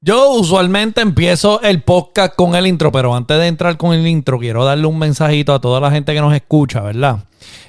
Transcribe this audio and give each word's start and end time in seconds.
Yo 0.00 0.30
usualmente 0.30 1.00
empiezo 1.00 1.60
el 1.62 1.82
podcast 1.82 2.36
con 2.36 2.54
el 2.54 2.68
intro, 2.68 2.92
pero 2.92 3.16
antes 3.16 3.36
de 3.36 3.48
entrar 3.48 3.76
con 3.76 3.92
el 3.92 4.06
intro, 4.06 4.38
quiero 4.38 4.64
darle 4.64 4.86
un 4.86 4.96
mensajito 4.96 5.52
a 5.52 5.60
toda 5.60 5.80
la 5.80 5.90
gente 5.90 6.14
que 6.14 6.20
nos 6.20 6.32
escucha, 6.34 6.82
¿verdad? 6.82 7.24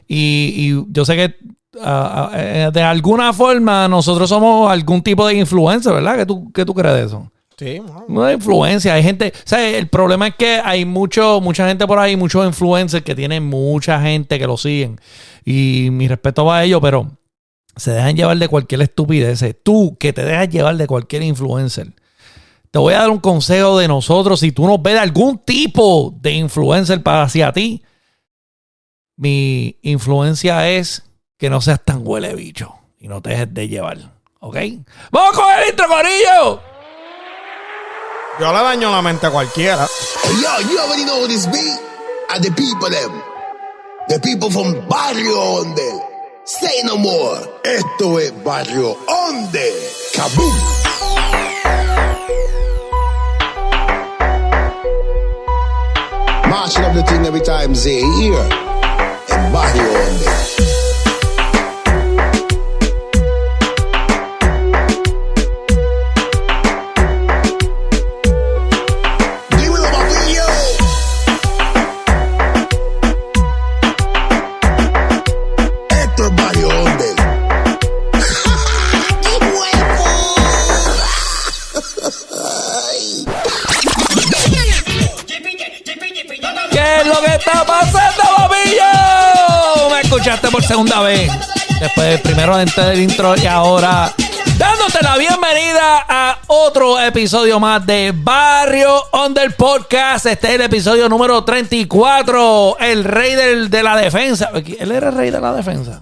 Y, 0.07 0.53
y 0.55 0.85
yo 0.91 1.05
sé 1.05 1.15
que 1.15 1.35
ah, 1.81 2.29
ah, 2.31 2.31
eh, 2.35 2.69
de 2.71 2.83
alguna 2.83 3.33
forma 3.33 3.87
nosotros 3.87 4.29
somos 4.29 4.71
algún 4.71 5.01
tipo 5.01 5.25
de 5.25 5.35
influencer, 5.35 5.91
¿verdad? 5.91 6.17
¿Qué 6.17 6.25
tú, 6.27 6.51
qué 6.51 6.65
tú 6.65 6.75
crees 6.75 6.95
de 6.95 7.03
eso? 7.05 7.31
Sí. 7.57 7.81
No 8.07 8.23
hay 8.23 8.35
influencia, 8.35 8.93
hay 8.93 9.01
gente, 9.01 9.33
o 9.35 9.49
sea, 9.49 9.67
el 9.67 9.87
problema 9.87 10.27
es 10.27 10.35
que 10.35 10.61
hay 10.63 10.85
mucho, 10.85 11.41
mucha 11.41 11.67
gente 11.67 11.87
por 11.87 11.97
ahí, 11.97 12.15
muchos 12.15 12.45
influencers 12.45 13.03
que 13.03 13.15
tienen 13.15 13.43
mucha 13.43 13.99
gente 14.01 14.37
que 14.37 14.45
lo 14.45 14.55
siguen. 14.55 14.99
Y 15.43 15.89
mi 15.91 16.07
respeto 16.07 16.45
va 16.45 16.59
a 16.59 16.63
ellos, 16.63 16.79
pero 16.79 17.07
se 17.75 17.91
dejan 17.91 18.15
llevar 18.15 18.37
de 18.37 18.47
cualquier 18.47 18.83
estupidez. 18.83 19.43
Tú 19.63 19.97
que 19.99 20.13
te 20.13 20.23
dejas 20.23 20.49
llevar 20.49 20.77
de 20.77 20.85
cualquier 20.85 21.23
influencer. 21.23 21.87
Te 22.71 22.77
voy 22.77 22.93
a 22.93 22.99
dar 22.99 23.09
un 23.09 23.19
consejo 23.19 23.79
de 23.79 23.87
nosotros. 23.87 24.39
Si 24.39 24.51
tú 24.51 24.67
nos 24.67 24.81
ves 24.81 24.93
de 24.93 24.99
algún 24.99 25.39
tipo 25.39 26.13
de 26.21 26.33
influencer 26.33 27.01
para 27.01 27.23
hacia 27.23 27.51
ti, 27.51 27.83
mi 29.15 29.77
influencia 29.81 30.69
es 30.69 31.03
que 31.37 31.49
no 31.49 31.61
seas 31.61 31.83
tan 31.83 32.01
huele 32.05 32.35
bicho 32.35 32.75
y 32.99 33.07
no 33.07 33.21
te 33.21 33.31
dejes 33.31 33.53
de 33.53 33.67
llevar. 33.67 33.97
¿Ok? 34.39 34.55
¡Vamos 35.11 35.33
con 35.33 35.51
el 35.51 35.69
intro, 35.69 35.87
Corillo! 35.87 36.61
Yo 38.39 38.53
le 38.53 38.59
daño 38.59 38.91
la 38.91 39.01
mente 39.01 39.27
a 39.27 39.31
cualquiera. 39.31 39.85
Hey, 40.23 40.35
yo, 40.41 40.69
you 40.69 40.79
already 40.79 41.03
know 41.03 41.27
this 41.27 41.45
beat. 41.47 41.79
And 42.29 42.43
the 42.43 42.51
people 42.51 42.89
them. 42.89 43.21
The 44.07 44.19
people 44.19 44.49
from 44.51 44.87
Barrio 44.87 45.35
Onde. 45.35 46.01
Say 46.45 46.83
no 46.85 46.97
more. 46.97 47.37
Esto 47.63 48.19
es 48.19 48.31
Barrio 48.43 48.95
Onde. 49.07 49.73
Kaboom. 50.15 50.79
Marching 56.49 56.83
up 56.83 56.95
the 56.95 57.03
thing 57.03 57.25
every 57.25 57.41
time 57.41 57.73
they 57.73 58.01
hear. 58.19 58.49
Barrio 59.53 59.83
Onde. 59.83 60.25
Dímelo, 60.25 60.68
escuchaste 90.19 90.49
por 90.49 90.61
segunda 90.63 90.99
vez. 91.01 91.31
Después 91.79 92.19
primero 92.19 92.57
dentro 92.57 92.83
del 92.85 92.99
intro 92.99 93.35
y 93.41 93.45
ahora 93.45 94.11
dándote 94.57 95.01
la 95.01 95.17
bienvenida 95.17 96.05
a 96.09 96.39
otro 96.47 96.99
episodio 96.99 97.57
más 97.57 97.85
de 97.85 98.11
Barrio 98.13 99.01
Under 99.13 99.55
Podcast. 99.55 100.25
Este 100.25 100.47
es 100.49 100.53
el 100.55 100.61
episodio 100.63 101.07
número 101.07 101.41
34. 101.45 102.77
El 102.81 103.05
rey 103.05 103.33
del- 103.35 103.69
de 103.69 103.81
la 103.81 103.95
defensa. 103.95 104.49
Él 104.53 104.91
era 104.91 105.07
el 105.07 105.15
rey 105.15 105.31
de 105.31 105.39
la 105.39 105.53
defensa. 105.53 106.01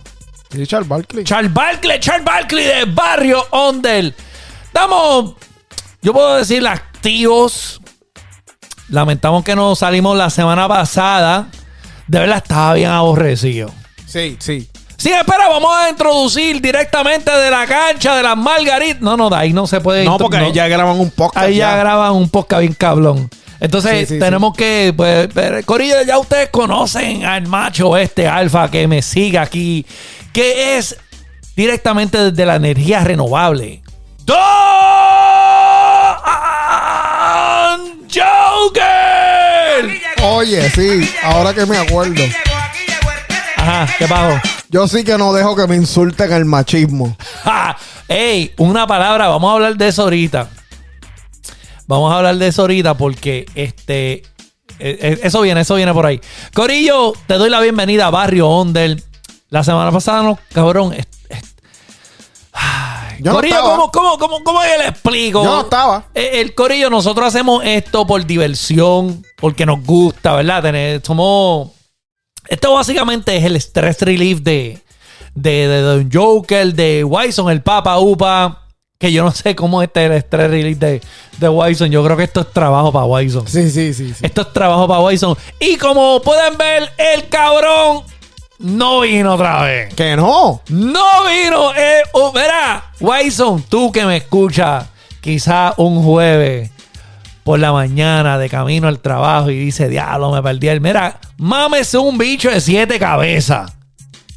Richard 0.50 0.86
Barkley. 0.86 1.24
Charles 1.24 1.54
Barkley, 1.54 2.00
Charles 2.00 2.26
Barkley 2.26 2.64
de 2.66 2.86
Barrio 2.86 3.46
Onder. 3.52 4.16
Estamos, 4.66 5.36
yo 6.02 6.12
puedo 6.14 6.38
decir, 6.38 6.66
activos. 6.68 7.80
Lamentamos 8.90 9.44
que 9.44 9.56
no 9.56 9.76
salimos 9.76 10.18
la 10.18 10.32
semana 10.32 10.68
pasada. 10.68 11.50
De 12.08 12.20
verdad 12.20 12.38
estaba 12.38 12.74
bien 12.74 12.90
aborrecido. 12.90 13.70
Sí, 14.08 14.38
sí. 14.40 14.68
Sí, 14.98 15.12
espera, 15.12 15.48
vamos 15.48 15.72
a 15.78 15.90
introducir 15.92 16.60
directamente 16.60 17.30
de 17.32 17.52
la 17.52 17.68
cancha 17.68 18.16
de 18.16 18.24
las 18.24 18.36
Margaritas. 18.36 19.00
No, 19.02 19.16
no, 19.16 19.30
de 19.30 19.36
ahí 19.36 19.54
no 19.54 19.68
se 19.68 19.80
puede 19.80 20.04
No, 20.04 20.18
porque 20.18 20.38
ahí 20.38 20.52
ya 20.54 20.68
graban 20.68 21.00
un 21.00 21.12
podcast. 21.12 21.46
Ahí 21.46 21.58
ya 21.58 21.76
graban 21.76 22.14
un 22.14 22.28
podcast 22.30 22.62
bien 22.62 22.74
cablón. 22.74 23.30
Entonces 23.60 24.08
Sí, 24.08 24.16
sí, 24.16 24.20
tenemos 24.20 24.56
que, 24.56 24.94
pues, 24.98 25.32
ver- 25.34 25.64
Corillo, 25.66 26.02
ya 26.04 26.18
ustedes 26.18 26.50
conocen 26.50 27.26
al 27.26 27.46
macho 27.48 27.96
este 27.98 28.28
alfa 28.28 28.72
que 28.72 28.88
me 28.88 29.02
sigue 29.04 29.38
aquí, 29.38 29.86
que 30.34 30.78
es 30.78 30.96
directamente 31.56 32.18
desde 32.32 32.46
la 32.46 32.56
energía 32.56 33.02
renovable. 33.04 33.82
¡Don 34.26 34.38
Joker! 38.14 40.02
Oye, 40.24 40.70
sí, 40.72 41.10
ahora 41.24 41.54
que 41.54 41.66
me 41.66 41.78
acuerdo. 41.78 42.24
Ajá, 43.68 43.94
¿qué 43.98 44.08
pasó? 44.08 44.40
Yo 44.70 44.88
sí 44.88 45.04
que 45.04 45.18
no 45.18 45.34
dejo 45.34 45.56
que 45.56 45.68
me 45.68 45.76
insulten 45.76 46.32
el 46.32 46.46
machismo. 46.46 47.16
¡Ja! 47.44 47.78
Ey, 48.08 48.54
una 48.58 48.88
palabra, 48.88 49.28
vamos 49.28 49.50
a 49.52 49.54
hablar 49.56 49.76
de 49.76 49.88
eso 49.90 50.04
ahorita. 50.04 50.50
Vamos 51.86 52.12
a 52.14 52.18
hablar 52.18 52.36
de 52.38 52.48
eso 52.48 52.62
ahorita 52.62 52.94
porque 52.96 53.46
este. 53.56 54.14
eh, 54.14 54.24
eh, 54.80 55.20
Eso 55.24 55.42
viene, 55.42 55.62
eso 55.62 55.76
viene 55.76 55.94
por 55.94 56.06
ahí. 56.06 56.20
Corillo, 56.54 57.14
te 57.28 57.34
doy 57.36 57.50
la 57.50 57.60
bienvenida 57.60 58.08
a 58.08 58.10
Barrio 58.10 58.48
Onder. 58.48 59.02
La 59.50 59.64
semana 59.64 59.92
pasada, 59.92 60.24
no, 60.24 60.38
cabrón. 60.54 60.94
es- 60.94 61.08
es- 61.30 61.56
Ay, 62.54 63.18
Yo 63.20 63.32
no 63.32 63.36
Corillo. 63.38 63.62
¿cómo, 63.62 63.92
cómo, 63.92 64.18
cómo, 64.18 64.44
cómo 64.44 64.60
que 64.62 64.78
le 64.78 64.88
explico? 64.90 65.44
Yo 65.44 65.50
no 65.56 65.62
estaba. 65.62 66.06
Eh, 66.14 66.42
El 66.42 66.54
Corillo, 66.56 66.90
nosotros 66.90 67.28
hacemos 67.28 67.64
esto 67.66 68.06
por 68.08 68.26
diversión, 68.26 69.26
porque 69.38 69.66
nos 69.66 69.82
gusta, 69.84 70.34
¿verdad? 70.36 70.62
Tener, 70.62 71.02
somos. 71.06 71.72
Esto 72.50 72.74
básicamente 72.74 73.36
es 73.36 73.44
el 73.44 73.56
stress 73.58 74.02
relief 74.02 74.40
de, 74.40 74.80
de, 75.36 75.68
de 75.68 75.82
Don 75.82 76.10
Joker, 76.12 76.74
de 76.74 77.04
Wyson, 77.04 77.50
el 77.52 77.62
Papa 77.62 78.00
Upa. 78.00 78.64
Que 79.00 79.12
yo 79.12 79.24
no 79.24 79.32
sé 79.32 79.56
cómo 79.56 79.84
este 79.84 80.06
es 80.06 80.12
el 80.12 80.18
stress 80.18 80.50
relief 80.50 80.78
de, 80.80 81.02
de 81.38 81.50
Wyson. 81.50 81.92
Yo 81.92 82.04
creo 82.04 82.18
que 82.18 82.24
esto 82.24 82.42
es 82.42 82.52
trabajo 82.52 82.92
para 82.92 83.06
Wyson. 83.06 83.48
Sí, 83.48 83.70
sí, 83.70 83.94
sí. 83.94 84.14
sí. 84.14 84.26
Esto 84.26 84.42
es 84.42 84.54
trabajo 84.54 84.88
para 84.88 85.02
Wyson. 85.02 85.38
Y 85.60 85.78
como 85.78 86.20
pueden 86.22 86.58
ver, 86.58 86.90
el 86.98 87.30
cabrón 87.30 88.04
no 88.60 89.02
vino 89.02 89.36
otra 89.36 89.62
vez. 89.62 89.94
Que 89.94 90.16
no. 90.16 90.62
No 90.70 91.06
vino. 91.26 91.76
Eh, 91.76 92.02
oh, 92.14 92.32
verá, 92.32 92.92
Wyson, 93.00 93.64
tú 93.70 93.92
que 93.92 94.04
me 94.04 94.18
escuchas, 94.18 94.86
quizá 95.22 95.74
un 95.78 96.04
jueves 96.04 96.72
por 97.48 97.60
la 97.60 97.72
mañana 97.72 98.38
de 98.38 98.50
camino 98.50 98.90
al 98.90 99.00
trabajo 99.00 99.50
y 99.50 99.58
dice, 99.58 99.88
diablo, 99.88 100.34
me 100.34 100.44
perdí 100.44 100.68
el. 100.68 100.82
Mira, 100.82 101.18
mames 101.38 101.94
un 101.94 102.18
bicho 102.18 102.50
de 102.50 102.60
siete 102.60 103.00
cabezas. 103.00 103.72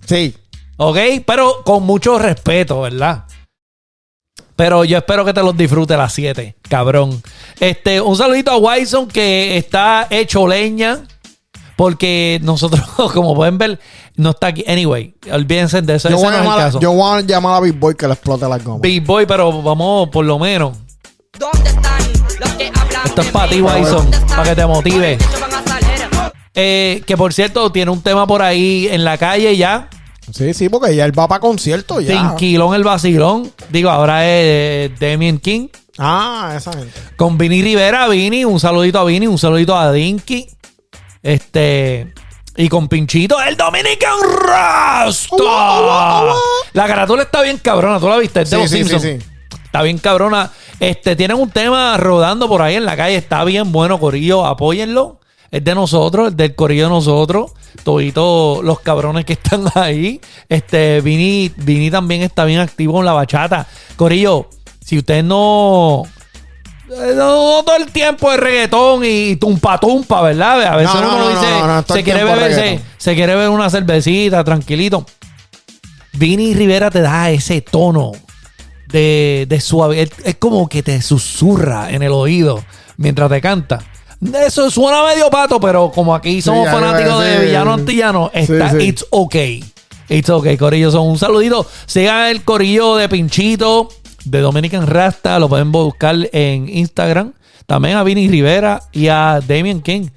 Sí. 0.06 0.32
¿Ok? 0.76 0.96
Pero 1.26 1.64
con 1.64 1.82
mucho 1.82 2.20
respeto, 2.20 2.82
¿verdad? 2.82 3.24
Pero 4.54 4.84
yo 4.84 4.98
espero 4.98 5.24
que 5.24 5.34
te 5.34 5.42
los 5.42 5.56
disfrutes 5.56 5.98
las 5.98 6.12
7, 6.12 6.54
cabrón. 6.68 7.20
Este, 7.58 8.00
un 8.00 8.14
saludito 8.14 8.52
a 8.52 8.58
Wyson 8.58 9.08
que 9.08 9.56
está 9.56 10.06
hecho 10.08 10.46
leña. 10.46 11.00
Porque 11.74 12.38
nosotros, 12.44 12.84
como 13.12 13.34
pueden 13.34 13.58
ver, 13.58 13.80
no 14.14 14.30
está 14.30 14.46
aquí. 14.46 14.64
Anyway, 14.68 15.16
olvídense 15.32 15.82
de 15.82 15.96
eso. 15.96 16.08
Yo 16.10 16.16
voy, 16.16 16.26
no 16.26 16.30
a 16.30 16.42
llamar, 16.44 16.78
yo 16.78 16.92
voy 16.92 17.18
a 17.18 17.20
llamar 17.22 17.56
a 17.56 17.60
Big 17.60 17.74
Boy 17.74 17.96
que 17.96 18.06
le 18.06 18.12
explote 18.12 18.48
la 18.48 18.58
goma. 18.58 18.78
Big 18.80 19.04
Boy, 19.04 19.26
pero 19.26 19.60
vamos, 19.62 20.10
por 20.10 20.24
lo 20.24 20.38
menos. 20.38 20.76
Esto 23.10 23.22
es 23.22 23.28
para 23.32 23.48
ti, 23.50 23.60
Wyson, 23.60 23.84
¿Dónde 24.08 24.16
están 24.16 24.28
para 24.36 24.48
que 24.50 24.54
te 24.56 24.66
motive. 24.66 25.18
Eh, 26.54 27.02
que 27.06 27.16
por 27.16 27.32
cierto, 27.32 27.70
tiene 27.72 27.90
un 27.90 28.02
tema 28.02 28.24
por 28.24 28.40
ahí 28.40 28.86
en 28.88 29.04
la 29.04 29.18
calle 29.18 29.56
ya. 29.56 29.88
Sí, 30.32 30.54
sí, 30.54 30.68
porque 30.68 30.94
ya 30.94 31.04
él 31.06 31.18
va 31.18 31.26
para 31.26 31.40
concierto 31.40 32.00
ya. 32.00 32.28
Tinquilón 32.36 32.72
el 32.74 32.84
vacilón. 32.84 33.52
Digo, 33.68 33.90
ahora 33.90 34.24
es 34.28 34.92
Damien 35.00 35.38
King. 35.40 35.68
Ah, 35.98 36.54
esa 36.56 36.72
gente. 36.72 36.92
Con 37.16 37.36
Vini 37.36 37.62
Rivera, 37.62 38.06
Vini, 38.08 38.44
un 38.44 38.60
saludito 38.60 39.00
a 39.00 39.04
Vini, 39.04 39.26
un 39.26 39.38
saludito 39.38 39.76
a 39.76 39.90
Dinky. 39.90 40.46
Este. 41.22 42.14
Y 42.56 42.68
con 42.68 42.88
Pinchito, 42.88 43.40
el 43.42 43.56
Dominican 43.56 44.18
Rasta. 44.46 45.34
La 46.74 46.86
carátula 46.86 47.22
está 47.24 47.42
bien 47.42 47.58
cabrona, 47.58 47.98
¿tú 47.98 48.08
la 48.08 48.18
viste? 48.18 48.42
Es 48.42 48.50
de 48.50 48.56
Sí, 48.56 48.62
los 48.62 48.70
sí, 48.70 48.76
sí, 48.76 48.84
Simpsons. 48.88 49.02
sí. 49.02 49.30
Está 49.64 49.82
bien 49.82 49.98
cabrona. 49.98 50.50
Este, 50.80 51.14
tienen 51.14 51.36
un 51.36 51.50
tema 51.50 51.96
rodando 51.98 52.48
por 52.48 52.62
ahí 52.62 52.74
en 52.74 52.84
la 52.86 52.96
calle. 52.96 53.16
Está 53.16 53.44
bien 53.44 53.70
bueno, 53.70 54.00
Corillo. 54.00 54.46
Apóyenlo. 54.46 55.18
Es 55.50 55.64
de 55.64 55.74
nosotros, 55.74 56.28
es 56.30 56.36
del 56.36 56.54
Corillo 56.54 56.84
de 56.84 56.90
nosotros. 56.90 57.52
Toditos 57.82 58.62
los 58.64 58.80
cabrones 58.80 59.24
que 59.24 59.34
están 59.34 59.64
ahí. 59.74 60.20
Este, 60.48 61.00
Vini, 61.00 61.52
Vini 61.56 61.90
también 61.90 62.22
está 62.22 62.44
bien 62.44 62.60
activo 62.60 63.00
en 63.00 63.04
la 63.04 63.12
bachata. 63.12 63.66
Corillo, 63.96 64.48
si 64.84 64.98
usted 64.98 65.22
no. 65.24 66.04
eh, 66.88 67.12
No, 67.16 67.56
no 67.58 67.62
todo 67.64 67.76
el 67.76 67.86
tiempo 67.86 68.30
de 68.30 68.36
reggaetón 68.38 69.02
y 69.04 69.36
tumpa 69.36 69.76
tumpa, 69.78 70.22
¿verdad? 70.22 70.62
A 70.62 70.76
veces 70.76 70.94
No, 70.94 71.00
no, 71.02 71.16
uno 71.16 71.30
no, 71.30 71.80
dice, 71.82 71.94
se 71.94 72.02
quiere 72.04 72.20
tiempo 72.20 72.34
beber, 72.36 72.54
se, 72.54 72.60
reggaetón. 72.62 72.86
se 72.96 73.14
quiere 73.16 73.34
beber 73.34 73.48
una 73.50 73.68
cervecita, 73.70 74.44
tranquilito. 74.44 75.04
Vini 76.12 76.54
Rivera 76.54 76.90
te 76.90 77.00
da 77.00 77.30
ese 77.30 77.60
tono 77.60 78.12
de, 78.92 79.46
de 79.48 79.60
suave. 79.60 80.02
Es, 80.02 80.10
es 80.24 80.36
como 80.36 80.68
que 80.68 80.82
te 80.82 81.00
susurra 81.02 81.90
en 81.90 82.02
el 82.02 82.12
oído 82.12 82.62
mientras 82.96 83.30
te 83.30 83.40
canta. 83.40 83.78
Eso 84.46 84.70
suena 84.70 85.02
medio 85.02 85.30
pato, 85.30 85.58
pero 85.58 85.90
como 85.90 86.14
aquí 86.14 86.42
somos 86.42 86.68
fanáticos 86.68 87.24
de 87.24 87.46
villano 87.46 87.72
antillano, 87.72 88.30
está 88.34 88.70
sí. 88.70 88.88
It's 88.88 89.06
Okay. 89.10 89.64
It's 90.10 90.28
Okay, 90.28 90.56
Corillo. 90.56 90.90
Son 90.90 91.06
un 91.06 91.18
saludito. 91.18 91.66
Sigan 91.86 92.26
el 92.26 92.42
Corillo 92.42 92.96
de 92.96 93.08
Pinchito, 93.08 93.88
de 94.24 94.40
Dominican 94.40 94.86
Rasta. 94.86 95.38
Lo 95.38 95.48
pueden 95.48 95.72
buscar 95.72 96.16
en 96.32 96.68
Instagram. 96.68 97.32
También 97.66 97.96
a 97.96 98.02
Vinny 98.02 98.28
Rivera 98.28 98.82
y 98.92 99.08
a 99.08 99.40
Damien 99.46 99.80
King. 99.80 100.08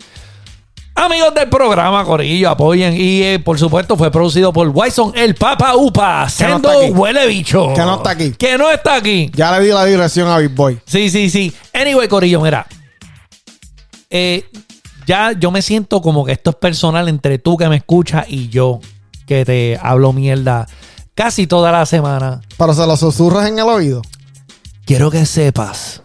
Amigos 0.96 1.34
del 1.34 1.50
programa, 1.50 2.06
Corillo, 2.06 2.50
apoyen. 2.50 2.94
Y 2.96 3.24
eh, 3.24 3.40
por 3.40 3.58
supuesto 3.58 3.98
fue 3.98 4.12
producido 4.12 4.54
por 4.54 4.68
Wyson, 4.70 5.12
el 5.16 5.34
Papa 5.36 5.76
Upa. 5.76 6.24
No 6.24 6.30
Sendo 6.30 6.70
aquí. 6.70 6.92
huele 6.92 7.26
bicho. 7.28 7.74
Que 7.74 7.82
no 7.82 7.96
está 7.96 8.12
aquí. 8.12 8.32
Que 8.32 8.58
no 8.58 8.70
está 8.70 8.96
aquí. 8.96 9.32
Ya 9.34 9.58
le 9.58 9.66
di 9.66 9.72
la 9.72 9.86
dirección 9.86 10.28
a 10.30 10.38
Big 10.38 10.52
Boy. 10.52 10.80
Sí, 10.86 11.10
sí, 11.10 11.30
sí. 11.30 11.52
Anyway, 11.74 12.08
Corillo, 12.08 12.42
mira. 12.42 12.68
Eh, 14.10 14.46
ya 15.08 15.32
yo 15.32 15.50
me 15.50 15.62
siento 15.64 16.02
como 16.02 16.24
que 16.26 16.34
esto 16.34 16.52
es 16.52 16.56
personal 16.58 17.10
entre 17.10 17.40
tú 17.40 17.58
que 17.58 17.68
me 17.68 17.78
escuchas 17.78 18.26
y 18.30 18.50
yo 18.50 18.80
que 19.26 19.44
te 19.46 19.80
hablo 19.82 20.14
mierda 20.14 20.68
casi 21.16 21.48
toda 21.48 21.72
la 21.72 21.86
semana. 21.88 22.42
Pero 22.58 22.74
se 22.76 22.86
lo 22.86 22.96
susurras 22.96 23.48
en 23.48 23.58
el 23.58 23.66
oído. 23.66 24.02
Quiero 24.86 25.10
que 25.10 25.26
sepas 25.26 26.04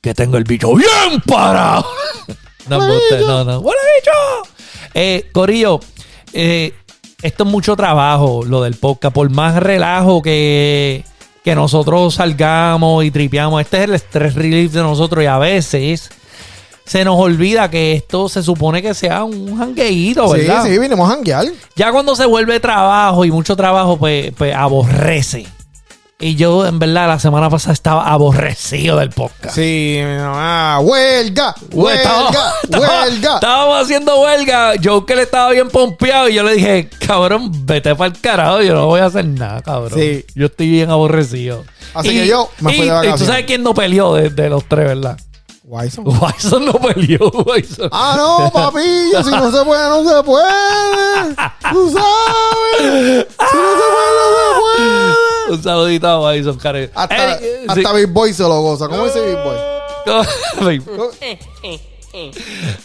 que 0.00 0.14
tengo 0.14 0.38
el 0.38 0.44
bicho 0.44 0.74
bien 0.74 1.20
parado. 1.26 1.86
no, 2.68 3.44
no, 3.44 3.44
no. 3.44 3.62
Eh, 4.94 5.28
Corillo, 5.32 5.80
eh, 6.32 6.72
esto 7.22 7.44
es 7.44 7.50
mucho 7.50 7.76
trabajo, 7.76 8.42
lo 8.44 8.62
del 8.62 8.74
podcast. 8.74 9.14
Por 9.14 9.30
más 9.30 9.56
relajo 9.56 10.22
que, 10.22 11.04
que 11.44 11.54
nosotros 11.54 12.14
salgamos 12.14 13.04
y 13.04 13.10
tripeamos, 13.10 13.60
este 13.60 13.78
es 13.78 13.84
el 13.84 13.94
stress 13.94 14.34
relief 14.34 14.72
de 14.72 14.82
nosotros 14.82 15.22
y 15.22 15.26
a 15.26 15.38
veces 15.38 16.10
se 16.84 17.04
nos 17.04 17.18
olvida 17.20 17.70
que 17.70 17.92
esto 17.92 18.28
se 18.30 18.42
supone 18.42 18.80
que 18.80 18.94
sea 18.94 19.22
un 19.24 19.58
jangueíto, 19.58 20.26
Sí, 20.34 20.40
¿verdad? 20.40 20.64
sí, 20.64 20.78
vinimos 20.78 21.08
a 21.10 21.14
janguear. 21.14 21.44
Ya 21.76 21.92
cuando 21.92 22.16
se 22.16 22.24
vuelve 22.24 22.60
trabajo 22.60 23.24
y 23.26 23.30
mucho 23.30 23.54
trabajo, 23.56 23.98
pues, 23.98 24.32
pues 24.36 24.54
aborrece. 24.54 25.46
Y 26.20 26.34
yo, 26.34 26.66
en 26.66 26.80
verdad, 26.80 27.06
la 27.06 27.20
semana 27.20 27.48
pasada 27.48 27.72
estaba 27.74 28.02
aborrecido 28.10 28.96
del 28.96 29.10
podcast. 29.10 29.54
Sí, 29.54 30.00
ah, 30.02 30.80
huelga, 30.82 31.54
huelga, 31.70 32.32
huelga. 32.76 33.34
Estábamos 33.34 33.82
haciendo 33.84 34.20
huelga. 34.22 34.74
Yo 34.74 35.06
que 35.06 35.14
le 35.14 35.22
estaba 35.22 35.52
bien 35.52 35.68
pompeado 35.68 36.28
y 36.28 36.34
yo 36.34 36.42
le 36.42 36.54
dije, 36.54 36.90
cabrón, 37.06 37.52
vete 37.64 37.94
para 37.94 38.12
el 38.12 38.20
carajo. 38.20 38.62
Yo 38.62 38.74
no 38.74 38.86
voy 38.86 38.98
a 39.00 39.06
hacer 39.06 39.26
nada, 39.26 39.62
cabrón. 39.62 39.96
Sí. 39.96 40.24
Yo 40.34 40.46
estoy 40.46 40.68
bien 40.68 40.90
aborrecido. 40.90 41.64
Así 41.94 42.08
que 42.08 42.26
yo 42.26 42.50
me 42.58 42.72
fui 42.74 42.78
de 42.80 42.82
y- 42.82 42.86
y 42.86 42.88
tú 42.88 42.94
vacaciones. 42.94 43.26
sabes 43.28 43.44
quién 43.46 43.62
no 43.62 43.72
peleó 43.72 44.14
de, 44.14 44.30
de 44.30 44.50
los 44.50 44.64
tres, 44.68 44.86
¿verdad? 44.86 45.16
Wyson. 45.62 46.02
Wyson 46.04 46.64
no 46.64 46.72
peleó. 46.80 47.30
Wyson. 47.46 47.90
Ah, 47.92 48.14
no, 48.16 48.50
papillo, 48.52 49.22
si 49.22 49.30
no 49.30 49.52
se 49.52 49.64
puede, 49.64 49.88
no 49.88 50.02
se 50.02 50.22
puede. 50.24 51.34
Tú 51.70 51.92
sabes. 51.92 53.26
Si 53.28 53.56
no 53.56 53.70
se 53.70 53.86
puede, 53.94 54.10
no 54.18 54.26
se 54.34 54.60
puede. 54.60 55.27
Un 55.50 55.62
saludito 55.62 56.06
a 56.08 56.20
Wyson, 56.30 56.56
cariño. 56.58 56.90
Hasta, 56.94 57.34
Eh, 57.34 57.60
sí. 57.62 57.64
hasta 57.68 57.92
Big 57.92 58.08
Boy 58.08 58.32
se 58.32 58.42
lo 58.42 58.60
goza. 58.60 58.88
¿Cómo 58.88 59.04
dice 59.04 59.20
Big 59.26 59.36
Boy? 59.36 59.56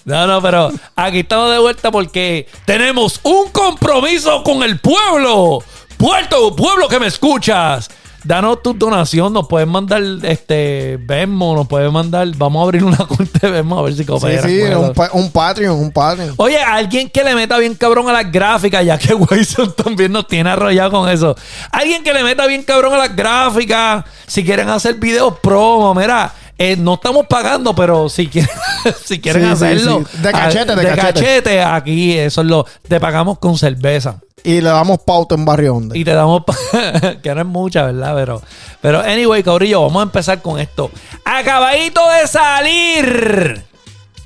No, 0.06 0.28
no, 0.28 0.42
pero 0.42 0.72
aquí 0.96 1.20
estamos 1.20 1.52
de 1.52 1.60
vuelta 1.60 1.92
porque 1.92 2.48
tenemos 2.66 3.20
un 3.24 3.50
compromiso 3.50 4.44
con 4.44 4.64
el 4.64 4.80
pueblo. 4.80 5.60
Puerto, 5.98 6.56
pueblo 6.56 6.88
que 6.88 7.00
me 7.00 7.08
escuchas. 7.08 7.90
Danos 8.24 8.62
tu 8.64 8.74
donación, 8.74 9.34
nos 9.34 9.48
pueden 9.48 9.68
mandar 9.70 10.02
este 10.24 10.98
Venmo, 11.02 11.56
nos 11.56 11.68
pueden 11.68 11.92
mandar, 11.92 12.28
vamos 12.38 12.62
a 12.62 12.64
abrir 12.64 12.84
una 12.84 12.98
cuenta 13.08 13.40
de 13.48 13.52
Venmo 13.52 13.78
a 13.78 13.82
ver 13.84 13.94
si 13.94 14.00
Sí, 14.00 14.06
coopera. 14.06 14.42
sí, 14.44 14.60
con 14.74 14.86
un, 14.86 14.94
pa- 14.94 15.10
un 15.14 15.30
Patreon, 15.32 15.78
un 15.78 15.92
Patreon. 15.92 16.34
Oye, 16.38 16.58
alguien 16.58 17.10
que 17.10 17.24
le 17.24 17.36
meta 17.36 17.58
bien 17.58 17.76
cabrón 17.76 18.08
a 18.10 18.14
las 18.14 18.32
gráficas, 18.32 18.86
ya 18.86 18.98
que 18.98 19.14
Wilson 19.14 19.74
también 19.76 20.12
nos 20.14 20.28
tiene 20.28 20.50
arrollado 20.50 20.92
con 20.92 21.10
eso. 21.10 21.36
Alguien 21.72 22.02
que 22.04 22.14
le 22.14 22.24
meta 22.24 22.48
bien 22.48 22.64
cabrón 22.64 22.94
a 22.94 22.98
las 22.98 23.16
gráficas, 23.16 24.06
si 24.26 24.44
quieren 24.44 24.70
hacer 24.70 24.96
videos 24.96 25.36
promo, 25.42 25.94
mira, 25.94 26.34
eh, 26.58 26.76
no 26.78 26.96
estamos 26.96 27.26
pagando, 27.28 27.74
pero 27.76 28.10
si 28.10 28.28
quieren, 28.28 28.50
si 29.06 29.20
quieren 29.20 29.44
Sí, 29.44 29.48
sí, 29.48 29.54
hacerlo. 29.54 30.04
sí. 30.12 30.18
De 30.20 30.32
cachete, 30.32 30.72
ah, 30.72 30.76
de 30.76 30.86
cachete. 30.88 31.14
cachete, 31.14 31.64
aquí 31.64 32.18
eso 32.18 32.42
es 32.42 32.48
lo, 32.48 32.66
te 32.88 33.00
pagamos 33.00 33.40
con 33.40 33.58
cerveza. 33.58 34.20
Y 34.46 34.60
le 34.60 34.70
damos 34.70 35.00
pauta 35.00 35.36
en 35.36 35.46
Barrio 35.46 35.76
Onde. 35.76 35.98
Y 35.98 36.04
te 36.04 36.12
damos, 36.14 36.44
que 37.24 37.34
no 37.34 37.42
es 37.42 37.48
mucha, 37.48 37.84
¿verdad? 37.86 38.14
Pero, 38.16 38.42
pero 38.82 39.00
anyway, 39.00 39.42
cabrillo, 39.42 39.82
vamos 39.84 40.02
a 40.02 40.04
empezar 40.04 40.42
con 40.42 40.60
esto. 40.60 40.92
Acabadito 41.24 42.02
de 42.10 42.28
salir. 42.28 43.64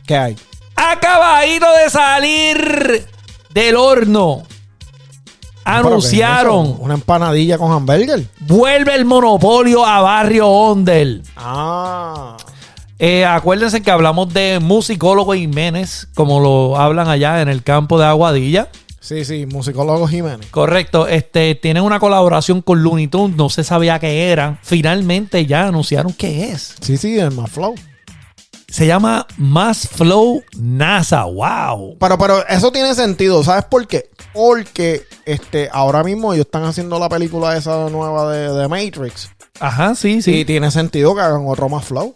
¿Qué 0.07 0.17
hay? 0.17 0.35
Acabadito 0.75 1.67
de 1.83 1.89
salir 1.91 3.07
del 3.51 3.75
horno. 3.75 4.43
¿Pero 5.67 5.81
qué 5.81 5.87
es 5.87 5.91
Anunciaron. 5.91 6.77
Una 6.79 6.93
empanadilla 6.93 7.57
con 7.57 7.71
hamburger. 7.71 8.25
Vuelve 8.39 8.95
el 8.95 9.05
monopolio 9.05 9.85
a 9.85 10.01
Barrio 10.01 10.47
Ondel. 10.47 11.23
Ah. 11.35 12.37
Eh, 12.99 13.25
acuérdense 13.25 13.81
que 13.81 13.91
hablamos 13.91 14.33
de 14.33 14.59
musicólogo 14.59 15.33
Jiménez, 15.33 16.07
como 16.15 16.39
lo 16.39 16.77
hablan 16.77 17.07
allá 17.07 17.41
en 17.41 17.49
el 17.49 17.63
campo 17.63 17.99
de 17.99 18.05
Aguadilla. 18.05 18.69
Sí, 18.99 19.23
sí, 19.23 19.45
musicólogo 19.45 20.07
Jiménez. 20.07 20.47
Correcto. 20.51 21.07
Este, 21.07 21.55
tienen 21.55 21.83
una 21.83 21.99
colaboración 21.99 22.61
con 22.61 22.83
Looney 22.83 23.07
Tunes. 23.07 23.37
No 23.37 23.49
se 23.49 23.63
sabía 23.63 23.99
qué 23.99 24.31
era. 24.31 24.59
Finalmente 24.63 25.45
ya 25.45 25.67
anunciaron 25.67 26.13
qué 26.13 26.51
es. 26.51 26.75
Sí, 26.81 26.97
sí, 26.97 27.17
el 27.17 27.31
más 27.31 27.51
flow. 27.51 27.75
Se 28.69 28.85
llama 28.85 29.25
Más 29.37 29.87
Flow 29.87 30.43
NASA. 30.57 31.23
¡Wow! 31.23 31.97
Pero, 31.99 32.17
pero 32.17 32.47
eso 32.47 32.71
tiene 32.71 32.93
sentido, 32.95 33.43
¿sabes 33.43 33.63
por 33.65 33.87
qué? 33.87 34.09
Porque 34.33 35.03
este, 35.25 35.69
ahora 35.71 36.03
mismo 36.03 36.33
ellos 36.33 36.45
están 36.47 36.63
haciendo 36.65 36.99
la 36.99 37.07
película 37.07 37.55
esa 37.55 37.89
nueva 37.89 38.31
de, 38.31 38.51
de 38.53 38.67
Matrix. 38.67 39.31
Ajá, 39.59 39.95
sí, 39.95 40.17
Y 40.17 40.21
sí. 40.21 40.45
tiene 40.45 40.69
sentido 40.69 41.15
que 41.15 41.21
hagan 41.21 41.45
otro 41.47 41.69
más 41.69 41.85
flow. 41.85 42.13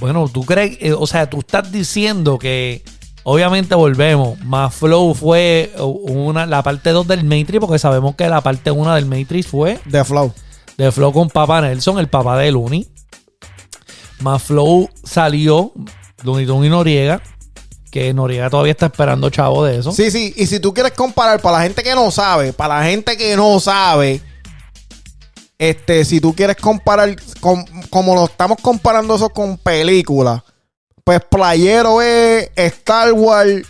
Bueno, 0.00 0.28
tú 0.28 0.44
crees, 0.44 0.76
eh, 0.80 0.92
o 0.92 1.06
sea, 1.06 1.30
tú 1.30 1.38
estás 1.38 1.70
diciendo 1.72 2.38
que 2.38 2.82
obviamente 3.22 3.74
volvemos. 3.76 4.38
Más 4.40 4.74
Flow 4.74 5.14
fue 5.14 5.72
una, 5.78 6.44
la 6.46 6.62
parte 6.62 6.90
2 6.90 7.06
del 7.06 7.24
Matrix, 7.24 7.60
porque 7.60 7.78
sabemos 7.78 8.14
que 8.16 8.28
la 8.28 8.40
parte 8.42 8.70
1 8.72 8.94
del 8.94 9.06
Matrix 9.06 9.46
fue 9.46 9.80
De 9.86 10.04
flow. 10.04 10.34
de 10.76 10.92
Flow 10.92 11.12
con 11.12 11.30
Papa 11.30 11.60
Nelson, 11.62 11.98
el 11.98 12.08
papá 12.08 12.36
de 12.38 12.50
Looney. 12.50 12.86
Más 14.20 14.42
Flow 14.42 14.88
salió, 15.04 15.72
Looney 16.22 16.46
Tunes 16.46 16.66
y 16.66 16.70
Noriega, 16.70 17.20
que 17.90 18.12
Noriega 18.14 18.50
todavía 18.50 18.72
está 18.72 18.86
esperando 18.86 19.30
chavo 19.30 19.64
de 19.64 19.78
eso. 19.78 19.92
Sí, 19.92 20.10
sí. 20.10 20.32
Y 20.36 20.46
si 20.46 20.60
tú 20.60 20.72
quieres 20.74 20.92
comparar, 20.92 21.40
para 21.40 21.58
la 21.58 21.62
gente 21.64 21.82
que 21.82 21.94
no 21.94 22.10
sabe, 22.10 22.52
para 22.52 22.78
la 22.80 22.84
gente 22.86 23.16
que 23.16 23.36
no 23.36 23.58
sabe, 23.60 24.20
este, 25.58 26.04
si 26.04 26.20
tú 26.20 26.34
quieres 26.34 26.56
comparar, 26.56 27.16
con- 27.40 27.64
como 27.90 28.14
lo 28.14 28.24
estamos 28.26 28.58
comparando 28.60 29.14
eso 29.16 29.28
con 29.30 29.56
películas, 29.58 30.42
pues 31.04 31.20
Playero 31.30 32.02
es 32.02 32.50
Star 32.56 33.12
Wars, 33.12 33.62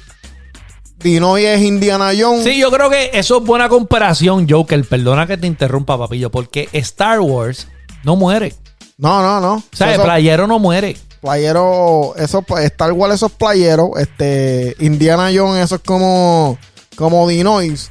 Dinoy 0.98 1.44
es 1.44 1.60
Indiana 1.62 2.10
Jones. 2.18 2.44
Sí, 2.44 2.58
yo 2.58 2.70
creo 2.70 2.88
que 2.90 3.10
eso 3.12 3.38
es 3.38 3.44
buena 3.44 3.68
comparación, 3.68 4.48
Joker. 4.48 4.82
Perdona 4.84 5.26
que 5.26 5.36
te 5.36 5.46
interrumpa, 5.46 5.98
papillo, 5.98 6.30
porque 6.30 6.68
Star 6.72 7.20
Wars 7.20 7.68
no 8.02 8.16
muere. 8.16 8.54
No, 8.98 9.20
no, 9.22 9.40
no. 9.40 9.54
O 9.56 9.76
sea, 9.76 9.94
el 9.94 10.00
playero 10.00 10.46
no 10.46 10.58
muere. 10.58 10.96
Playero, 11.20 12.14
eso, 12.16 12.44
Star 12.62 12.92
Wars, 12.92 13.14
esos 13.16 13.32
playeros, 13.32 13.90
este, 13.98 14.74
Indiana 14.80 15.30
Jones, 15.34 15.64
eso 15.64 15.74
es 15.76 15.80
como, 15.84 16.58
como 16.96 17.26
Dinois. 17.28 17.90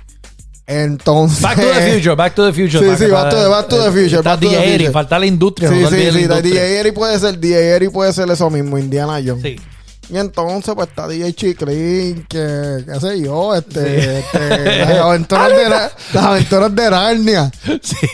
Entonces. 0.68 1.42
Back 1.42 1.58
to 1.58 1.68
the 1.74 1.92
future, 1.94 2.16
back 2.16 2.36
to 2.36 2.46
the 2.46 2.54
future. 2.54 2.80
Sí, 2.98 3.06
sí, 3.06 3.12
back 3.12 3.30
to 3.30 3.36
the- 3.44 3.50
back 3.50 3.68
to 3.68 3.78
the 3.84 3.92
future, 3.92 4.18
Está 4.18 4.38
D.A. 4.38 4.62
future. 4.72 4.92
falta 4.92 5.20
la 5.20 5.26
industria. 5.28 5.70
Sí, 5.70 5.76
no 5.80 5.90
sí, 5.90 6.12
sí. 6.12 6.28
DJ 6.42 6.80
Eri 6.80 6.92
puede 6.92 7.20
ser, 7.20 7.40
DJ 7.40 7.76
Eri 7.76 7.90
puede 7.90 8.12
ser 8.14 8.30
eso 8.32 8.50
mismo, 8.50 8.78
Indiana 8.78 9.22
Jones. 9.24 9.44
Sí. 9.44 9.56
Y 10.10 10.18
entonces, 10.18 10.74
pues 10.76 10.88
está 10.88 11.08
DJ 11.08 11.34
Chiclin, 11.34 12.26
que, 12.30 12.84
qué 12.86 13.00
sé 13.00 13.20
yo, 13.22 13.54
este, 13.56 14.02
Sí. 14.02 14.08
este, 14.24 14.80
las 14.86 14.98
aventuras 15.00 15.50
de, 15.50 15.70
Ra- 15.70 15.92
las 16.14 16.24
aventuras 16.24 16.76
de 16.76 16.90
Narnia. 16.90 17.52
Sí, 17.82 18.08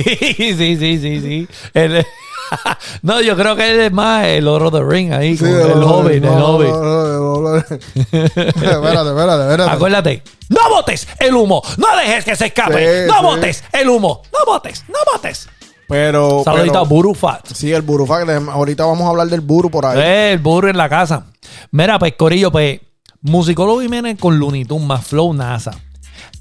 sí, 0.58 0.78
sí, 0.78 1.00
sí, 1.00 1.22
sí. 1.22 1.48
El- 1.74 2.06
no, 3.02 3.22
yo 3.22 3.36
creo 3.36 3.56
que 3.56 3.72
él 3.72 3.80
es 3.82 3.92
más 3.92 4.26
el 4.26 4.48
oro 4.48 4.70
de 4.72 4.84
ring 4.84 5.14
ahí, 5.14 5.38
Sí, 5.38 5.46
el 5.46 5.84
Hobbit, 5.84 6.16
el 6.16 6.22
no, 6.24 6.36
no, 6.40 6.46
Hobbit. 6.48 6.70
no, 6.70 7.42
no. 7.42 7.58
Espérate, 8.12 9.10
espérate, 9.10 9.42
espérate. 9.44 9.72
Acuérdate, 9.72 10.24
no 10.50 10.60
botes 10.70 11.08
el 11.20 11.34
humo, 11.36 11.62
no 11.78 11.88
dejes 11.98 12.26
que 12.26 12.36
se 12.36 12.48
escape, 12.48 13.04
Sí, 13.06 13.08
no 13.12 13.20
sí. 13.20 13.24
botes 13.26 13.64
el 13.74 13.90
humo, 13.90 14.22
no 14.32 14.52
botes, 14.52 14.84
no 14.88 15.00
botes. 15.14 15.48
Pero, 15.88 16.42
Saludito 16.46 16.78
a 16.80 16.84
pero 16.84 16.86
Buru 16.86 17.14
Fat. 17.14 17.48
sí, 17.54 17.72
el 17.74 17.82
buru, 17.82 18.06
fa- 18.06 18.20
que 18.20 18.26
le- 18.26 18.52
ahorita 18.52 18.86
vamos 18.86 19.06
a 19.06 19.10
hablar 19.10 19.28
del 19.28 19.42
buru 19.42 19.70
por 19.70 19.86
ahí. 19.86 20.00
Eh, 20.00 20.32
el 20.34 20.40
burro 20.40 20.70
en 20.70 20.78
la 20.78 20.88
casa. 20.88 21.26
Mira, 21.72 22.00
pues, 22.00 22.14
Corillo, 22.18 22.50
pues, 22.50 22.80
Musicólogo 23.22 23.82
Jiménez 23.82 24.18
con 24.18 24.40
Looney 24.40 24.64
Tunes 24.64 24.88
más 24.88 25.06
Flow 25.06 25.34
NASA. 25.34 25.72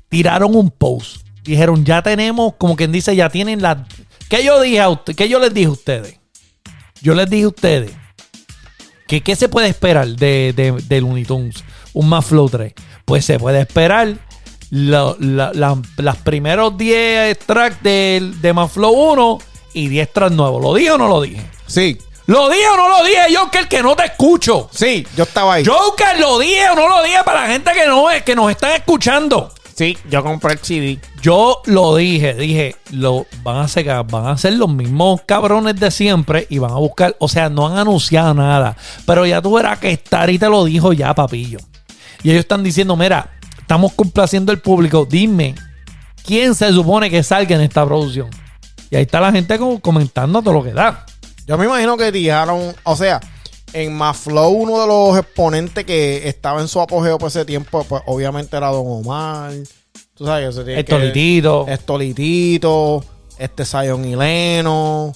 Tiraron 0.08 0.54
un 0.54 0.70
post. 0.70 1.26
Dijeron, 1.42 1.84
ya 1.84 2.00
tenemos, 2.00 2.54
como 2.58 2.76
quien 2.76 2.92
dice, 2.92 3.16
ya 3.16 3.28
tienen 3.28 3.60
las 3.60 3.78
¿Qué 4.30 4.42
yo 4.44 4.60
dije 4.60 4.80
a 4.80 4.88
usted- 4.88 5.14
qué 5.14 5.28
yo 5.28 5.38
les 5.38 5.52
dije 5.52 5.66
a 5.66 5.70
ustedes? 5.72 6.14
Yo 7.02 7.14
les 7.14 7.28
dije 7.28 7.44
a 7.44 7.48
ustedes 7.48 7.90
que 9.06 9.22
qué 9.22 9.34
se 9.36 9.48
puede 9.48 9.68
esperar 9.68 10.06
de, 10.06 10.52
de, 10.56 10.72
de 10.72 11.00
Looney 11.00 11.24
Tunes, 11.24 11.64
un 11.92 12.08
más 12.08 12.24
Flow 12.24 12.48
3. 12.48 12.72
Pues 13.04 13.24
se 13.24 13.38
puede 13.38 13.60
esperar 13.60 14.16
lo- 14.70 15.16
la- 15.18 15.50
la- 15.52 15.76
las 15.96 16.16
primeros 16.18 16.76
10 16.78 17.38
tracks 17.40 17.82
de, 17.82 18.32
de 18.40 18.52
más 18.52 18.70
Flow 18.70 18.92
1 18.92 19.38
y 19.74 19.88
10 19.88 20.12
tracks 20.12 20.32
nuevos. 20.32 20.62
¿Lo 20.62 20.74
dije 20.74 20.92
o 20.92 20.98
no 20.98 21.08
lo 21.08 21.20
dije? 21.22 21.42
Sí, 21.66 21.98
¿Lo 22.26 22.48
dije 22.48 22.68
o 22.68 22.76
no 22.76 22.88
lo 22.88 23.04
dije, 23.04 23.34
Joker, 23.36 23.66
que 23.66 23.82
no 23.82 23.96
te 23.96 24.04
escucho? 24.04 24.70
sí, 24.72 25.04
yo 25.16 25.24
estaba 25.24 25.54
ahí. 25.54 25.64
Joker, 25.64 26.20
¿lo 26.20 26.38
dije 26.38 26.68
o 26.70 26.76
no 26.76 26.88
lo 26.88 27.02
dije 27.02 27.18
para 27.24 27.40
la 27.42 27.48
gente 27.52 27.72
que 27.72 27.84
no 27.86 28.04
que 28.24 28.36
nos 28.36 28.48
están 28.52 28.70
escuchando? 28.72 29.52
Sí, 29.80 29.96
yo 30.10 30.22
compré 30.22 30.52
el 30.52 30.58
CD. 30.58 30.98
Yo 31.22 31.62
lo 31.64 31.96
dije, 31.96 32.34
dije, 32.34 32.76
lo 32.90 33.24
van 33.42 33.56
a 33.62 33.66
sacar, 33.66 34.06
van 34.06 34.26
a 34.26 34.36
ser 34.36 34.52
los 34.52 34.68
mismos 34.68 35.22
cabrones 35.24 35.80
de 35.80 35.90
siempre 35.90 36.46
y 36.50 36.58
van 36.58 36.72
a 36.72 36.74
buscar, 36.74 37.16
o 37.18 37.28
sea, 37.28 37.48
no 37.48 37.66
han 37.66 37.78
anunciado 37.78 38.34
nada, 38.34 38.76
pero 39.06 39.24
ya 39.24 39.40
tú 39.40 39.54
verás 39.54 39.78
que 39.78 39.96
Starry 39.96 40.38
te 40.38 40.50
lo 40.50 40.66
dijo 40.66 40.92
ya, 40.92 41.14
papillo. 41.14 41.60
Y 42.22 42.28
ellos 42.28 42.40
están 42.40 42.62
diciendo, 42.62 42.94
mira, 42.94 43.30
estamos 43.58 43.94
complaciendo 43.94 44.52
al 44.52 44.58
público, 44.58 45.06
dime, 45.08 45.54
¿quién 46.26 46.54
se 46.54 46.70
supone 46.74 47.08
que 47.08 47.22
salga 47.22 47.56
en 47.56 47.62
esta 47.62 47.86
producción? 47.86 48.28
Y 48.90 48.96
ahí 48.96 49.04
está 49.04 49.18
la 49.18 49.32
gente 49.32 49.58
como 49.58 49.80
comentando 49.80 50.42
todo 50.42 50.52
lo 50.52 50.62
que 50.62 50.74
da. 50.74 51.06
Yo 51.46 51.56
me 51.56 51.64
imagino 51.64 51.96
que 51.96 52.12
dijeron, 52.12 52.74
o 52.82 52.96
sea, 52.96 53.18
en 53.72 53.92
Maflow 53.94 54.50
uno 54.50 54.80
de 54.80 54.86
los 54.86 55.18
exponentes 55.18 55.84
que 55.84 56.28
estaba 56.28 56.60
en 56.60 56.68
su 56.68 56.80
apogeo 56.80 57.18
por 57.18 57.28
ese 57.28 57.44
tiempo, 57.44 57.84
pues 57.88 58.02
obviamente 58.06 58.56
era 58.56 58.68
Don 58.68 58.84
Omar. 58.86 59.52
Tú 60.14 60.26
sabes, 60.26 60.54
tiene 60.56 60.78
El 60.80 60.84
que- 60.84 60.92
Tolitito. 60.92 61.66
Estolitito, 61.68 63.04
este 63.38 63.64
Zion 63.64 64.04
y 64.04 64.16
Leno. 64.16 65.12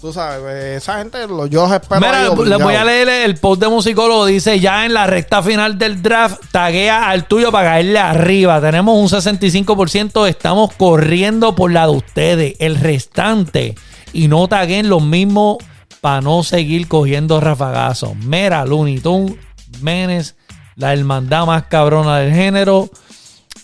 Tú 0.00 0.12
sabes, 0.12 0.40
pues, 0.40 0.82
esa 0.82 0.98
gente, 0.98 1.18
yo 1.48 1.62
los 1.62 1.70
espero. 1.72 2.00
Mira, 2.00 2.28
les 2.34 2.58
voy 2.60 2.74
a 2.74 2.84
leer 2.84 3.08
el 3.08 3.36
post 3.36 3.62
de 3.62 3.68
musicólogo. 3.68 4.26
Dice: 4.26 4.58
Ya 4.58 4.84
en 4.84 4.94
la 4.94 5.06
recta 5.06 5.44
final 5.44 5.78
del 5.78 6.02
draft, 6.02 6.42
taguea 6.50 7.08
al 7.08 7.28
tuyo 7.28 7.52
para 7.52 7.70
caerle 7.70 8.00
arriba. 8.00 8.60
Tenemos 8.60 8.98
un 8.98 9.08
65%. 9.08 10.26
Estamos 10.26 10.72
corriendo 10.74 11.54
por 11.54 11.70
la 11.70 11.86
de 11.86 11.92
ustedes. 11.92 12.54
El 12.58 12.76
restante. 12.80 13.76
Y 14.12 14.26
no 14.26 14.48
taguen 14.48 14.88
los 14.88 15.02
mismos 15.04 15.58
para 16.02 16.20
no 16.20 16.42
seguir 16.42 16.88
cogiendo 16.88 17.40
rafagazos. 17.40 18.16
Mira, 18.16 18.66
Looney 18.66 18.98
Tunes, 18.98 19.36
Menes, 19.80 20.34
la 20.74 20.92
hermandad 20.92 21.46
más 21.46 21.62
cabrona 21.66 22.18
del 22.18 22.34
género. 22.34 22.90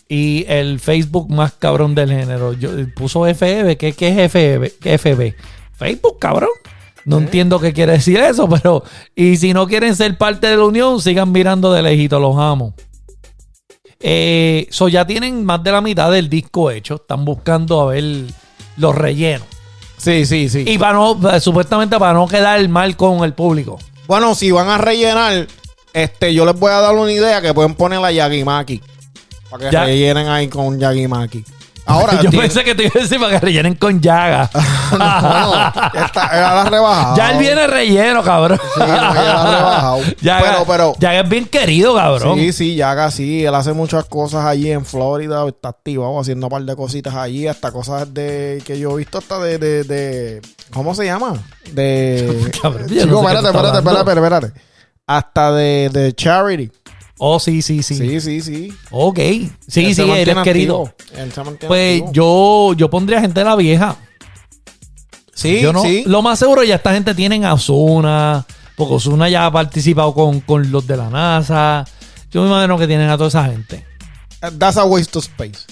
Y 0.08 0.46
el 0.48 0.78
Facebook 0.78 1.28
más 1.30 1.52
cabrón 1.54 1.96
del 1.96 2.10
género. 2.10 2.52
Yo, 2.52 2.70
puso 2.94 3.26
FB. 3.26 3.76
¿Qué, 3.76 3.92
qué 3.92 4.24
es 4.24 4.30
FB? 4.30 4.78
¿Qué 4.80 4.94
es 4.94 5.00
FB? 5.00 5.34
Facebook, 5.74 6.20
cabrón. 6.20 6.50
No 7.04 7.18
entiendo 7.18 7.58
qué 7.58 7.72
quiere 7.72 7.92
decir 7.92 8.20
eso, 8.20 8.48
pero. 8.48 8.84
Y 9.16 9.36
si 9.36 9.52
no 9.52 9.66
quieren 9.66 9.96
ser 9.96 10.16
parte 10.16 10.46
de 10.46 10.56
la 10.56 10.64
unión, 10.64 11.02
sigan 11.02 11.32
mirando 11.32 11.72
de 11.72 11.82
lejito, 11.82 12.20
los 12.20 12.38
amo. 12.38 12.72
Eh, 13.98 14.68
so 14.70 14.86
ya 14.88 15.04
tienen 15.04 15.44
más 15.44 15.64
de 15.64 15.72
la 15.72 15.80
mitad 15.80 16.12
del 16.12 16.30
disco 16.30 16.70
hecho. 16.70 16.94
Están 16.94 17.24
buscando 17.24 17.80
a 17.80 17.86
ver 17.94 18.04
los 18.76 18.94
rellenos. 18.94 19.57
Sí, 19.98 20.24
sí, 20.26 20.48
sí. 20.48 20.64
Y 20.66 20.78
para 20.78 20.94
no, 20.94 21.18
supuestamente 21.40 21.98
para 21.98 22.14
no 22.14 22.26
quedar 22.26 22.66
mal 22.68 22.96
con 22.96 23.22
el 23.24 23.34
público. 23.34 23.78
bueno, 24.06 24.34
si 24.34 24.50
van 24.50 24.68
a 24.68 24.78
rellenar, 24.78 25.46
este, 25.92 26.32
yo 26.32 26.46
les 26.46 26.58
voy 26.58 26.70
a 26.70 26.80
dar 26.80 26.94
una 26.94 27.12
idea 27.12 27.42
que 27.42 27.52
pueden 27.52 27.74
poner 27.74 28.00
la 28.00 28.10
Yagimaki. 28.12 28.80
Para 29.50 29.64
que 29.66 29.72
Ya. 29.72 29.84
rellenen 29.84 30.28
ahí 30.28 30.48
con 30.48 30.78
Yagimaki. 30.78 31.44
Ahora, 31.88 32.12
Yo 32.22 32.30
tiene- 32.30 32.38
pensé 32.44 32.62
que 32.64 32.74
te 32.74 32.84
iba 32.84 32.92
a 32.94 33.02
decir 33.02 33.18
para 33.18 33.32
que 33.32 33.40
rellenen 33.46 33.74
con 33.74 34.00
llaga. 34.00 34.50
no, 34.92 34.98
no, 35.54 36.04
está, 36.04 36.26
era 36.36 36.54
la 36.54 36.64
rebajada. 36.70 37.16
ya 37.16 37.30
él 37.32 37.38
viene 37.38 37.66
relleno, 37.66 38.22
cabrón. 38.22 38.60
Sí, 38.74 38.80
no, 38.80 38.86
ya 38.86 38.94
la 38.94 39.42
ha 39.42 39.56
rebajado. 39.58 39.98
Yaga, 40.20 40.40
Pero, 40.52 40.64
pero- 40.66 40.94
Yaga 40.98 41.20
es 41.20 41.28
bien 41.28 41.46
querido, 41.46 41.94
cabrón. 41.94 42.38
Sí, 42.38 42.52
sí, 42.52 42.74
Yaga 42.76 43.10
sí, 43.10 43.44
él 43.44 43.54
hace 43.54 43.72
muchas 43.72 44.04
cosas 44.04 44.44
allí 44.44 44.70
en 44.70 44.84
Florida, 44.84 45.46
está 45.48 45.70
activado 45.70 46.20
haciendo 46.20 46.46
un 46.46 46.50
par 46.50 46.62
de 46.62 46.76
cositas 46.76 47.14
allí, 47.14 47.46
hasta 47.48 47.72
cosas 47.72 48.12
de 48.12 48.62
que 48.66 48.78
yo 48.78 48.92
he 48.92 48.96
visto 48.98 49.18
hasta 49.18 49.38
de, 49.40 49.58
de, 49.58 49.84
de- 49.84 50.42
¿cómo 50.72 50.94
se 50.94 51.04
llama? 51.06 51.34
De 51.72 52.50
Cabrón, 52.62 52.86
Chico, 52.88 53.06
no 53.06 53.20
sé 53.28 53.34
espérate, 53.36 53.46
espérate, 53.48 53.78
espérate, 53.78 54.10
espérate. 54.20 54.52
Hasta 55.06 55.52
de, 55.52 55.88
de 55.90 56.12
charity. 56.14 56.70
Oh, 57.18 57.40
sí, 57.40 57.62
sí, 57.62 57.82
sí. 57.82 57.96
Sí, 57.96 58.20
sí, 58.20 58.40
sí. 58.40 58.72
Ok. 58.90 59.18
Sí, 59.66 59.86
Él 59.86 59.94
sí, 59.94 60.02
él 60.02 60.10
es 60.28 60.34
mantiene 60.34 60.42
querido. 60.44 60.94
Él 61.16 61.32
Pues 61.66 62.00
activo. 62.02 62.12
yo, 62.12 62.74
yo 62.76 62.90
pondría 62.90 63.20
gente 63.20 63.40
de 63.40 63.44
la 63.44 63.56
vieja. 63.56 63.96
sí, 65.34 65.60
Yo 65.60 65.72
no, 65.72 65.82
sí. 65.82 66.04
Lo 66.06 66.22
más 66.22 66.38
seguro 66.38 66.62
ya 66.64 66.76
esta 66.76 66.92
gente 66.94 67.14
tienen 67.14 67.44
a 67.44 67.54
Osuna, 67.54 68.46
porque 68.76 68.94
Osuna 68.94 69.28
ya 69.28 69.46
ha 69.46 69.50
participado 69.50 70.14
con, 70.14 70.40
con 70.40 70.70
los 70.70 70.86
de 70.86 70.96
la 70.96 71.10
NASA. 71.10 71.84
Yo 72.30 72.42
me 72.42 72.48
imagino 72.48 72.78
que 72.78 72.86
tienen 72.86 73.08
a 73.10 73.16
toda 73.16 73.28
esa 73.28 73.44
gente. 73.46 73.84
That's 74.58 74.76
a 74.76 74.84
waste 74.84 75.18
of 75.18 75.24
space. 75.24 75.64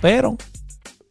Pero 0.00 0.36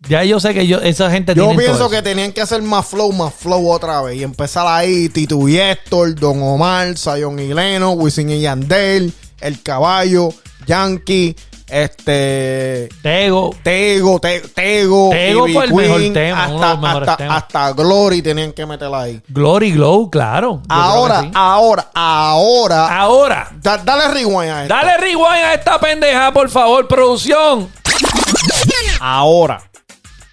ya 0.09 0.23
yo 0.23 0.39
sé 0.39 0.53
que 0.53 0.67
yo, 0.67 0.79
esa 0.81 1.09
gente 1.09 1.33
Yo 1.33 1.55
pienso 1.55 1.89
que 1.89 2.01
tenían 2.01 2.31
que 2.31 2.41
hacer 2.41 2.61
más 2.61 2.85
flow, 2.85 3.11
más 3.13 3.33
flow 3.33 3.69
otra 3.69 4.01
vez. 4.01 4.17
Y 4.19 4.23
empezar 4.23 4.67
ahí, 4.67 5.09
Tito 5.09 5.47
y 5.47 5.57
Héctor, 5.57 6.15
Don 6.15 6.41
Omar, 6.43 6.97
Zion 6.97 7.39
y 7.39 7.53
Leno, 7.53 7.91
Wisin 7.91 8.29
y 8.29 8.41
Yandel, 8.41 9.13
El 9.45 9.61
Caballo, 9.61 10.29
Yankee, 10.65 11.35
este... 11.67 12.89
Tego. 13.01 13.51
Tego, 13.63 14.19
Te- 14.19 14.39
Tego, 14.41 15.09
Tego 15.11 15.47
fue 15.47 15.65
el 15.65 15.73
mejor 15.73 15.97
Queen, 15.99 16.13
tema, 16.13 16.47
uno 16.47 16.59
de 16.59 16.63
hasta, 16.65 16.73
los 16.73 16.81
mejores 16.81 17.09
hasta, 17.09 17.17
temas. 17.23 17.37
hasta 17.43 17.71
Glory 17.73 18.21
tenían 18.21 18.53
que 18.53 18.65
meterla 18.65 19.01
ahí. 19.01 19.21
Glory 19.27 19.71
Glow, 19.71 20.09
claro. 20.09 20.61
Yo 20.67 20.75
Ahora, 20.75 21.21
sí. 21.21 21.31
ahora, 21.33 21.89
ahora, 21.93 22.97
Ahora, 22.99 23.51
da- 23.61 23.77
dale 23.77 24.07
rewind 24.13 24.51
a 24.51 24.61
esto. 24.63 24.73
dale 24.75 24.97
rewind 24.97 25.43
a 25.45 25.53
esta 25.53 25.79
pendeja, 25.79 26.31
por 26.33 26.49
favor, 26.49 26.87
producción. 26.87 27.69
Ahora, 28.99 29.61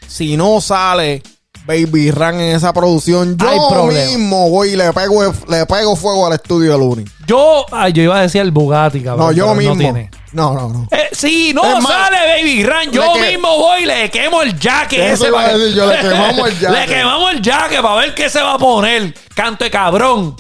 si 0.07 0.37
no 0.37 0.61
sale 0.61 1.23
Baby 1.67 2.11
Ran 2.11 2.41
en 2.41 2.57
esa 2.57 2.73
producción, 2.73 3.37
yo 3.39 3.49
Hay 3.49 3.59
problema. 3.71 4.05
mismo 4.11 4.51
voy 4.51 4.71
y 4.71 4.77
le 4.77 4.93
pego, 4.93 5.23
le 5.49 5.65
pego 5.67 5.95
fuego 5.95 6.27
al 6.27 6.33
estudio 6.33 6.73
de 6.73 6.79
Luni. 6.79 7.05
Yo, 7.27 7.65
ay, 7.71 7.93
yo 7.93 8.03
iba 8.03 8.19
a 8.19 8.23
decir 8.23 8.41
el 8.41 8.51
Bugatti, 8.51 9.01
cabrón. 9.01 9.27
No, 9.27 9.33
yo 9.33 9.45
pero 9.45 9.55
mismo. 9.55 9.75
No, 9.75 9.79
tiene. 9.81 10.11
No, 10.33 10.55
no, 10.55 10.69
no. 10.69 10.89
Eh, 10.91 11.09
si 11.13 11.53
no 11.55 11.63
Es 11.65 11.81
más, 11.83 11.93
sale 11.93 12.17
Baby 12.37 12.65
Run, 12.65 12.91
yo 12.93 13.15
le 13.15 13.21
que- 13.21 13.31
mismo 13.33 13.59
voy 13.59 13.83
y 13.83 13.87
le 13.87 14.11
quemo 14.11 14.43
el 14.43 14.59
jaque. 14.59 15.13
Eso 15.13 15.25
ese 15.25 15.29
iba 15.29 15.41
a 15.41 15.45
pa' 15.45 15.53
que- 15.53 15.59
decir 15.59 15.77
yo, 15.77 15.87
le 15.87 15.99
quemamos 16.01 16.49
el 16.49 16.55
jaque. 16.57 16.73
le 16.81 16.87
quemamos 16.87 17.33
el 17.33 17.43
jaque 17.43 17.77
para 17.83 17.95
ver 17.97 18.15
qué 18.15 18.29
se 18.31 18.43
va 18.43 18.55
a 18.55 18.59
poner. 18.59 19.15
Canto 19.35 19.63
de 19.65 19.71
cabrón. 19.71 20.35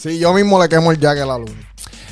Sí, 0.00 0.18
yo 0.18 0.32
mismo 0.32 0.60
le 0.62 0.68
quemo 0.70 0.90
el 0.90 0.98
jack 0.98 1.18
a 1.18 1.26
la 1.26 1.36
Luni. 1.38 1.52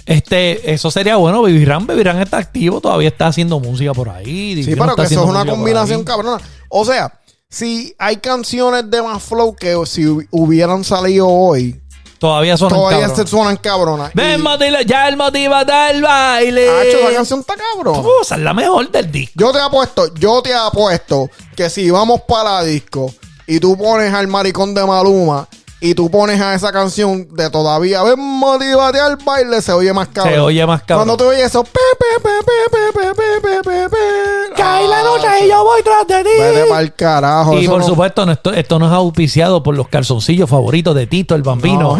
Este, 0.07 0.73
eso 0.73 0.91
sería 0.91 1.17
bueno. 1.17 1.41
Baby 1.43 1.65
Ram, 1.65 1.87
Baby 1.87 2.03
Ram 2.03 2.21
está 2.21 2.39
activo, 2.39 2.81
todavía 2.81 3.09
está 3.09 3.29
haciendo 3.29 3.61
música 3.61 3.93
por 3.95 4.09
ahí. 4.09 4.25
Sí, 4.25 4.55
Divino 4.57 4.83
pero 4.85 4.91
está 4.91 5.03
que 5.03 5.15
eso 5.15 5.21
haciendo 5.21 5.23
es 5.25 5.31
una 5.31 5.39
música 5.39 5.51
por 5.51 5.57
combinación 5.59 5.99
ahí. 6.01 6.05
cabrona. 6.05 6.39
O 6.69 6.85
sea, 6.85 7.13
si 7.51 7.95
hay 7.99 8.17
canciones 8.19 8.89
de 8.91 9.03
más 9.03 9.23
flow 9.23 9.55
que 9.57 9.75
si 9.87 10.05
hu- 10.05 10.27
hubieran 10.31 10.85
salido 10.85 11.29
hoy, 11.29 11.81
Todavía 12.19 12.55
son 12.59 12.69
todavía 12.69 13.09
se 13.15 13.27
suenan 13.27 13.57
cabronas. 13.57 14.13
Ven, 14.13 14.43
Y- 14.43 14.85
ya 14.87 15.09
el 15.09 15.17
motiva 15.17 15.65
del 15.65 16.03
baile. 16.03 16.69
Hacho, 16.69 16.99
esa 16.99 17.15
canción 17.15 17.41
está 17.41 17.55
cabrona. 17.57 17.99
Uh, 18.01 18.21
esa 18.21 18.35
es 18.35 18.43
la 18.43 18.53
mejor 18.53 18.91
del 18.91 19.11
disco. 19.11 19.33
Yo 19.37 19.53
te 19.53 19.59
apuesto, 19.59 20.15
yo 20.17 20.43
te 20.43 20.53
apuesto 20.55 21.31
que 21.57 21.71
si 21.71 21.91
vamos 21.91 22.21
para 22.29 22.57
la 22.57 22.65
disco 22.65 23.11
y 23.47 23.59
tú 23.59 23.75
pones 23.77 24.13
al 24.13 24.29
maricón 24.29 24.75
de 24.75 24.85
Maluma 24.85 25.49
y 25.81 25.95
tú 25.95 26.11
pones 26.11 26.41
a 26.41 26.55
esa 26.55 26.73
canción 26.73 27.27
de 27.35 27.49
todavía, 27.51 28.03
ven, 28.03 28.19
motívate 28.19 29.01
al 29.01 29.17
baile, 29.17 29.63
se 29.63 29.73
oye 29.73 29.93
más 29.95 30.09
cabrón. 30.09 30.35
Se 30.35 30.41
oye 30.41 30.67
más 30.67 30.83
cabrón. 30.83 31.07
Cuando 31.07 31.25
tú 31.25 31.31
oyes 31.31 31.47
eso, 31.47 31.65
pe, 31.65 31.71
pe, 31.99 32.21
pe, 32.23 32.31
pe, 32.45 32.79
pe, 32.93 33.15
pe, 33.15 33.15
pe, 33.15 33.41
pe, 33.41 33.63
pe, 33.63 33.89
pe. 33.89 34.55
Cae 34.57 34.87
la 34.87 35.01
Ah, 35.01 35.03
noche 35.05 35.27
y 35.45 35.49
yo 35.49 35.65
voy 35.65 35.83
tras 35.83 36.07
de 36.07 36.23
ti. 36.23 36.37
Vete 36.39 36.65
pa'l 36.69 36.95
carajo. 36.95 37.59
Y 37.59 37.67
por 37.67 37.81
no- 37.81 37.87
supuesto, 37.87 38.27
no, 38.27 38.33
esto, 38.33 38.53
esto 38.53 38.79
no 38.79 38.87
es 38.89 38.93
auspiciado 38.93 39.63
por 39.63 39.75
los 39.75 39.89
calzoncillos 39.89 40.51
favoritos 40.51 40.95
de 40.95 41.07
Tito 41.07 41.35
el 41.35 41.43
Bambino. 41.43 41.99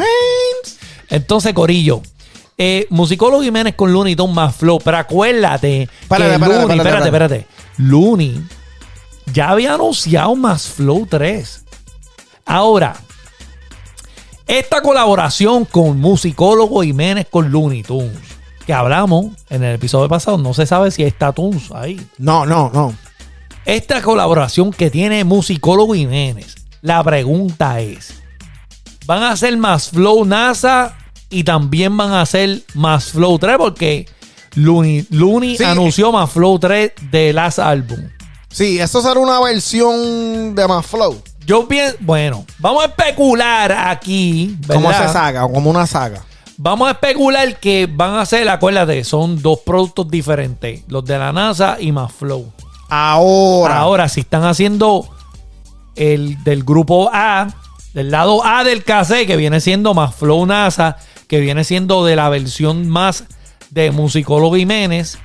Entonces, 1.09 1.53
Corillo, 1.55 2.03
eh, 2.59 2.87
Musicólogo 2.91 3.43
Jiménez 3.43 3.75
con 3.75 3.93
Looney 3.93 4.15
Tunes 4.15 4.35
más 4.35 4.55
flow. 4.57 4.79
Pero 4.85 4.99
acuérdate 4.99 5.83
Espérate, 6.03 6.25
que 6.29 6.33
espérate, 6.35 6.39
Looney, 6.61 6.79
espérate, 6.79 7.07
espérate, 7.07 7.07
espérate. 7.07 7.35
espérate. 7.37 7.47
Looney 7.79 8.45
ya 9.33 9.51
había 9.51 9.75
anunciado 9.75 10.37
más 10.37 10.69
flow 10.69 11.07
3. 11.09 11.65
Ahora, 12.45 12.95
esta 14.59 14.83
colaboración 14.83 15.65
con 15.65 16.01
Musicólogo 16.01 16.83
Jiménez 16.83 17.27
con 17.31 17.51
Looney 17.51 17.83
Tunes, 17.83 18.19
que 18.67 18.73
hablamos 18.73 19.27
en 19.49 19.63
el 19.63 19.77
episodio 19.77 20.09
pasado, 20.09 20.39
no 20.39 20.55
se 20.55 20.67
sabe 20.67 20.91
si 20.91 21.03
está 21.05 21.33
Tunes 21.33 21.71
ahí. 21.73 22.01
No, 22.19 22.45
no, 22.47 22.71
no. 22.75 22.95
Esta 23.65 24.03
colaboración 24.03 24.73
que 24.73 24.91
tiene 24.91 25.23
Musicólogo 25.25 25.95
Jiménez, 25.95 26.57
la 26.83 27.03
pregunta 27.05 27.81
es, 27.81 28.15
¿van 29.07 29.23
a 29.23 29.33
hacer 29.33 29.57
más 29.57 29.91
Flow 29.91 30.25
NASA 30.25 30.97
y 31.29 31.45
también 31.45 31.97
van 31.97 32.11
a 32.13 32.23
hacer 32.23 32.63
más 32.75 33.13
Flow 33.13 33.39
3? 33.39 33.57
Porque 33.59 34.09
Looney, 34.55 35.07
Looney 35.11 35.57
Sí. 35.59 35.65
anunció 35.65 36.11
más 36.11 36.31
Flow 36.31 36.59
3 36.59 36.93
de 37.13 37.33
Last 37.33 37.61
Album. 37.61 38.01
Sí, 38.51 38.81
eso 38.81 39.01
será 39.01 39.21
una 39.21 39.39
versión 39.41 40.57
de 40.57 40.67
más 40.67 40.85
flow. 40.85 41.23
Yo 41.51 41.67
pienso, 41.67 41.97
bueno, 41.99 42.47
vamos 42.61 42.85
a 42.85 42.87
especular 42.87 43.73
aquí. 43.73 44.57
Como 44.69 44.87
¿verdad? 44.87 45.09
se 45.09 45.13
saga, 45.13 45.45
o 45.45 45.53
como 45.53 45.69
una 45.69 45.85
saga. 45.85 46.23
Vamos 46.57 46.87
a 46.87 46.93
especular 46.93 47.59
que 47.59 47.89
van 47.93 48.15
a 48.15 48.25
ser, 48.25 48.49
acuérdate, 48.49 49.03
son 49.03 49.43
dos 49.43 49.59
productos 49.67 50.09
diferentes, 50.09 50.85
los 50.87 51.05
de 51.05 51.19
la 51.19 51.33
NASA 51.33 51.79
y 51.81 51.91
más 51.91 52.13
Flow. 52.13 52.53
Ahora. 52.89 53.79
Ahora, 53.79 54.09
si 54.09 54.21
están 54.21 54.45
haciendo 54.45 55.09
el 55.97 56.41
del 56.45 56.63
grupo 56.63 57.11
A, 57.13 57.49
del 57.95 58.13
lado 58.13 58.47
A 58.47 58.63
del 58.63 58.85
cassette, 58.85 59.27
que 59.27 59.37
viene 59.37 59.61
siendo 59.61 59.93
más 59.93 60.15
Flow 60.15 60.47
NASA, 60.47 60.99
que 61.27 61.41
viene 61.41 61.65
siendo 61.65 62.05
de 62.05 62.15
la 62.15 62.29
versión 62.29 62.89
más 62.89 63.25
de 63.71 63.91
Musicólogo 63.91 64.55
Jiménez, 64.55 65.19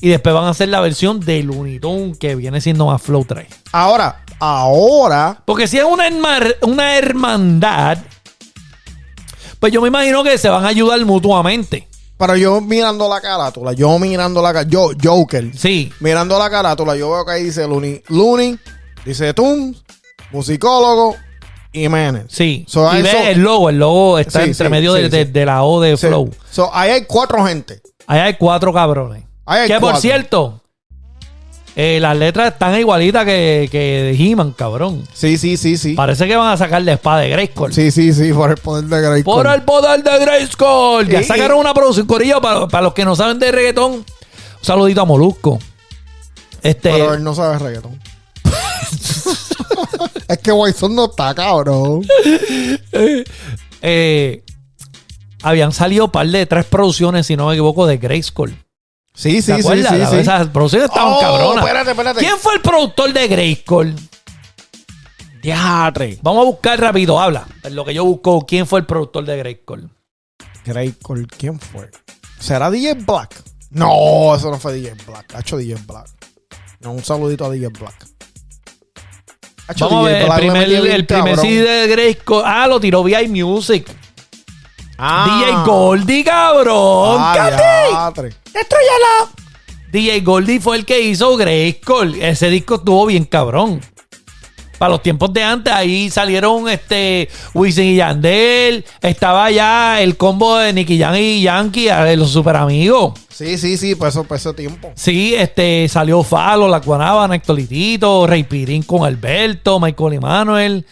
y 0.00 0.10
después 0.10 0.34
van 0.36 0.44
a 0.44 0.50
hacer 0.50 0.68
la 0.68 0.80
versión 0.80 1.18
de 1.18 1.42
Looney 1.42 1.80
Tunes, 1.80 2.16
que 2.18 2.36
viene 2.36 2.60
siendo 2.60 2.86
más 2.86 3.02
Flow 3.02 3.24
3. 3.24 3.48
Ahora, 3.72 4.23
ahora. 4.44 5.42
Porque 5.44 5.66
si 5.66 5.78
es 5.78 5.84
una, 5.84 6.08
herma- 6.08 6.54
una 6.62 6.96
hermandad, 6.98 7.98
pues 9.60 9.72
yo 9.72 9.80
me 9.80 9.88
imagino 9.88 10.22
que 10.22 10.36
se 10.38 10.48
van 10.48 10.64
a 10.64 10.68
ayudar 10.68 11.04
mutuamente. 11.04 11.88
Pero 12.16 12.36
yo 12.36 12.60
mirando 12.60 13.08
la 13.08 13.20
carátula, 13.20 13.72
yo 13.72 13.98
mirando 13.98 14.40
la 14.40 14.52
carátula, 14.52 14.70
yo, 14.70 14.90
Joker, 15.02 15.50
Sí. 15.56 15.92
mirando 16.00 16.38
la 16.38 16.48
carátula, 16.48 16.94
yo 16.96 17.10
veo 17.10 17.24
que 17.24 17.32
ahí 17.32 17.44
dice 17.44 17.66
Looney, 17.66 18.02
Looney 18.08 18.58
dice 19.04 19.34
Toons, 19.34 19.82
musicólogo 20.30 21.16
y 21.72 21.88
Menes. 21.88 22.26
Sí. 22.28 22.64
So, 22.68 22.94
y 22.96 23.02
ve 23.02 23.32
el 23.32 23.40
logo, 23.40 23.68
el 23.68 23.78
logo 23.78 24.18
está 24.18 24.42
Sí, 24.42 24.50
entre 24.50 24.66
sí, 24.66 24.70
medio 24.70 24.94
sí, 24.94 25.02
de, 25.02 25.08
de- 25.08 25.26
sí. 25.26 25.32
de 25.32 25.46
la 25.46 25.64
O 25.64 25.80
de. 25.80 25.96
Flow. 25.96 26.30
So, 26.50 26.70
ahí 26.72 26.90
hay 26.92 27.04
cuatro 27.04 27.44
gente. 27.44 27.80
Ahí 28.06 28.20
hay 28.20 28.34
cuatro 28.36 28.72
cabrones. 28.72 29.24
Ahí 29.46 29.62
hay 29.62 29.68
que 29.68 29.80
por 29.80 29.96
cierto, 29.96 30.62
eh, 31.76 31.98
las 32.00 32.16
letras 32.16 32.52
están 32.52 32.78
igualitas 32.78 33.24
que, 33.24 33.68
que 33.70 33.78
de 33.78 34.12
He-Man, 34.12 34.52
cabrón. 34.52 35.06
Sí, 35.12 35.36
sí, 35.38 35.56
sí, 35.56 35.76
sí. 35.76 35.94
Parece 35.94 36.28
que 36.28 36.36
van 36.36 36.52
a 36.52 36.56
sacar 36.56 36.82
la 36.82 36.92
espada 36.92 37.20
de 37.20 37.30
Grayskull. 37.30 37.72
Sí, 37.72 37.90
sí, 37.90 38.12
sí, 38.12 38.32
por 38.32 38.50
el 38.50 38.58
poder 38.58 38.84
de 38.84 39.00
Grey 39.00 39.22
Por 39.24 39.46
el 39.48 39.62
poder 39.62 40.04
de 40.04 40.18
Grayskull. 40.20 41.08
Ya 41.08 41.24
sacaron 41.24 41.58
una 41.58 41.74
producción 41.74 42.06
corillo 42.06 42.40
para, 42.40 42.68
para 42.68 42.84
los 42.84 42.94
que 42.94 43.04
no 43.04 43.16
saben 43.16 43.40
de 43.40 43.50
reggaetón. 43.50 43.92
Un 43.92 44.04
saludito 44.60 45.00
a 45.00 45.04
Molusco. 45.04 45.58
Este, 46.62 46.92
Pero 46.92 47.14
él 47.14 47.24
no 47.24 47.34
sabe 47.34 47.58
reggaetón. 47.58 47.98
es 50.28 50.38
que 50.38 50.52
Wyson 50.52 50.94
no 50.94 51.06
está, 51.06 51.34
cabrón. 51.34 52.06
eh, 53.82 54.44
habían 55.42 55.72
salido 55.72 56.04
un 56.04 56.10
par 56.12 56.28
de 56.28 56.46
tres 56.46 56.66
producciones, 56.66 57.26
si 57.26 57.36
no 57.36 57.48
me 57.48 57.54
equivoco, 57.54 57.86
de 57.86 57.98
Grayskull. 57.98 58.63
Sí, 59.14 59.40
¿Se 59.40 59.54
sí, 59.54 59.62
sí, 59.62 59.68
acuerdan? 59.68 59.92
sí, 59.94 59.98
La- 60.00 60.10
sí. 60.10 60.16
Esas 60.16 60.48
producciones 60.48 60.88
estaban 60.88 61.12
Oh, 61.14 61.20
cabronas. 61.20 61.64
espérate, 61.64 61.90
espérate. 61.92 62.20
¿Quién 62.20 62.36
fue 62.38 62.54
el 62.54 62.60
productor 62.60 63.12
de 63.12 63.28
Grayskull? 63.28 63.94
Diatre. 65.42 66.18
Vamos 66.22 66.42
a 66.42 66.44
buscar 66.46 66.80
rápido, 66.80 67.20
habla. 67.20 67.46
En 67.62 67.74
lo 67.76 67.84
que 67.84 67.94
yo 67.94 68.04
busco, 68.04 68.44
¿quién 68.46 68.66
fue 68.66 68.80
el 68.80 68.86
productor 68.86 69.24
de 69.24 69.36
Grayskull? 69.36 69.90
Greycall, 70.64 71.26
¿quién 71.28 71.60
fue? 71.60 71.90
¿Será 72.38 72.70
DJ 72.70 72.94
Black? 72.94 73.42
No, 73.70 74.34
eso 74.34 74.50
no 74.50 74.58
fue 74.58 74.72
DJ 74.74 74.94
Black. 75.06 75.34
Ha 75.34 75.40
hecho 75.40 75.58
DJ 75.58 75.76
Black. 75.86 76.08
No, 76.80 76.92
un 76.92 77.04
saludito 77.04 77.44
a 77.44 77.50
DJ 77.50 77.68
Black. 77.68 78.06
Hacho, 79.66 79.88
Vamos 79.88 80.06
a 80.08 80.10
ver, 80.12 80.22
el 80.22 80.32
primer, 80.32 80.68
el 80.70 81.06
primer. 81.06 81.38
CD 81.38 81.62
de 81.62 81.86
Grayskull. 81.88 82.42
Ah, 82.44 82.66
lo 82.66 82.80
tiró 82.80 83.02
VI 83.02 83.28
Music. 83.28 83.90
Ah. 84.98 85.26
DJ 85.26 85.64
Goldie, 85.64 86.24
cabrón. 86.24 87.18
Ah. 87.20 88.12
¡Destruyala! 88.14 89.30
DJ 89.90 90.20
Goldie 90.20 90.60
fue 90.60 90.76
el 90.76 90.84
que 90.84 91.00
hizo 91.00 91.36
Grayskull. 91.36 92.20
Ese 92.20 92.48
disco 92.50 92.76
estuvo 92.76 93.06
bien 93.06 93.24
cabrón. 93.24 93.80
Para 94.78 94.90
los 94.90 95.02
tiempos 95.02 95.32
de 95.32 95.42
antes, 95.42 95.72
ahí 95.72 96.10
salieron 96.10 96.68
este 96.68 97.28
Wisin 97.54 97.84
y 97.84 97.96
Yandel. 97.96 98.84
Estaba 99.00 99.50
ya 99.50 100.02
el 100.02 100.16
combo 100.16 100.58
de 100.58 100.72
Nicky 100.72 100.98
Jam 100.98 101.14
y 101.14 101.42
Yankee, 101.42 101.88
los 102.16 102.30
super 102.30 102.56
amigos. 102.56 103.14
Sí, 103.30 103.56
sí, 103.56 103.76
sí, 103.76 103.94
pues 103.94 104.14
eso, 104.14 104.24
pues 104.24 104.40
ese 104.44 104.52
tiempo. 104.54 104.92
Sí, 104.94 105.34
este 105.34 105.88
salió 105.88 106.22
Falo, 106.22 106.68
La 106.68 106.80
Guanábana, 106.80 107.36
Héctor 107.36 107.56
Litito, 107.56 108.26
Rey 108.26 108.42
Pirín 108.44 108.82
con 108.82 109.04
Alberto, 109.04 109.78
Michael 109.78 110.14
Emanuel. 110.14 110.86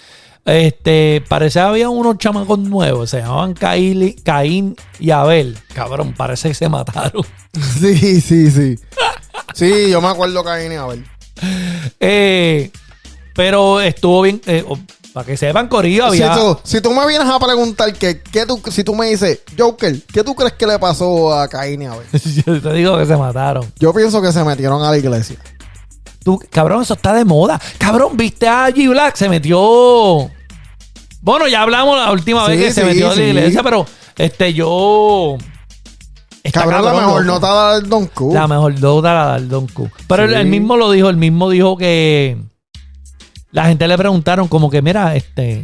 Este, 0.45 1.23
parece 1.29 1.61
que 1.61 1.65
había 1.65 1.89
unos 1.89 2.19
chamacos 2.19 2.59
nuevos, 2.59 3.11
se 3.11 3.21
llamaban 3.21 3.55
Caín, 3.55 4.17
Caín 4.25 4.77
y 4.99 5.11
Abel. 5.11 5.57
Cabrón, 5.73 6.15
parece 6.17 6.49
que 6.49 6.55
se 6.55 6.69
mataron. 6.69 7.25
Sí, 7.81 8.21
sí, 8.23 8.51
sí. 8.51 8.77
Sí, 9.55 9.91
yo 9.91 10.01
me 10.01 10.09
acuerdo 10.09 10.43
que 10.43 10.63
vine 10.63 10.79
a 10.79 10.87
ver. 10.87 11.05
Eh, 12.01 12.71
pero 13.35 13.81
estuvo 13.81 14.23
bien, 14.23 14.41
eh, 14.47 14.65
oh, 14.67 14.79
para 15.13 15.27
que 15.27 15.37
sepan, 15.37 15.69
Corillo, 15.69 16.11
Si 16.13 16.23
había. 16.23 16.35
tú, 16.35 16.59
si 16.65 16.81
tú 16.81 16.91
me 16.93 17.07
vienes 17.07 17.29
a 17.29 17.39
preguntar 17.39 17.93
que, 17.93 18.23
que 18.23 18.47
tú, 18.47 18.61
si 18.71 18.83
tú 18.85 18.95
me 18.95 19.09
dices, 19.11 19.41
Joker, 19.59 20.01
¿qué 20.13 20.25
tú 20.25 20.35
crees 20.35 20.55
que 20.55 20.67
le 20.67 20.79
pasó 20.79 21.35
a 21.35 21.47
Caín 21.49 21.83
y 21.83 21.87
Abel? 21.87 22.07
Yo 22.47 22.61
te 22.63 22.73
digo 22.73 22.97
que 22.97 23.05
se 23.05 23.17
mataron. 23.17 23.71
Yo 23.79 23.93
pienso 23.93 24.23
que 24.23 24.33
se 24.33 24.43
metieron 24.45 24.83
a 24.83 24.91
la 24.91 24.97
iglesia. 24.97 25.37
Tú, 26.25 26.41
cabrón, 26.51 26.83
eso 26.83 26.95
está 26.95 27.13
de 27.15 27.25
moda. 27.25 27.61
Cabrón, 27.79 28.17
viste 28.17 28.47
a 28.49 28.69
G 28.69 28.89
Black, 28.89 29.17
se 29.17 29.29
metió. 29.29 30.31
Bueno, 31.21 31.47
ya 31.49 31.63
hablamos 31.63 31.97
la 31.99 32.11
última 32.13 32.47
vez 32.47 32.59
Sí, 32.59 32.65
que 32.67 32.73
se 32.73 32.85
metió 32.85 33.11
a 33.11 33.15
la 33.15 33.23
iglesia, 33.23 33.63
pero 33.63 33.87
este, 34.17 34.53
yo. 34.55 35.37
Está 36.43 36.61
Cabrón, 36.63 36.85
la 36.85 36.93
mejor 36.95 37.25
loco. 37.25 37.41
nota 37.41 37.75
del 37.75 37.89
Don 37.89 38.07
Q. 38.07 38.35
La 38.35 38.49
mejor 38.49 38.81
nota 38.81 39.15
la 39.15 39.27
da 39.27 39.37
el 39.37 39.49
Don 39.49 39.67
Q. 39.69 39.89
Pero 40.09 40.25
él, 40.25 40.47
mismo 40.47 40.77
lo 40.77 40.91
dijo, 40.91 41.09
él 41.09 41.17
mismo 41.17 41.49
dijo 41.51 41.77
que. 41.77 42.37
La 43.53 43.67
gente 43.67 43.87
le 43.87 43.97
preguntaron, 43.99 44.49
como 44.49 44.69
que, 44.71 44.83
mira, 44.83 45.15
este. 45.15 45.63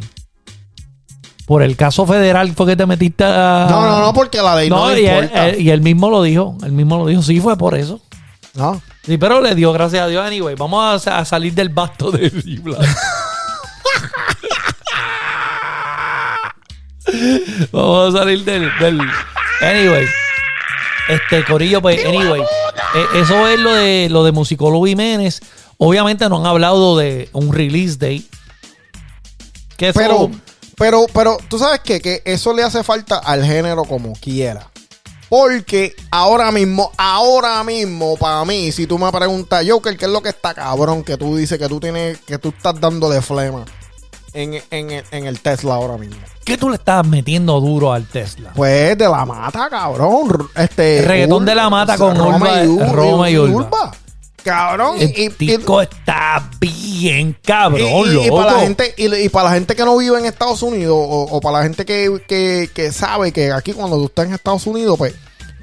Por 1.47 1.63
el 1.63 1.77
caso 1.77 2.07
federal 2.07 2.53
fue 2.55 2.67
que 2.67 2.77
te 2.77 2.87
metiste 2.87 3.25
a. 3.25 3.67
No, 3.71 3.81
no, 3.81 4.01
no, 4.01 4.13
porque 4.13 4.39
la 4.43 4.55
ley 4.55 4.69
no, 4.71 4.89
No, 4.89 4.97
y, 4.97 5.07
él, 5.07 5.25
importa. 5.25 5.49
él- 5.49 5.61
y 5.63 5.71
él 5.71 5.81
mismo 5.83 6.11
lo 6.11 6.23
dijo. 6.23 6.57
Él 6.63 6.73
mismo 6.73 6.99
lo 6.99 7.07
dijo. 7.07 7.23
Sí, 7.23 7.41
fue 7.41 7.57
por 7.57 7.75
eso. 7.75 8.01
No. 8.55 8.81
Sí, 9.09 9.17
pero 9.19 9.41
le 9.41 9.55
dio 9.55 9.73
gracias 9.73 10.03
a 10.03 10.07
Dios 10.07 10.25
anyway. 10.25 10.55
Vamos 10.55 11.07
a, 11.09 11.19
a 11.19 11.25
salir 11.25 11.55
del 11.55 11.71
basto 11.71 12.11
de 12.13 12.31
G-Black. 12.31 12.79
Vamos 17.73 18.15
a 18.15 18.19
salir 18.19 18.45
del, 18.45 18.71
del- 18.79 19.01
Anyway. 19.63 20.07
Este, 21.09 21.43
Corillo, 21.45 21.81
pues, 21.81 22.05
anyway. 22.05 22.43
eh, 22.43 23.07
eso 23.15 23.49
es 23.49 23.59
lo 23.59 23.73
de 23.73 24.09
lo 24.11 24.25
de 24.25 24.33
Musicólogo 24.33 24.87
Jiménez. 24.87 25.41
Obviamente 25.79 26.29
no 26.29 26.39
han 26.39 26.47
hablado 26.47 26.99
de 26.99 27.31
un 27.33 27.53
release 27.53 27.97
date. 27.97 28.25
Que 29.79 29.89
eso- 29.89 29.99
Pero, 29.99 30.31
pero, 30.77 31.07
pero, 31.15 31.39
tú 31.49 31.59
sabes 31.59 31.81
qué? 31.83 32.01
que 32.01 32.21
eso 32.27 32.53
le 32.53 32.63
hace 32.63 32.85
falta 32.85 33.17
al 33.19 33.43
género 33.45 33.85
como 33.85 34.13
quiera. 34.13 34.69
Porque 35.29 35.95
ahora 36.11 36.51
mismo, 36.51 36.91
ahora 36.97 37.63
mismo, 37.65 38.17
para 38.17 38.45
mí, 38.45 38.73
si 38.73 38.87
tú 38.87 38.99
me 38.99 39.11
preguntas, 39.13 39.65
Joker, 39.69 39.97
¿qué 39.97 40.07
es 40.07 40.11
lo 40.11 40.23
que 40.23 40.31
está 40.31 40.55
cabrón? 40.55 41.05
Que 41.05 41.17
tú 41.17 41.37
dices 41.37 41.59
que 41.59 41.69
tú 41.69 41.79
tienes, 41.81 42.19
que 42.21 42.39
tú 42.39 42.49
estás 42.49 42.81
dándole 42.81 43.21
flema 43.21 43.65
en, 44.33 44.55
en- 44.71 45.05
en 45.11 45.27
el 45.27 45.41
Tesla 45.41 45.75
ahora 45.75 45.97
mismo. 45.99 46.17
¿Qué 46.45 46.57
tú 46.57 46.71
le 46.71 46.77
estás 46.77 47.07
metiendo 47.07 47.61
duro 47.61 47.93
al 47.93 48.07
Tesla? 48.07 48.53
Pues 48.55 48.97
de 48.97 49.07
la 49.09 49.27
mata, 49.27 49.69
cabrón. 49.69 50.49
Este, 50.55 51.01
El 51.01 51.05
reggaetón 51.05 51.45
de 51.45 51.55
la 51.55 51.69
mata 51.69 51.99
con 51.99 52.17
Urba- 52.19 52.65
Ur- 52.65 52.93
Roma 52.93 53.31
y 53.31 53.37
Urba. 53.37 53.93
Cabrón. 54.45 54.97
El 55.01 55.11
y- 55.17 55.25
y- 55.25 55.29
disco 55.47 55.81
está 55.83 56.49
bien 56.61 57.37
cabrón, 57.45 57.81
y, 58.07 58.15
y- 58.25 58.27
y 58.27 58.31
para 58.31 58.53
la 58.53 58.61
gente 58.61 58.95
y, 58.97 59.15
y 59.15 59.29
para 59.29 59.49
la 59.51 59.55
gente 59.55 59.75
que 59.77 59.85
no 59.85 59.97
vive 59.97 60.19
en 60.19 60.25
Estados 60.27 60.63
Unidos 60.63 60.97
o, 60.99 61.23
o 61.31 61.41
para 61.41 61.59
la 61.59 61.63
gente 61.65 61.85
que, 61.85 62.21
que- 62.27 62.71
que 62.73 62.93
sabe 62.93 63.33
que 63.33 63.53
aquí 63.53 63.73
cuando 63.73 63.97
tú 63.99 64.07
estás 64.07 64.27
en 64.27 64.35
Estados 64.35 64.67
Unidos 64.67 64.97
pues 64.97 65.15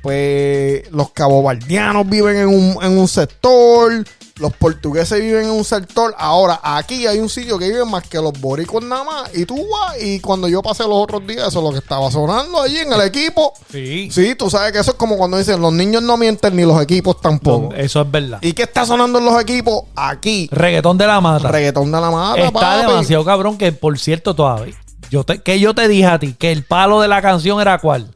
pues 0.01 0.83
los 0.91 1.09
cabobardianos 1.11 2.07
viven 2.07 2.37
en 2.37 2.47
un, 2.47 2.77
en 2.83 2.97
un 2.97 3.07
sector 3.07 3.91
los 4.37 4.51
portugueses 4.53 5.21
viven 5.21 5.45
en 5.45 5.51
un 5.51 5.63
sector 5.63 6.13
ahora 6.17 6.59
aquí 6.61 7.07
hay 7.07 7.19
un 7.19 7.29
sitio 7.29 7.57
que 7.57 7.69
viven 7.69 7.89
más 7.89 8.03
que 8.05 8.17
los 8.17 8.33
boricos 8.33 8.83
nada 8.83 9.03
más 9.05 9.33
y 9.33 9.45
tú 9.45 9.55
vas 9.55 9.95
y 10.01 10.19
cuando 10.19 10.49
yo 10.49 10.61
pasé 10.61 10.83
los 10.83 10.91
otros 10.97 11.25
días 11.25 11.47
eso 11.47 11.59
es 11.59 11.63
lo 11.63 11.71
que 11.71 11.77
estaba 11.77 12.11
sonando 12.11 12.61
allí 12.61 12.77
en 12.79 12.91
el 12.91 12.99
equipo 13.01 13.53
Sí. 13.71 14.09
sí 14.11 14.35
tú 14.35 14.49
sabes 14.49 14.73
que 14.73 14.79
eso 14.79 14.91
es 14.91 14.97
como 14.97 15.15
cuando 15.17 15.37
dicen 15.37 15.61
los 15.61 15.71
niños 15.71 16.03
no 16.03 16.17
mienten 16.17 16.53
ni 16.55 16.63
los 16.63 16.81
equipos 16.81 17.21
tampoco 17.21 17.73
Eso 17.75 18.01
es 18.01 18.11
verdad. 18.11 18.39
¿y 18.41 18.51
qué 18.51 18.63
está 18.63 18.85
sonando 18.85 19.19
en 19.19 19.25
los 19.25 19.41
equipos? 19.41 19.83
aquí 19.95 20.49
Reggaetón 20.51 20.97
de 20.97 21.07
la 21.07 21.21
mata. 21.21 21.47
reggaetón 21.47 21.89
de 21.91 22.01
la 22.01 22.11
mata 22.11 22.41
Está 22.41 22.59
papi. 22.59 22.81
demasiado 22.91 23.23
cabrón 23.23 23.57
que, 23.57 23.71
por 23.71 23.97
cierto, 23.97 24.35
todavía. 24.35 24.75
Yo 25.11 25.23
te, 25.23 25.41
que 25.41 25.59
yo 25.59 25.73
te 25.75 25.87
dije 25.87 26.07
a 26.07 26.17
ti 26.19 26.33
que 26.37 26.51
el 26.51 26.63
palo 26.65 26.99
de 26.99 27.07
la 27.07 27.21
canción 27.21 27.61
era 27.61 27.77
cuál. 27.77 28.14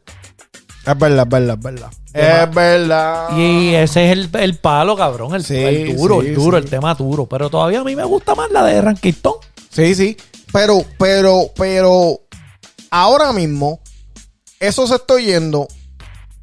Es 0.85 0.97
verdad, 0.97 1.23
es 1.23 1.29
verdad, 1.29 1.55
es 1.57 1.63
verdad. 1.63 1.91
Es 2.13 2.55
verdad. 2.55 3.37
Y 3.37 3.75
ese 3.75 4.05
es 4.05 4.11
el, 4.11 4.29
el 4.33 4.55
palo, 4.55 4.95
cabrón. 4.95 5.35
El, 5.35 5.43
Sí, 5.43 5.55
el 5.55 5.95
duro, 5.95 6.21
sí, 6.21 6.27
el 6.27 6.35
duro, 6.35 6.57
sí. 6.57 6.63
el 6.63 6.69
tema 6.69 6.95
duro. 6.95 7.25
Pero 7.27 7.49
todavía 7.49 7.81
a 7.81 7.83
mí 7.83 7.95
me 7.95 8.03
gusta 8.05 8.35
más 8.35 8.49
la 8.51 8.63
de 8.63 8.81
Ranquistón. 8.81 9.33
Sí, 9.69 9.93
sí. 9.93 10.17
Pero, 10.51 10.83
pero, 10.97 11.51
pero, 11.55 12.19
ahora 12.89 13.31
mismo, 13.33 13.79
eso 14.59 14.87
se 14.87 14.95
está 14.95 15.19
yendo. 15.19 15.67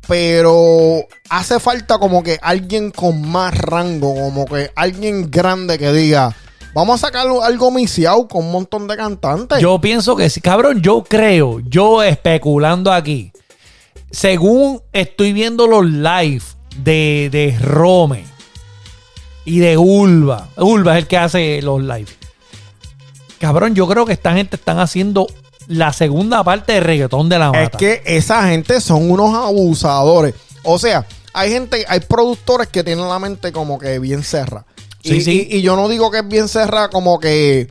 Pero 0.07 1.01
hace 1.29 1.59
falta 1.59 1.99
como 1.99 2.23
que 2.23 2.39
alguien 2.41 2.93
con 2.93 3.29
más 3.29 3.57
rango, 3.59 4.15
como 4.15 4.45
que 4.45 4.71
alguien 4.77 5.31
grande 5.31 5.79
que 5.79 5.93
diga, 5.93 6.35
Vamos 6.77 7.03
a 7.03 7.07
sacar 7.07 7.27
algo 7.27 7.71
misiado 7.71 8.29
con 8.29 8.45
un 8.45 8.53
montón 8.53 8.87
de 8.87 8.99
cantantes. 8.99 9.61
Yo 9.61 9.81
pienso 9.81 10.15
que 10.15 10.29
sí. 10.29 10.43
Cabrón, 10.43 10.83
yo 10.83 11.05
creo, 11.05 11.61
yo 11.61 12.03
especulando 12.03 12.93
aquí, 12.93 13.33
según 14.11 14.83
estoy 14.93 15.33
viendo 15.33 15.67
los 15.67 15.85
live 15.85 16.43
de, 16.79 17.29
de 17.31 17.57
Rome 17.61 18.25
y 19.45 19.59
de 19.59 19.77
Ulva, 19.77 20.49
Ulva 20.57 20.93
es 20.97 21.03
el 21.05 21.09
que 21.09 21.17
hace 21.19 21.63
los 21.63 21.81
live. 21.83 22.07
Cabrón, 23.39 23.75
yo 23.75 23.87
creo 23.87 24.07
que 24.07 24.13
esta 24.13 24.33
gente 24.33 24.57
están 24.57 24.79
haciendo 24.79 25.27
la 25.69 25.93
segunda 25.93 26.43
parte 26.43 26.73
de 26.73 26.81
reggaetón 26.81 27.29
de 27.29 27.39
la 27.39 27.49
mata. 27.53 27.61
Es 27.63 27.71
que 27.77 28.03
esa 28.07 28.49
gente 28.49 28.81
son 28.81 29.11
unos 29.11 29.35
abusadores. 29.35 30.35
O 30.63 30.79
sea, 30.79 31.07
hay 31.33 31.51
gente, 31.51 31.85
hay 31.89 32.01
productores 32.01 32.69
que 32.69 32.83
tienen 32.83 33.09
la 33.09 33.19
mente 33.19 33.53
como 33.53 33.79
que 33.79 33.99
bien 33.99 34.23
cerra. 34.23 34.65
Sí, 35.03 35.17
y, 35.17 35.21
sí. 35.21 35.49
y- 35.51 35.57
y 35.59 35.63
yo 35.63 35.77
no 35.77 35.89
digo 35.89 36.11
que 36.11 36.19
es 36.21 36.29
bien 36.29 36.49
cerra 36.49 36.89
como 36.89 37.21
que 37.21 37.69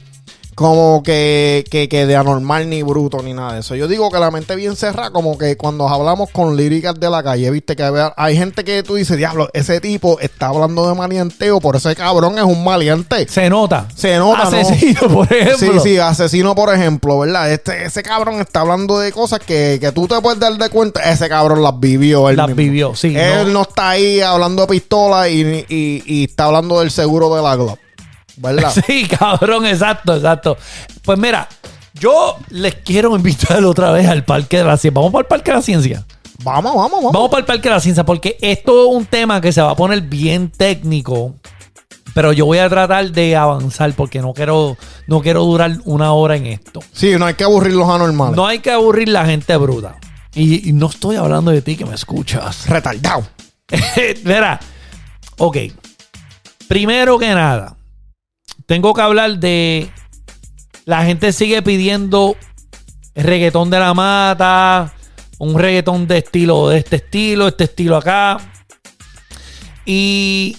como 0.56 1.04
que, 1.04 1.66
que, 1.70 1.90
que 1.90 2.06
de 2.06 2.16
anormal 2.16 2.70
ni 2.70 2.82
bruto 2.82 3.22
ni 3.22 3.34
nada 3.34 3.54
de 3.54 3.60
eso. 3.60 3.76
Yo 3.76 3.88
digo 3.90 4.10
que 4.10 4.20
la 4.20 4.32
mente 4.32 4.56
bien 4.56 4.76
cerrada, 4.78 5.12
como 5.12 5.38
que 5.38 5.58
cuando 5.58 5.88
hablamos 5.90 6.30
con 6.32 6.56
líricas 6.56 6.98
de 7.00 7.10
la 7.10 7.22
calle, 7.22 7.52
viste 7.52 7.76
que 7.76 8.10
hay, 8.16 8.38
gente 8.38 8.64
que 8.64 8.82
tú 8.82 8.96
dices, 8.96 9.18
diablo, 9.18 9.50
ese 9.54 9.82
tipo 9.82 10.18
está 10.22 10.48
hablando 10.48 10.88
de 10.88 10.96
malienteo, 10.96 11.60
por 11.60 11.76
ese 11.76 11.94
cabrón 11.96 12.38
es 12.38 12.46
un 12.46 12.64
maliente. 12.64 13.28
Se 13.28 13.50
nota. 13.50 13.88
Se 13.96 14.18
nota, 14.18 14.50
¿no? 14.50 14.58
Asesino, 14.58 15.02
por 15.14 15.32
ejemplo. 15.34 15.82
Sí, 15.84 15.90
sí, 15.90 15.98
asesino, 15.98 16.56
por 16.56 16.74
ejemplo, 16.74 17.20
¿verdad? 17.20 17.52
Este, 17.52 17.84
ese 17.86 18.02
cabrón 18.02 18.40
está 18.40 18.62
hablando 18.62 18.98
de 19.00 19.12
cosas 19.12 19.40
que, 19.40 19.78
que 19.82 19.92
tú 19.92 20.08
te 20.08 20.20
puedes 20.22 20.40
dar 20.40 20.54
de 20.58 20.70
cuenta. 20.70 21.02
Ese 21.12 21.28
cabrón 21.28 21.62
las 21.64 21.78
vivió. 21.80 22.30
Él 22.30 22.38
Las 22.38 22.48
mismo. 22.48 22.58
vivió, 22.62 22.96
sí, 22.96 23.14
Él 23.16 23.48
no. 23.48 23.54
no, 23.54 23.62
está 23.64 23.90
ahí 23.90 24.22
hablando 24.22 24.62
de 24.62 24.68
pistola 24.70 25.28
y, 25.28 25.66
y- 25.68 26.04
y 26.06 26.24
está 26.24 26.46
hablando 26.46 26.80
del 26.80 26.92
seguro 26.92 27.36
de 27.36 27.42
la 27.42 27.56
Glock. 27.58 27.80
¿Verdad? 28.38 28.74
Sí, 28.88 29.06
cabrón, 29.08 29.66
exacto, 29.66 30.16
exacto. 30.16 30.58
Pues 31.04 31.18
mira, 31.18 31.48
yo 31.94 32.38
les 32.50 32.76
quiero 32.76 33.16
invitar 33.16 33.64
otra 33.66 33.92
vez 33.92 34.08
al 34.08 34.24
Parque 34.24 34.58
de 34.58 34.64
la 34.64 34.78
Ciencia. 34.78 34.92
Vamos 35.00 35.12
para 35.12 35.22
el 35.22 35.28
Parque 35.28 35.52
de 35.52 35.58
la 35.58 35.64
Ciencia. 35.64 36.06
Vamos, 36.44 36.76
vamos, 36.76 36.92
vamos. 36.92 37.14
Vamos 37.14 37.30
para 37.30 37.40
el 37.40 37.46
Parque 37.46 37.70
de 37.70 37.76
la 37.76 37.80
Ciencia 37.80 38.04
porque 38.04 38.38
esto 38.42 38.88
es 38.88 38.96
un 38.96 39.06
tema 39.06 39.42
que 39.42 39.52
se 39.52 39.62
va 39.62 39.72
a 39.72 39.76
poner 39.76 40.02
bien 40.02 40.50
técnico. 40.52 41.36
Pero 42.14 42.32
yo 42.32 42.46
voy 42.46 42.60
a 42.60 42.70
tratar 42.70 43.12
de 43.12 43.36
avanzar 43.36 43.92
porque 43.94 44.22
no 44.22 44.34
quiero, 44.34 44.78
no 45.08 45.22
quiero 45.22 45.44
durar 45.44 45.78
una 45.84 46.14
hora 46.14 46.38
en 46.38 46.46
esto. 46.46 46.80
Sí, 46.94 47.16
no 47.18 47.26
hay 47.26 47.34
que 47.34 47.44
aburrir 47.44 47.74
los 47.74 47.90
anormales. 47.90 48.38
No 48.38 48.48
hay 48.48 48.60
que 48.60 48.72
aburrir 48.72 49.10
la 49.10 49.26
gente 49.26 49.56
bruta. 49.58 49.98
Y, 50.34 50.70
y 50.70 50.72
no 50.72 50.88
estoy 50.88 51.18
hablando 51.18 51.52
de 51.52 51.62
ti 51.62 51.76
que 51.76 51.86
me 51.86 51.94
escuchas. 51.94 52.70
Retardado. 52.70 53.28
Mira, 54.24 54.60
ok. 55.38 55.58
Primero 56.70 57.20
que 57.20 57.34
nada, 57.34 57.75
tengo 58.66 58.94
que 58.94 59.02
hablar 59.02 59.40
de. 59.40 59.90
La 60.86 61.04
gente 61.04 61.34
sigue 61.34 61.62
pidiendo 61.62 62.36
reggaetón 63.16 63.70
de 63.70 63.80
la 63.80 63.94
mata, 63.94 64.94
un 65.40 65.58
reggaetón 65.58 66.08
de 66.08 66.20
estilo, 66.20 66.70
de 66.70 66.78
este 66.78 66.98
estilo, 66.98 67.48
este 67.48 67.66
estilo 67.66 67.98
acá. 67.98 68.38
Y. 69.86 70.58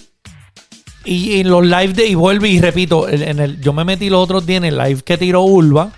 Y 1.05 1.39
en 1.39 1.49
los 1.49 1.65
live 1.65 1.93
de. 1.93 2.07
Y 2.07 2.15
vuelvo 2.15 2.45
y 2.45 2.59
repito, 2.59 3.07
en 3.07 3.39
el, 3.39 3.61
yo 3.61 3.71
me 3.71 3.85
metí 3.85 4.09
los 4.09 4.21
otros 4.21 4.45
días 4.45 4.57
en 4.57 4.65
el 4.65 4.77
live 4.77 5.01
que 5.03 5.17
tiró 5.17 5.43
Ulva, 5.43 5.91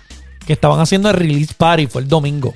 que 0.46 0.52
estaban 0.52 0.78
haciendo 0.78 1.10
el 1.10 1.16
release 1.16 1.52
party, 1.56 1.88
fue 1.88 2.02
el 2.02 2.08
domingo. 2.08 2.54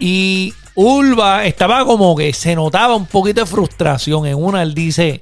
Y 0.00 0.52
Ulva 0.74 1.44
estaba 1.44 1.84
como 1.84 2.16
que 2.16 2.32
se 2.32 2.56
notaba 2.56 2.96
un 2.96 3.06
poquito 3.06 3.42
de 3.42 3.46
frustración. 3.46 4.26
En 4.26 4.34
una, 4.34 4.62
él 4.62 4.74
dice: 4.74 5.20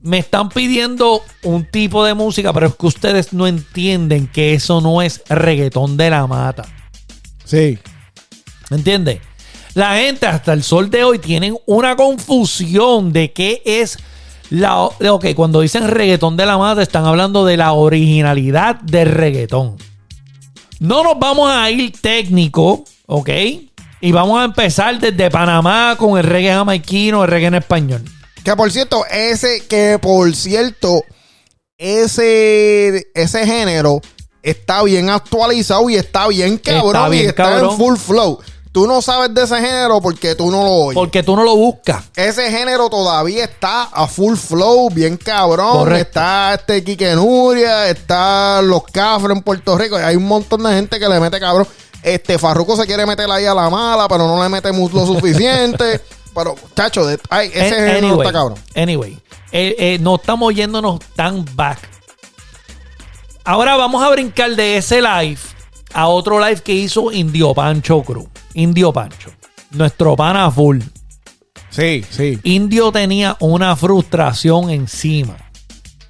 Me 0.00 0.18
están 0.18 0.48
pidiendo 0.48 1.22
un 1.42 1.64
tipo 1.64 2.04
de 2.04 2.14
música, 2.14 2.52
pero 2.52 2.68
es 2.68 2.76
que 2.76 2.86
ustedes 2.86 3.32
no 3.32 3.46
entienden 3.46 4.28
que 4.28 4.54
eso 4.54 4.80
no 4.80 5.02
es 5.02 5.22
reggaetón 5.28 5.96
de 5.96 6.10
la 6.10 6.26
mata. 6.26 6.66
Sí. 7.44 7.78
¿Me 8.70 8.76
entiendes? 8.76 9.20
La 9.74 9.96
gente 9.96 10.26
hasta 10.26 10.52
el 10.52 10.62
sol 10.62 10.90
de 10.90 11.04
hoy 11.04 11.18
tienen 11.18 11.56
una 11.66 11.96
confusión 11.96 13.12
de 13.12 13.32
qué 13.32 13.62
es 13.64 13.98
la... 14.50 14.82
Ok, 14.82 15.26
cuando 15.34 15.60
dicen 15.60 15.88
reggaetón 15.88 16.36
de 16.36 16.46
la 16.46 16.58
mata 16.58 16.82
están 16.82 17.04
hablando 17.04 17.44
de 17.44 17.56
la 17.56 17.72
originalidad 17.72 18.76
del 18.80 19.10
reggaetón. 19.10 19.76
No 20.80 21.02
nos 21.02 21.18
vamos 21.18 21.50
a 21.50 21.70
ir 21.70 21.92
técnico, 22.00 22.84
¿ok? 23.06 23.30
Y 24.00 24.12
vamos 24.12 24.40
a 24.40 24.44
empezar 24.44 24.98
desde 25.00 25.30
Panamá 25.30 25.96
con 25.98 26.18
el 26.18 26.24
reggae 26.24 26.52
jamaiquino, 26.52 27.24
el 27.24 27.30
reggae 27.30 27.48
en 27.48 27.54
español. 27.54 28.04
Que 28.48 28.56
por 28.56 28.72
cierto, 28.72 29.04
ese, 29.10 29.66
que 29.66 29.98
por 30.00 30.34
cierto, 30.34 31.02
ese, 31.76 33.06
ese 33.12 33.44
género 33.44 34.00
está 34.42 34.82
bien 34.84 35.10
actualizado 35.10 35.90
y 35.90 35.96
está 35.96 36.26
bien 36.28 36.56
cabrón 36.56 36.86
Está 36.86 37.08
bien 37.10 37.24
y 37.24 37.26
está 37.26 37.42
cabrón. 37.42 37.72
en 37.72 37.76
full 37.76 37.96
flow. 37.98 38.38
Tú 38.72 38.86
no 38.86 39.02
sabes 39.02 39.34
de 39.34 39.42
ese 39.42 39.56
género 39.56 40.00
porque 40.00 40.34
tú 40.34 40.50
no 40.50 40.64
lo 40.64 40.70
oyes. 40.70 40.94
Porque 40.94 41.22
tú 41.22 41.36
no 41.36 41.44
lo 41.44 41.56
buscas. 41.56 42.04
ese 42.16 42.50
género 42.50 42.88
todavía 42.88 43.44
está 43.44 43.82
a 43.82 44.06
full 44.06 44.36
flow, 44.36 44.88
bien 44.88 45.18
cabrón. 45.18 45.80
Correcto. 45.80 46.08
Está 46.08 46.54
este 46.54 46.82
Quique 46.82 47.14
Nuria, 47.16 47.90
está 47.90 48.62
los 48.62 48.84
Cafres 48.84 49.36
en 49.36 49.42
Puerto 49.42 49.76
Rico. 49.76 49.96
Hay 49.96 50.16
un 50.16 50.24
montón 50.24 50.62
de 50.62 50.70
gente 50.70 50.98
que 50.98 51.06
le 51.06 51.20
mete 51.20 51.38
cabrón. 51.38 51.68
Este 52.02 52.38
Farruko 52.38 52.76
se 52.76 52.86
quiere 52.86 53.04
meter 53.04 53.30
ahí 53.30 53.44
a 53.44 53.52
la 53.52 53.68
mala, 53.68 54.08
pero 54.08 54.26
no 54.26 54.42
le 54.42 54.48
mete 54.48 54.72
lo 54.72 55.06
suficiente. 55.06 56.00
pero, 56.38 56.54
chacho, 56.74 57.04
de- 57.06 57.18
ay, 57.30 57.50
ese 57.52 57.74
género 57.74 57.98
anyway, 57.98 58.26
está 58.26 58.32
cabrón. 58.32 58.58
Anyway, 58.74 59.18
eh, 59.52 59.74
eh, 59.78 59.98
no 60.00 60.14
estamos 60.16 60.54
yéndonos 60.54 61.00
tan 61.14 61.44
back. 61.54 61.78
Ahora 63.44 63.76
vamos 63.76 64.02
a 64.02 64.10
brincar 64.10 64.54
de 64.56 64.76
ese 64.76 65.00
live 65.00 65.38
a 65.94 66.06
otro 66.08 66.38
live 66.38 66.60
que 66.60 66.72
hizo 66.74 67.10
Indio 67.12 67.54
Pancho 67.54 68.02
Cruz. 68.02 68.28
Indio 68.54 68.92
Pancho. 68.92 69.30
Nuestro 69.70 70.16
pana 70.16 70.50
full. 70.50 70.80
Sí, 71.70 72.04
sí. 72.10 72.38
Indio 72.42 72.92
tenía 72.92 73.36
una 73.40 73.74
frustración 73.76 74.70
encima. 74.70 75.36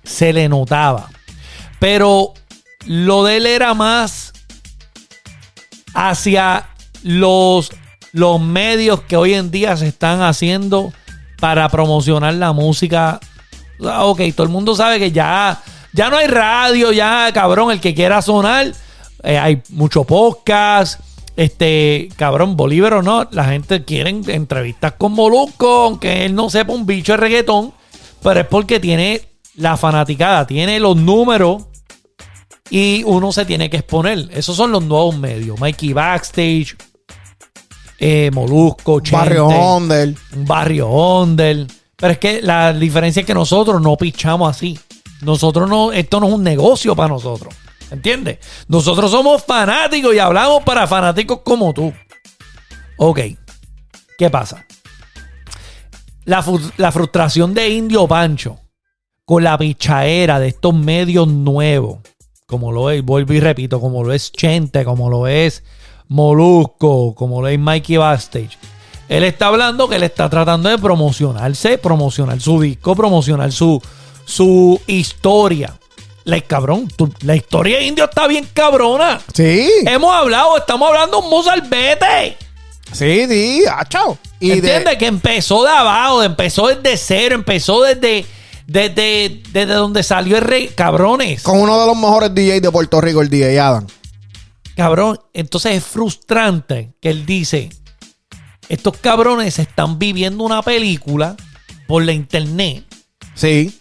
Se 0.05 0.33
le 0.33 0.49
notaba. 0.49 1.11
Pero 1.79 2.35
lo 2.87 3.25
de 3.25 3.37
él 3.37 3.47
era 3.47 3.75
más 3.75 4.33
hacia 5.95 6.69
los, 7.03 7.71
los 8.12 8.40
medios 8.40 9.03
que 9.03 9.16
hoy 9.16 9.35
en 9.35 9.51
día 9.51 9.77
se 9.77 9.88
están 9.88 10.23
haciendo 10.23 10.92
para 11.40 11.68
promocionar 11.68 12.35
la 12.35 12.53
música. 12.53 13.21
Ok, 13.81 14.21
todo 14.35 14.44
el 14.47 14.53
mundo 14.53 14.75
sabe 14.75 14.99
que 14.99 15.12
ya, 15.12 15.62
ya 15.92 16.11
no 16.11 16.16
hay 16.16 16.27
radio, 16.27 16.92
ya 16.92 17.31
cabrón, 17.33 17.71
el 17.71 17.81
que 17.81 17.94
quiera 17.94 18.23
sonar, 18.23 18.73
eh, 19.23 19.38
hay 19.38 19.62
mucho 19.71 20.05
podcast. 20.05 21.01
Este, 21.37 22.09
cabrón, 22.16 22.57
Bolívar 22.57 22.94
o 22.94 23.03
no, 23.03 23.29
la 23.31 23.44
gente 23.44 23.85
quiere 23.85 24.11
entrevistas 24.11 24.94
con 24.99 25.12
Molusco, 25.12 25.85
aunque 25.85 26.25
él 26.25 26.35
no 26.35 26.51
sepa 26.51 26.73
un 26.73 26.85
bicho 26.85 27.12
de 27.12 27.18
reggaetón, 27.18 27.73
pero 28.25 28.40
es 28.40 28.47
porque 28.47 28.81
tiene 28.81 29.23
la 29.55 29.77
fanaticada, 29.77 30.49
tiene 30.49 30.81
los 30.81 30.97
números 30.97 31.64
y 32.71 33.05
uno 33.05 33.31
se 33.31 33.44
tiene 33.44 33.71
que 33.71 33.79
exponer. 33.79 34.29
Esos 34.33 34.57
son 34.57 34.73
los 34.73 34.83
nuevos 34.83 35.16
medios. 35.16 35.61
Mikey 35.61 35.92
Backstage, 35.92 36.77
eh, 37.99 38.31
Molusco, 38.33 39.01
Chente, 39.01 39.17
Barrio 39.17 39.47
Onder. 39.47 40.15
un 40.37 40.45
barrio 40.45 40.89
Onder. 40.89 41.67
Pero 41.97 42.13
es 42.13 42.19
que 42.19 42.43
la 42.43 42.73
diferencia 42.73 43.21
es 43.21 43.27
que 43.27 43.35
nosotros 43.35 43.83
no 43.83 43.97
pichamos 43.97 44.49
así. 44.49 44.79
Nosotros 45.23 45.69
no, 45.69 45.93
esto 45.93 46.21
no 46.21 46.29
es 46.29 46.35
un 46.35 46.45
negocio 46.45 46.95
para 46.95 47.09
nosotros. 47.09 47.53
¿Entiendes? 47.91 48.39
Nosotros 48.69 49.11
somos 49.11 49.43
fanáticos 49.43 50.15
y 50.15 50.19
hablamos 50.19 50.63
para 50.63 50.87
fanáticos 50.87 51.41
como 51.43 51.73
tú. 51.75 51.93
Ok. 52.99 53.21
¿Qué 54.17 54.31
pasa? 54.31 54.65
La, 56.25 56.45
la 56.77 56.93
frustración 56.93 57.55
de 57.55 57.69
Indio 57.71 58.07
Pancho 58.07 58.61
con 59.25 59.43
la 59.43 59.59
pichaera 59.59 60.39
de 60.39 60.49
estos 60.49 60.75
medios 60.75 61.29
nuevos, 61.29 61.99
como 62.47 62.73
lo 62.73 62.91
es, 62.91 63.03
vuelvo 63.03 63.33
y 63.33 63.41
repito, 63.41 63.81
como 63.81 64.05
lo 64.05 64.13
es 64.13 64.33
Chente, 64.33 64.85
como 64.85 65.11
lo 65.11 65.27
es 65.27 65.65
Molusco, 66.09 67.14
como 67.14 67.40
lo 67.40 67.49
es 67.49 67.59
Mikey 67.59 67.97
Backstage. 67.97 68.59
Él 69.09 69.25
está 69.25 69.47
hablando 69.47 69.88
que 69.88 69.97
él 69.97 70.03
está 70.03 70.29
tratando 70.29 70.68
de 70.68 70.77
promocionarse, 70.79 71.79
promocionar 71.79 72.40
su 72.40 72.61
disco, 72.61 72.94
promocionar 72.94 73.53
su, 73.53 73.81
su 74.25 74.79
historia. 74.87 75.75
La, 76.25 76.38
cabrón, 76.42 76.88
tú- 76.94 77.11
la 77.23 77.35
historia 77.37 77.79
de 77.79 77.87
Indio 77.87 78.05
está 78.05 78.27
bien 78.27 78.47
cabrona. 78.53 79.18
Sí. 79.33 79.66
Hemos 79.87 80.14
hablado, 80.14 80.59
estamos 80.59 80.88
hablando 80.88 81.18
de 81.21 81.25
un 81.25 81.31
Mozalbete. 81.31 82.37
Sí, 82.92 83.27
sí, 83.29 83.62
ah, 83.71 83.85
chao. 83.88 84.18
Y 84.40 84.51
¿Entiendes? 84.53 84.85
de, 84.85 84.99
Que 84.99 85.07
empezó 85.07 85.64
de 85.64 85.71
abajo, 85.71 86.23
empezó 86.23 86.66
desde 86.68 86.97
cero, 86.99 87.35
empezó 87.35 87.83
desde, 87.83 88.27
desde, 88.66 89.40
desde 89.53 89.73
donde 89.73 90.03
salió 90.03 90.37
el 90.37 90.42
rey. 90.42 90.68
Cabrones. 90.68 91.42
con 91.42 91.59
uno 91.61 91.81
de 91.81 91.87
los 91.87 91.97
mejores 91.97 92.35
DJs 92.35 92.61
de 92.61 92.71
Puerto 92.71 93.01
Rico, 93.01 93.23
el 93.23 93.31
DJ 93.31 93.59
Adam. 93.59 93.87
Cabrón. 94.79 95.19
Entonces 95.35 95.75
es 95.77 95.85
frustrante 95.85 96.95
que 97.01 97.11
él 97.11 97.27
dice: 97.27 97.69
Estos 98.69 98.97
cabrones 98.99 99.59
están 99.59 99.99
viviendo 99.99 100.45
una 100.45 100.62
película 100.62 101.37
por 101.87 102.05
la 102.05 102.12
internet. 102.12 102.85
Sí. 103.35 103.79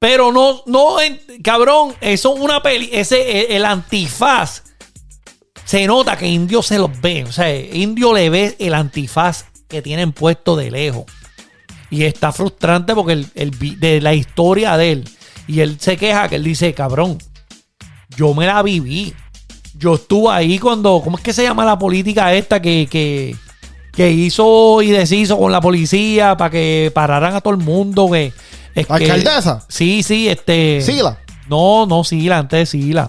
Pero 0.00 0.32
no, 0.32 0.62
no, 0.66 1.00
en- 1.00 1.20
cabrón, 1.42 1.94
eso 2.00 2.34
es 2.34 2.40
una 2.40 2.62
peli, 2.62 2.88
ese, 2.92 3.46
el, 3.46 3.56
el 3.56 3.64
antifaz. 3.64 4.62
Se 5.64 5.86
nota 5.86 6.16
que 6.16 6.26
Indio 6.26 6.62
se 6.62 6.78
los 6.78 7.00
ve. 7.00 7.24
O 7.24 7.32
sea, 7.32 7.54
Indio 7.56 8.12
le 8.14 8.30
ve 8.30 8.56
el 8.58 8.74
antifaz 8.74 9.44
que 9.68 9.82
tienen 9.82 10.12
puesto 10.12 10.56
de 10.56 10.70
lejos. 10.70 11.04
Y 11.90 12.04
está 12.04 12.32
frustrante 12.32 12.94
porque 12.94 13.12
el, 13.12 13.26
el 13.34 13.78
de 13.78 14.00
la 14.00 14.14
historia 14.14 14.76
de 14.76 14.92
él. 14.92 15.08
Y 15.46 15.60
él 15.60 15.78
se 15.80 15.96
queja 15.96 16.28
que 16.28 16.36
él 16.36 16.44
dice, 16.44 16.74
cabrón, 16.74 17.18
yo 18.16 18.34
me 18.34 18.46
la 18.46 18.62
viví. 18.62 19.14
Yo 19.78 19.94
estuve 19.94 20.32
ahí 20.32 20.58
cuando, 20.58 21.00
¿cómo 21.04 21.16
es 21.18 21.22
que 21.22 21.32
se 21.32 21.44
llama 21.44 21.64
la 21.64 21.78
política 21.78 22.34
esta 22.34 22.60
que, 22.60 22.88
que, 22.90 23.36
que 23.92 24.10
hizo 24.10 24.82
y 24.82 24.90
deshizo 24.90 25.38
con 25.38 25.52
la 25.52 25.60
policía 25.60 26.36
para 26.36 26.50
que 26.50 26.90
pararan 26.94 27.34
a 27.34 27.40
todo 27.40 27.54
el 27.54 27.60
mundo? 27.60 28.08
Que, 28.10 28.32
es 28.74 28.88
¿La 28.88 28.98
que- 28.98 29.04
alcaldesa? 29.10 29.64
Sí, 29.68 30.02
sí, 30.02 30.28
este. 30.28 30.80
Sila. 30.82 31.18
No, 31.48 31.86
no, 31.86 32.02
Sila, 32.04 32.38
antes 32.38 32.58
de 32.58 32.66
Sila. 32.66 33.08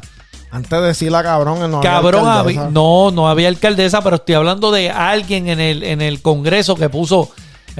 Antes 0.51 0.81
de 0.81 0.93
Sila, 0.95 1.21
cabrón, 1.21 1.59
no 1.71 1.77
había 1.79 1.91
Cabrón, 1.91 2.27
alcaldesa. 2.27 2.69
no, 2.71 3.11
no 3.11 3.27
había 3.29 3.47
alcaldesa, 3.49 4.01
pero 4.03 4.15
estoy 4.15 4.35
hablando 4.35 4.71
de 4.71 4.89
alguien 4.89 5.47
en 5.49 5.59
el, 5.59 5.83
en 5.83 6.01
el 6.01 6.21
Congreso 6.21 6.75
que 6.75 6.89
puso 6.89 7.29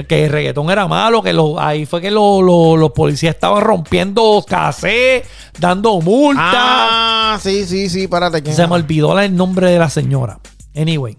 que 0.08 0.26
el 0.26 0.32
reggaetón 0.32 0.70
era 0.70 0.88
malo, 0.88 1.22
que 1.22 1.34
lo- 1.34 1.60
ahí 1.60 1.86
fue 1.86 2.02
que 2.02 2.12
lo- 2.12 2.42
lo- 2.42 2.78
los 2.78 2.92
policías 2.92 3.36
estaban 3.36 3.62
rompiendo 3.62 4.44
casé, 4.48 5.24
dando 5.60 6.00
multas. 6.02 6.46
Ah, 6.48 7.40
sí, 7.42 7.66
sí, 7.66 7.90
sí. 7.90 8.08
¿quién 8.08 8.56
Se 8.56 8.68
me 8.68 8.76
olvidó 8.76 9.20
el 9.20 9.36
nombre 9.36 9.70
de 9.72 9.80
la 9.80 9.90
señora. 9.90 10.40
Anyway, 10.76 11.18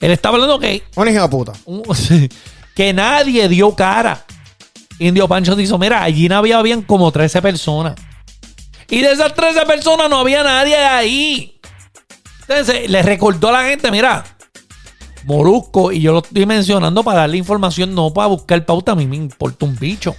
él 0.00 0.10
estaba 0.10 0.34
hablando 0.36 0.58
que, 0.58 0.82
Un 0.96 1.08
hijo 1.08 1.22
de 1.22 1.28
puta. 1.28 1.52
que 2.74 2.92
nadie 2.92 3.48
dio 3.48 3.74
cara. 3.74 4.24
Indio 5.00 5.28
Pancho 5.28 5.54
dijo, 5.54 5.78
mira, 5.78 6.02
allí 6.02 6.28
no 6.28 6.38
había 6.38 6.60
bien 6.62 6.82
como 6.82 7.12
13 7.12 7.40
personas. 7.40 7.94
Y 8.90 9.00
de 9.00 9.12
esas 9.12 9.34
13 9.34 9.64
personas 9.66 10.08
no 10.10 10.18
había 10.18 10.42
nadie 10.42 10.76
ahí. 10.76 11.60
Entonces, 12.48 12.88
le 12.90 13.02
recordó 13.02 13.48
a 13.50 13.52
la 13.52 13.64
gente, 13.64 13.90
mira, 13.90 14.24
Molusco, 15.28 15.92
y 15.92 16.00
yo 16.00 16.12
lo 16.12 16.20
estoy 16.20 16.46
mencionando 16.46 17.04
para 17.04 17.20
darle 17.20 17.36
información, 17.36 17.94
no 17.94 18.10
para 18.14 18.28
buscar 18.28 18.64
pauta, 18.64 18.92
a 18.92 18.94
mí 18.94 19.06
me 19.06 19.16
importa 19.16 19.66
un 19.66 19.78
bicho. 19.78 20.16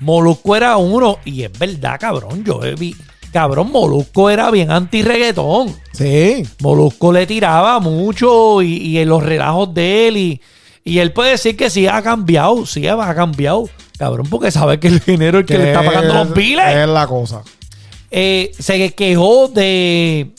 Molusco 0.00 0.56
era 0.56 0.76
uno, 0.76 1.18
y 1.24 1.44
es 1.44 1.56
verdad, 1.56 1.96
cabrón, 2.00 2.42
yo 2.42 2.60
vi, 2.76 2.96
cabrón, 3.32 3.70
Molusco 3.70 4.28
era 4.28 4.50
bien 4.50 4.72
anti-reggaetón. 4.72 5.72
Sí. 5.92 6.42
Molusco 6.60 7.12
le 7.12 7.28
tiraba 7.28 7.78
mucho 7.78 8.60
y, 8.60 8.74
y 8.78 8.98
en 8.98 9.08
los 9.08 9.22
relajos 9.22 9.72
de 9.72 10.08
él 10.08 10.16
y, 10.16 10.40
y 10.82 10.98
él 10.98 11.12
puede 11.12 11.30
decir 11.30 11.56
que 11.56 11.70
sí 11.70 11.86
ha 11.86 12.02
cambiado, 12.02 12.66
sí 12.66 12.88
ha 12.88 13.14
cambiado, 13.14 13.70
cabrón, 13.96 14.26
porque 14.28 14.50
sabe 14.50 14.80
que 14.80 14.88
el 14.88 15.00
género 15.00 15.38
es 15.38 15.42
el 15.42 15.46
que 15.46 15.58
le 15.58 15.68
está 15.68 15.84
pagando 15.84 16.14
los 16.14 16.34
biles. 16.34 16.74
Es 16.74 16.88
la 16.88 17.06
cosa. 17.06 17.44
Eh, 18.10 18.50
se 18.58 18.92
quejó 18.94 19.46
de, 19.46 20.32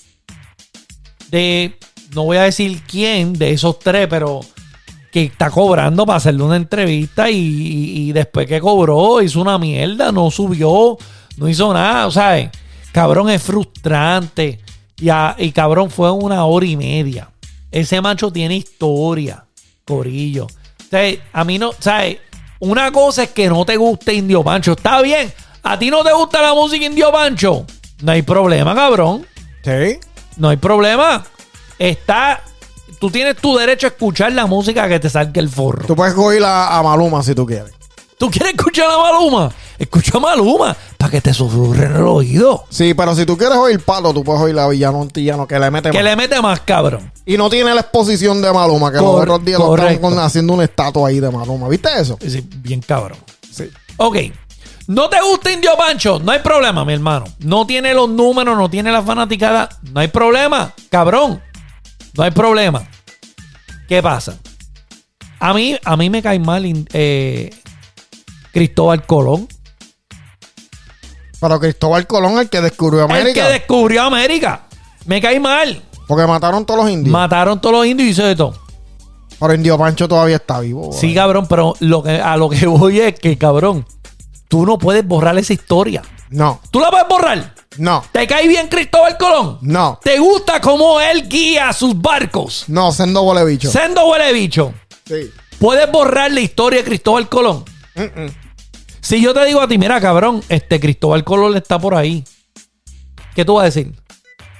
de, 1.30 1.78
no 2.13 2.24
voy 2.24 2.38
a 2.38 2.43
decir 2.43 2.82
quién 2.88 3.34
de 3.34 3.52
esos 3.52 3.80
tres, 3.80 4.08
pero 4.10 4.41
que 5.12 5.24
está 5.24 5.50
cobrando 5.50 6.06
para 6.06 6.17
hacerle 6.17 6.43
una 6.43 6.56
entrevista 6.56 7.30
y, 7.30 7.36
y- 7.38 8.10
y 8.10 8.12
después 8.13 8.47
que 8.47 8.62
cobró 8.62 9.21
hizo 9.21 9.41
una 9.41 9.58
mierda, 9.58 10.12
no 10.12 10.32
subió, 10.32 10.97
no 11.38 11.50
hizo 11.50 11.74
nada, 11.74 12.08
o 12.08 12.12
sea, 12.12 12.39
eh, 12.39 12.50
cabrón 12.93 13.30
es 13.30 13.41
frustrante 13.43 14.60
y, 14.97 15.10
a- 15.10 15.36
y 15.38 15.52
cabrón 15.52 15.89
fue 15.91 16.12
una 16.12 16.45
hora 16.45 16.65
y 16.65 16.78
media. 16.78 17.30
Ese 17.71 18.00
macho 18.02 18.32
tiene 18.32 18.56
historia, 18.58 19.45
Corillo. 19.86 20.45
O 20.45 20.89
sea, 20.89 21.13
a 21.34 21.43
mí 21.43 21.58
no, 21.58 21.71
¿sabes? 21.80 22.17
Una 22.60 22.91
cosa 22.91 23.24
es 23.24 23.30
que 23.32 23.47
no 23.47 23.65
te 23.65 23.76
guste 23.78 24.13
Indio 24.13 24.43
Pancho, 24.43 24.74
está 24.74 25.02
bien. 25.02 25.32
¿A 25.63 25.78
ti 25.80 25.89
no 25.89 26.04
te 26.04 26.13
gusta 26.13 26.41
la 26.41 26.54
música 26.54 26.86
Indio 26.86 27.12
Pancho? 27.12 27.65
No 28.02 28.12
hay 28.12 28.21
problema, 28.21 28.74
cabrón. 28.76 29.26
Sí. 29.63 29.97
No 30.38 30.50
hay 30.50 30.58
problema. 30.58 31.24
Está. 31.89 32.41
Tú 33.00 33.10
tienes 33.10 33.36
tu 33.38 33.58
derecho 33.58 33.88
a 33.88 33.89
escuchar 33.89 34.32
la 34.34 34.46
música 34.46 34.88
que 34.88 35.00
te 35.00 35.10
salga 35.10 35.41
el 35.41 35.50
forro. 35.50 35.88
Tú 35.88 35.96
puedes 35.96 36.13
coger 36.13 36.44
a, 36.44 36.78
a 36.78 36.84
Maluma 36.84 37.24
si 37.24 37.34
tú 37.34 37.48
quieres. 37.48 37.72
¿Tú 38.20 38.30
quieres 38.30 38.54
escuchar 38.54 38.86
a 38.91 38.98
Maluma? 39.00 39.52
Escucha 39.80 40.17
a 40.17 40.20
Maluma 40.20 40.78
para 40.98 41.10
que 41.10 41.22
te 41.22 41.34
susurre 41.34 41.86
en 41.88 41.96
el 41.96 42.04
oído. 42.04 42.65
Sí, 42.70 42.94
pero 42.94 43.15
si 43.15 43.26
tú 43.26 43.36
quieres 43.36 43.58
oír 43.58 43.80
pato, 43.80 44.13
tú 44.13 44.24
puedes 44.24 44.39
oír 44.44 44.60
a 44.60 44.67
Villano 44.67 45.02
Antillano 45.02 45.48
que 45.48 45.58
le 45.58 45.72
mete 45.72 45.89
Que 45.89 45.98
más. 45.98 46.04
le 46.04 46.15
mete 46.15 46.39
más, 46.39 46.60
cabrón. 46.60 47.12
Y 47.26 47.36
no 47.38 47.50
tiene 47.50 47.74
la 47.74 47.82
exposición 47.82 48.39
de 48.44 48.54
Maluma, 48.54 48.91
que 48.91 49.00
Cor- 49.00 49.08
los 49.13 49.22
otros 49.24 49.44
días 49.46 49.58
lo 49.60 49.74
estaban 49.76 49.98
con- 49.98 50.20
haciendo 50.20 50.54
una 50.54 50.65
estatua 50.65 51.10
ahí 51.10 51.20
de 51.20 51.32
Maluma. 51.32 51.67
¿Viste 51.67 51.89
eso? 52.00 52.20
Sí, 52.22 52.48
bien 52.58 52.82
cabrón. 52.82 53.17
Sí. 53.52 53.67
Ok. 53.98 54.17
¿No 54.86 55.10
te 55.10 55.17
gusta 55.22 55.52
Indio 55.52 55.72
Pancho? 55.76 56.20
No 56.20 56.32
hay 56.32 56.39
problema, 56.39 56.86
mi 56.86 56.94
hermano. 56.94 57.26
No 57.39 57.65
tiene 57.65 57.96
los 57.96 58.08
números, 58.10 58.56
no 58.56 58.70
tiene 58.70 58.91
la 58.91 59.02
fanaticada. 59.02 59.70
No 59.91 60.00
hay 60.02 60.10
problema, 60.10 60.72
cabrón. 60.91 61.41
No 62.15 62.24
hay 62.24 62.32
problema. 62.32 62.84
¿Qué 63.88 64.02
pasa? 64.02 64.38
A 65.39 65.54
mí, 65.54 65.78
a 65.84 65.97
mí 65.97 66.10
me 66.10 66.21
cae 66.21 66.39
mal 66.39 66.63
eh, 66.93 67.50
Cristóbal 68.52 69.06
Colón. 69.06 69.47
Pero 71.39 71.60
Cristóbal 71.60 72.06
Colón, 72.06 72.38
el 72.39 72.50
que 72.50 72.62
descubrió 72.62 73.06
El 73.06 73.12
América. 73.12 73.47
que 73.47 73.54
descubrió 73.54 74.04
América. 74.04 74.62
Me 75.06 75.19
cae 75.19 75.39
mal. 75.39 75.82
Porque 76.08 76.28
mataron 76.28 76.65
todos 76.65 76.84
los 76.84 76.91
indios. 76.91 77.12
Mataron 77.12 77.60
todos 77.60 77.76
los 77.78 77.86
indios 77.88 78.08
y 78.08 78.12
hizo 78.12 78.24
de 78.26 78.36
todo. 78.36 78.54
pero 79.39 79.54
Indio 79.56 79.78
Pancho 79.78 80.08
todavía 80.08 80.36
está 80.36 80.60
vivo. 80.60 80.91
Sí, 80.93 81.13
cabrón, 81.15 81.47
pero 81.47 81.74
lo 81.80 82.04
que, 82.04 82.12
a 82.21 82.38
lo 82.38 82.50
que 82.50 82.67
voy 82.67 83.00
es 83.00 83.19
que, 83.19 83.38
cabrón, 83.38 83.86
tú 84.47 84.65
no 84.65 84.78
puedes 84.78 85.08
borrar 85.08 85.38
esa 85.39 85.54
historia. 85.54 86.04
No, 86.32 86.62
¿Tú 86.72 86.80
la 86.80 86.89
puedes 86.89 87.08
borrar? 87.10 87.54
no, 87.78 88.04
¿Te 88.12 88.26
cae 88.26 88.48
bien 88.48 88.67
Cristóbal 88.70 89.17
Colón? 89.17 89.60
no. 89.62 90.00
¿Te 90.02 90.17
gusta 90.17 90.60
cómo 90.62 91.00
él 91.02 91.28
guía 91.28 91.72
sus 91.74 92.00
barcos? 92.02 92.63
No, 92.67 92.91
sendo 92.94 93.22
huele 93.24 93.44
bicho. 93.46 93.70
Sendo 93.70 94.08
huele 94.08 94.32
bicho. 94.32 94.74
Sí. 95.06 95.30
¿Puedes 95.60 95.91
borrar 95.91 96.32
la 96.32 96.39
historia 96.39 96.80
de 96.80 96.86
Cristóbal 96.86 97.28
Colón? 97.28 97.65
Si 99.02 99.22
yo 99.22 99.34
te 99.34 99.46
digo 99.46 99.60
a 99.62 99.67
ti, 99.67 99.78
mira, 99.78 100.00
cabrón, 100.00 100.41
este 100.48 100.80
Cristóbal 100.80 101.24
Colón 101.26 101.58
está 101.58 101.78
por 101.78 101.96
ahí. 101.96 102.24
¿Qué 103.36 103.44
tú 103.44 103.56
vas 103.56 103.63
a 103.63 103.65
decir? 103.65 103.94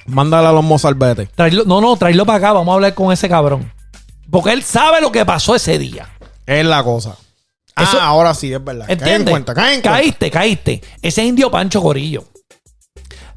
Mándale 0.08 0.48
a 0.48 0.52
los 0.52 0.64
mozalbetes. 0.64 1.30
No, 1.66 1.80
no, 1.80 1.96
tráelo 1.96 2.26
para 2.26 2.38
acá, 2.38 2.52
vamos 2.54 2.72
a 2.72 2.76
hablar 2.76 2.94
con 2.94 3.12
ese 3.14 3.30
cabrón. 3.30 3.72
Porque 4.30 4.52
él 4.52 4.62
sabe 4.64 5.00
lo 5.00 5.12
que 5.12 5.26
pasó 5.26 5.56
ese 5.56 5.78
día. 5.80 6.10
Es 6.46 6.66
la 6.66 6.84
cosa. 6.84 7.16
Eso- 7.78 7.98
ah, 8.00 8.06
ahora 8.08 8.34
sí, 8.34 8.52
es 8.54 8.64
verdad. 8.64 8.86
Cae 8.86 8.94
en 8.94 9.00
¿Entiendes? 9.00 9.32
cuenta, 9.32 9.54
cae 9.54 9.76
en 9.76 9.82
cuenta. 9.82 9.92
caíste, 10.00 10.32
caíste. 10.32 10.82
Ese 11.02 11.24
indio 11.24 11.50
Pancho 11.50 11.82
Corillo. 11.82 12.26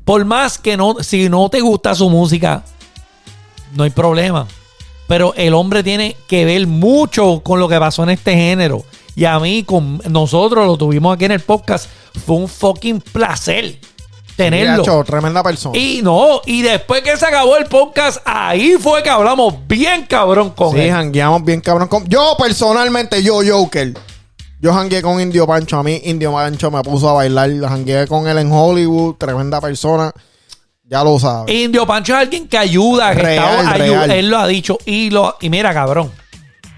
Por 0.05 0.25
más 0.25 0.59
que 0.59 0.77
no, 0.77 0.97
si 1.03 1.29
no 1.29 1.49
te 1.49 1.61
gusta 1.61 1.95
su 1.95 2.11
música, 2.11 2.63
no 3.75 3.85
hay 3.85 3.91
problema. 3.91 4.47
Pero 5.09 5.35
el 5.37 5.55
hombre 5.55 5.83
tiene 5.83 6.17
que 6.27 6.45
ver 6.45 6.67
mucho 6.67 7.41
con 7.43 7.61
lo 7.61 7.69
que 7.69 7.79
pasó 7.79 8.03
en 8.03 8.11
este 8.11 8.35
género. 8.35 8.85
Y 9.17 9.25
a 9.27 9.39
mí, 9.39 9.63
con 9.63 9.99
nosotros 10.09 10.67
lo 10.67 10.77
tuvimos 10.77 11.15
aquí 11.15 11.27
en 11.27 11.33
el 11.33 11.41
podcast, 11.41 11.89
fue 12.27 12.37
un 12.37 12.49
fucking 12.49 13.01
placer 13.01 13.79
tenerlo. 14.37 14.83
Yacho, 14.85 15.05
tremenda 15.05 15.43
persona. 15.43 15.79
Y 15.79 16.01
no, 16.03 16.41
y 16.47 16.63
después 16.63 17.03
que 17.03 17.17
se 17.17 17.25
acabó 17.25 17.57
el 17.57 17.67
podcast, 17.67 18.19
ahí 18.25 18.75
fue 18.81 19.03
que 19.03 19.11
hablamos 19.11 19.55
bien 19.69 20.05
cabrón 20.07 20.51
con 20.51 20.73
Sí, 20.75 20.81
él. 20.81 20.91
jangueamos 20.91 21.45
bien 21.45 21.61
cabrón. 21.61 21.87
con- 21.89 22.07
Yo 22.09 22.35
personalmente, 22.39 23.23
yo, 23.23 23.39
Joker. 23.47 23.95
Yo 24.65 24.73
jangué 24.73 25.03
con 25.03 25.21
Indio 25.21 25.47
Pancho. 25.47 25.79
A 25.79 25.83
mí, 25.83 26.01
Indio 26.05 26.33
Pancho 26.33 26.71
me 26.71 26.81
puso 26.81 27.11
a 27.11 27.13
bailar. 27.13 27.51
Jangué 27.69 28.07
con 28.07 28.27
él 28.27 28.39
en 28.39 28.51
Hollywood. 28.51 29.17
Tremenda 29.17 29.61
persona. 29.61 30.11
Ya 30.85 31.05
lo 31.05 31.19
sabes. 31.19 31.55
Indio 31.55 31.87
Pancho 31.87 32.15
es 32.15 32.21
alguien 32.21 32.49
que 32.49 32.57
ayuda, 32.57 33.15
que 33.15 33.23
Real, 33.23 33.59
está- 33.61 33.73
real. 33.75 34.11
él 34.11 34.31
lo 34.31 34.39
ha 34.39 34.47
dicho. 34.47 34.79
Y, 34.87 35.11
lo, 35.11 35.37
y 35.43 35.51
mira, 35.51 35.75
cabrón, 35.75 36.11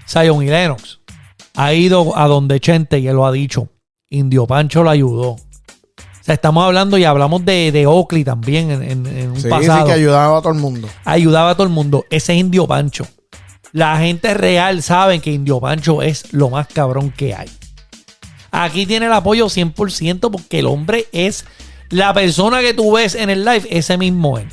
Zion 0.05 0.43
y 0.43 0.47
Lennox 0.47 0.99
ha 1.55 1.73
ido 1.73 2.17
a 2.17 2.27
donde 2.27 2.59
Chente 2.59 2.99
y 2.99 3.07
él 3.07 3.15
lo 3.15 3.25
ha 3.25 3.31
dicho. 3.31 3.69
Indio 4.09 4.45
Pancho 4.47 4.83
lo 4.83 4.89
ayudó. 4.89 5.29
O 5.31 5.37
sea, 6.21 6.33
estamos 6.35 6.65
hablando 6.65 6.97
y 6.97 7.05
hablamos 7.05 7.45
de, 7.45 7.71
de 7.71 7.87
Oakley 7.87 8.25
también 8.25 8.69
en, 8.69 8.83
en- 8.83 9.05
en 9.07 9.29
un 9.31 9.35
sí, 9.37 9.43
sí, 9.43 9.47
pasado. 9.49 9.85
que 9.85 9.93
ayudaba 9.93 10.39
a 10.39 10.41
todo 10.41 10.51
el 10.51 10.59
mundo. 10.59 10.89
Ayudaba 11.05 11.51
a 11.51 11.55
todo 11.55 11.63
el 11.67 11.71
mundo. 11.71 12.03
Ese 12.09 12.33
es 12.33 12.39
Indio 12.39 12.67
Pancho. 12.67 13.07
La 13.71 13.97
gente 13.99 14.33
real 14.33 14.83
sabe 14.83 15.19
que 15.21 15.31
Indio 15.31 15.61
Pancho 15.61 16.01
es 16.01 16.33
lo 16.33 16.49
más 16.49 16.67
cabrón 16.67 17.11
que 17.15 17.33
hay. 17.33 17.49
Aquí 18.51 18.85
tiene 18.85 19.05
el 19.07 19.13
apoyo 19.13 19.47
100% 19.47 20.31
porque 20.31 20.59
el 20.59 20.65
hombre 20.67 21.07
es 21.11 21.45
la 21.89 22.13
persona 22.13 22.61
que 22.61 22.73
tú 22.73 22.91
ves 22.93 23.15
en 23.15 23.29
el 23.29 23.43
live, 23.45 23.67
ese 23.69 23.97
mismo 23.97 24.37
él. 24.37 24.47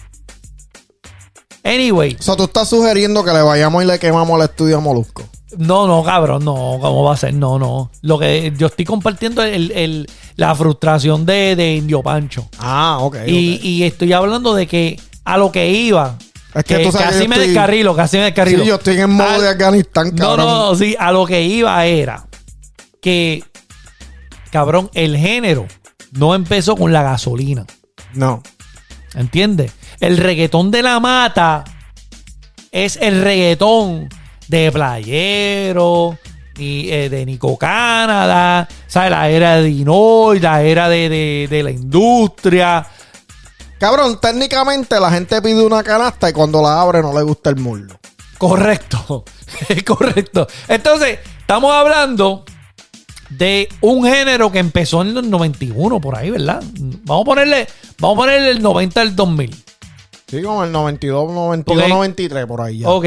Anyway, 1.63 2.17
O 2.21 2.23
sea, 2.23 2.37
tú 2.37 2.45
estás 2.45 2.69
sugiriendo 2.69 3.25
que 3.25 3.33
le 3.33 3.41
vayamos 3.41 3.83
y 3.83 3.87
le 3.87 3.99
quemamos 3.99 4.39
el 4.39 4.45
estudio 4.45 4.77
a 4.77 4.81
Molusco. 4.81 5.25
no, 5.57 5.87
no, 5.87 6.03
cabrón, 6.03 6.45
no, 6.45 6.79
¿cómo 6.81 7.05
va 7.05 7.15
a 7.15 7.17
ser? 7.17 7.33
No, 7.33 7.59
no. 7.59 7.91
Lo 8.03 8.19
que 8.19 8.53
yo 8.59 8.67
estoy 8.67 8.85
compartiendo 8.85 9.43
es 9.43 9.55
el- 9.55 9.71
el- 9.73 10.11
la 10.37 10.55
frustración 10.55 11.25
de, 11.25 11.55
de 11.57 11.77
Indio 11.77 12.03
Pancho. 12.03 12.49
Ah, 12.59 12.99
ok. 13.01 13.19
Y, 13.27 13.61
y 13.63 13.85
estoy 13.85 14.13
hablando 14.13 14.53
de 14.55 14.67
que 14.67 15.01
a 15.25 15.39
lo 15.39 15.51
que 15.53 15.71
iba. 15.71 16.19
Es 16.55 16.65
que 16.65 16.81
tú 16.81 16.93
sabes 16.93 17.07
que 17.07 17.13
casi 17.13 17.23
yo 17.23 17.29
me 17.29 17.37
estoy- 17.37 17.47
descarrilo, 17.49 17.95
casi 17.97 18.17
me 18.19 18.25
descarrilo. 18.25 18.63
Sí, 18.63 18.69
yo 18.69 18.75
estoy 18.75 19.01
en 19.01 19.11
modo 19.11 19.29
Al- 19.29 19.41
de 19.41 19.49
Afganistán, 19.49 20.11
No, 20.15 20.27
cabrón. 20.37 20.47
no, 20.47 20.75
sí, 20.75 20.97
a 20.99 21.13
lo 21.13 21.25
que 21.25 21.43
iba 21.45 21.87
era 21.87 22.27
que, 23.01 23.43
cabrón, 24.55 24.89
el 24.95 25.17
género 25.17 25.67
no 26.13 26.33
empezó 26.33 26.77
con 26.77 26.93
la 26.93 27.03
gasolina. 27.03 27.67
No. 28.13 28.41
¿Entiendes? 29.17 29.73
El 29.99 30.17
reggaetón 30.17 30.71
de 30.71 30.81
la 30.81 31.01
mata 31.01 31.65
es 32.71 32.97
el 33.03 33.21
reggaetón 33.23 34.09
de 34.47 34.71
Playero, 34.71 36.17
ni, 36.57 36.89
eh, 36.89 37.09
de 37.09 37.27
Nico 37.27 37.59
Canadá, 37.59 38.69
¿sabes? 38.87 39.11
La 39.11 39.29
era 39.29 39.57
de 39.57 39.65
Dinoy, 39.65 40.39
la 40.39 40.63
era 40.63 40.89
de, 40.89 41.09
de- 41.09 41.49
de 41.51 41.63
la 41.65 41.73
industria. 41.73 42.87
Cabrón, 43.81 44.21
técnicamente 44.21 45.01
la 45.01 45.11
gente 45.11 45.43
pide 45.43 45.63
una 45.67 45.83
canasta 45.83 46.31
y 46.31 46.33
cuando 46.33 46.63
la 46.63 46.81
abre 46.81 47.03
no 47.03 47.13
le 47.13 47.23
gusta 47.25 47.51
el 47.51 47.57
muslo. 47.57 47.99
Correcto, 48.39 49.25
correcto. 49.85 50.47
Entonces, 50.69 51.19
estamos 51.41 51.73
hablando 51.73 52.45
de 53.37 53.69
un 53.81 54.05
género 54.05 54.51
que 54.53 54.59
empezó 54.59 55.03
en 55.03 55.15
los 55.15 55.25
91, 55.25 56.01
por 56.01 56.17
ahí, 56.17 56.31
¿verdad? 56.31 56.63
Vamos 57.05 57.23
a 57.23 57.25
ponerle, 57.25 57.67
vamos 57.99 58.17
a 58.17 58.21
ponerle 58.23 58.51
el 58.51 58.63
90 58.63 59.01
al 59.01 59.17
2000. 59.17 59.55
Sí, 60.27 60.43
como 60.43 60.65
el 60.65 60.73
92, 60.73 61.33
92, 61.33 61.83
Ok. 61.85 61.89
93, 61.89 62.47
por 62.47 62.61
ahí 62.61 62.79
ya. 62.79 62.89
Ok. 62.89 63.07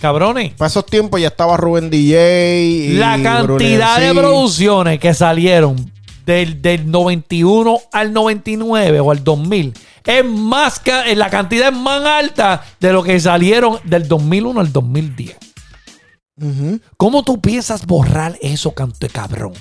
Cabrones. 0.00 0.52
Para 0.54 0.68
esos 0.68 0.86
tiempos 0.86 1.20
ya 1.20 1.28
estaba 1.28 1.56
Rubén 1.56 1.90
DJ. 1.90 2.62
Y 2.64 2.88
La 2.94 3.20
cantidad 3.20 3.98
de 3.98 4.10
sí. 4.10 4.14
producciones 4.16 5.00
que 5.00 5.12
salieron 5.12 5.92
del, 6.24 6.62
del 6.62 6.90
91 6.90 7.80
al 7.92 8.12
99 8.12 9.00
o 9.00 9.10
al 9.10 9.24
2000 9.24 9.74
es 10.04 10.24
más 10.24 10.80
la 11.16 11.28
cantidad 11.30 11.68
es 11.68 11.76
más 11.76 12.04
alta 12.04 12.62
de 12.80 12.92
lo 12.92 13.02
que 13.02 13.18
salieron 13.20 13.78
del 13.84 14.08
2001 14.08 14.60
al 14.60 14.72
2010. 14.72 15.36
¿Cómo 16.96 17.22
tú 17.22 17.40
piensas 17.40 17.86
borrar 17.86 18.38
eso, 18.40 18.72
canto 18.72 18.98
de 19.00 19.08
cabrón? 19.08 19.52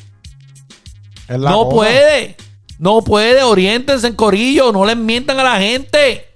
No 1.29 1.69
puede. 1.69 2.37
No 2.79 3.03
puede. 3.03 3.43
Oriéntense 3.43 4.07
en 4.07 4.15
corillo. 4.15 4.71
No 4.71 4.85
les 4.85 4.97
mientan 4.97 5.39
a 5.39 5.43
la 5.43 5.59
gente. 5.59 6.27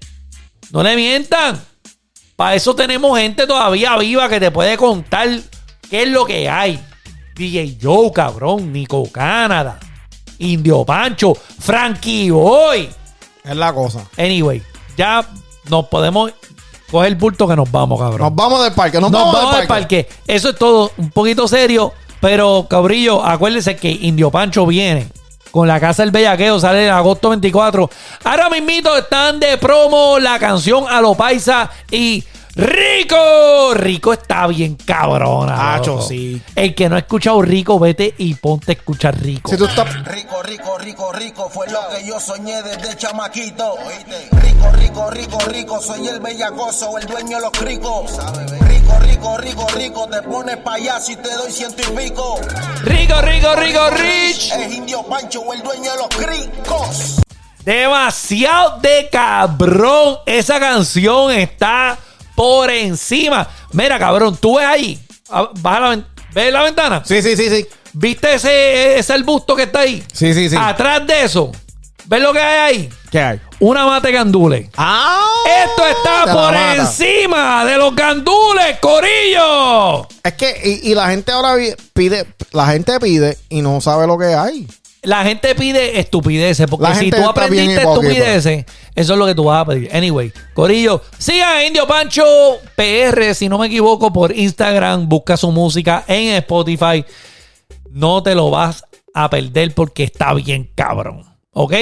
No 0.70 0.82
le 0.82 0.96
mientan. 0.96 1.60
Para 2.36 2.54
eso 2.54 2.74
tenemos 2.74 3.18
gente 3.18 3.46
todavía 3.46 3.96
viva 3.98 4.28
que 4.28 4.40
te 4.40 4.50
puede 4.50 4.76
contar 4.76 5.28
qué 5.88 6.02
es 6.02 6.08
lo 6.08 6.24
que 6.24 6.48
hay. 6.48 6.82
DJ 7.34 7.78
Joe, 7.80 8.12
cabrón. 8.12 8.72
Nico 8.72 9.10
Canadá. 9.10 9.78
Indio 10.38 10.84
Pancho. 10.84 11.34
Frankie 11.34 12.30
Boy. 12.30 12.88
Es 13.44 13.56
la 13.56 13.72
cosa. 13.72 14.08
Anyway, 14.16 14.62
ya 14.96 15.28
nos 15.68 15.86
podemos 15.86 16.32
coger 16.92 17.08
el 17.08 17.16
bulto 17.16 17.48
que 17.48 17.56
nos 17.56 17.68
vamos, 17.72 17.98
cabrón. 17.98 18.20
Nos 18.20 18.34
vamos 18.36 18.62
del 18.62 18.72
parque. 18.72 19.00
Nos, 19.00 19.10
Nos 19.10 19.20
vamos, 19.20 19.34
vamos 19.34 19.56
del 19.56 19.66
parque. 19.66 20.04
parque. 20.04 20.32
Eso 20.32 20.50
es 20.50 20.56
todo 20.56 20.92
un 20.96 21.10
poquito 21.10 21.48
serio, 21.48 21.92
pero 22.20 22.66
cabrillo, 22.70 23.24
acuérdense 23.24 23.74
que 23.74 23.90
Indio 23.90 24.30
Pancho 24.30 24.64
viene 24.66 25.08
con 25.50 25.68
la 25.68 25.78
Casa 25.80 26.02
del 26.02 26.12
Bellaqueo, 26.12 26.58
sale 26.60 26.86
en 26.86 26.92
agosto 26.92 27.28
24. 27.30 27.90
Ahora 28.24 28.48
mismito 28.48 28.96
están 28.96 29.38
de 29.40 29.58
promo 29.58 30.18
la 30.18 30.38
canción 30.38 30.84
A 30.88 31.00
lo 31.00 31.14
Paisa 31.14 31.68
y 31.90 32.22
Rico. 32.54 33.72
Rico 33.74 34.12
está 34.12 34.46
bien 34.46 34.76
cabrona. 34.76 35.74
Acho, 35.74 35.92
loco. 35.92 36.02
sí. 36.02 36.40
El 36.54 36.74
que 36.74 36.88
no 36.88 36.96
ha 36.96 36.98
escuchado 36.98 37.40
Rico, 37.40 37.78
vete 37.78 38.14
y 38.18 38.34
ponte 38.34 38.72
a 38.72 38.74
escuchar 38.74 39.18
Rico. 39.18 39.50
Si 39.50 39.56
tú 39.56 39.64
estás. 39.64 40.04
Rico, 40.04 40.42
rico, 40.42 40.78
rico, 40.78 41.12
rico, 41.12 41.48
fue 41.48 41.66
lo 41.68 41.80
que 41.88 42.06
yo 42.06 42.20
soñé 42.20 42.62
desde 42.62 42.96
chamaquito. 42.96 43.72
¿oíste? 43.72 44.28
Rico, 44.32 44.70
rico, 44.72 45.10
rico, 45.10 45.38
rico, 45.46 45.80
soy 45.80 46.06
el 46.08 46.20
bellacoso, 46.20 46.98
el 46.98 47.06
dueño 47.06 47.38
de 47.38 47.42
los 47.42 47.52
cricos. 47.52 48.18
Rico, 48.60 48.98
rico, 49.00 49.36
rico, 49.38 49.66
rico, 49.74 50.08
te 50.10 50.22
pones 50.22 50.56
payaso 50.58 51.12
y 51.12 51.16
te 51.16 51.34
doy 51.34 51.50
ciento 51.50 51.82
y 51.82 51.96
pico. 52.04 52.38
Rico, 52.82 53.20
Rico, 53.22 53.56
Rico, 53.56 53.90
Rich. 53.90 54.52
Es 54.52 54.74
Indio 54.74 55.02
Pancho, 55.04 55.52
el 55.54 55.62
dueño 55.62 55.90
de 55.90 55.96
los 55.96 56.08
cricos. 56.08 57.20
Demasiado 57.64 58.78
de 58.80 59.08
cabrón. 59.10 60.18
Esa 60.26 60.58
canción 60.60 61.30
está 61.30 61.96
por 62.42 62.72
encima. 62.72 63.48
Mira, 63.70 64.00
cabrón, 64.00 64.36
tú 64.36 64.56
ves 64.56 64.66
ahí. 64.66 64.98
Ah, 65.30 65.48
Baja 65.60 65.78
la, 65.78 66.04
¿Ves 66.34 66.52
la 66.52 66.62
ventana? 66.64 67.00
Sí, 67.04 67.22
sí, 67.22 67.36
sí, 67.36 67.48
sí. 67.48 67.64
¿Viste 67.92 68.34
ese, 68.34 68.98
ese 68.98 69.12
arbusto 69.12 69.54
que 69.54 69.62
está 69.62 69.80
ahí? 69.80 70.02
Sí, 70.12 70.34
sí, 70.34 70.50
sí. 70.50 70.56
Atrás 70.58 71.06
de 71.06 71.22
eso. 71.22 71.52
¿Ves 72.06 72.20
lo 72.20 72.32
que 72.32 72.40
hay 72.40 72.74
ahí? 72.74 72.90
¿Qué 73.12 73.20
hay? 73.20 73.40
Una 73.60 73.86
mate 73.86 74.10
gandule. 74.10 74.68
¡Ah! 74.76 75.24
Esto 75.64 75.86
está 75.86 76.32
por 76.32 76.52
encima 76.52 77.64
de 77.64 77.78
los 77.78 77.94
gandules, 77.94 78.76
Corillo. 78.80 80.08
Es 80.24 80.32
que, 80.32 80.80
y, 80.82 80.90
y 80.90 80.94
la 80.96 81.10
gente 81.10 81.30
ahora 81.30 81.54
pide, 81.92 82.26
la 82.50 82.66
gente 82.66 82.98
pide 82.98 83.38
y 83.50 83.62
no 83.62 83.80
sabe 83.80 84.08
lo 84.08 84.18
que 84.18 84.34
hay. 84.34 84.66
La 85.02 85.24
gente 85.24 85.56
pide 85.56 85.98
estupideces, 85.98 86.68
porque 86.68 86.88
La 86.88 86.94
si 86.94 87.10
tú 87.10 87.24
aprendiste 87.28 87.82
estupideces, 87.82 88.64
eso 88.94 89.12
es 89.14 89.18
lo 89.18 89.26
que 89.26 89.34
tú 89.34 89.44
vas 89.44 89.62
a 89.62 89.64
pedir. 89.66 89.94
Anyway, 89.94 90.32
Corillo, 90.54 91.00
siga 91.18 91.56
a 91.56 91.64
Indio 91.66 91.86
Pancho 91.86 92.24
PR, 92.76 93.34
si 93.34 93.48
no 93.48 93.58
me 93.58 93.66
equivoco, 93.66 94.12
por 94.12 94.36
Instagram, 94.36 95.08
busca 95.08 95.36
su 95.36 95.50
música 95.50 96.04
en 96.06 96.34
Spotify. 96.36 97.04
No 97.90 98.22
te 98.22 98.34
lo 98.34 98.50
vas 98.50 98.84
a 99.14 99.28
perder 99.30 99.74
porque 99.74 100.04
está 100.04 100.32
bien 100.34 100.70
cabrón. 100.74 101.24
¿Ok? 101.52 101.74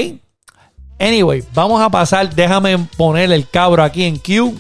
Anyway, 0.99 1.43
vamos 1.55 1.81
a 1.81 1.89
pasar, 1.89 2.35
déjame 2.35 2.77
poner 2.97 3.33
el 3.33 3.49
cabro 3.49 3.83
aquí 3.83 4.05
en 4.05 4.19
Q. 4.19 4.55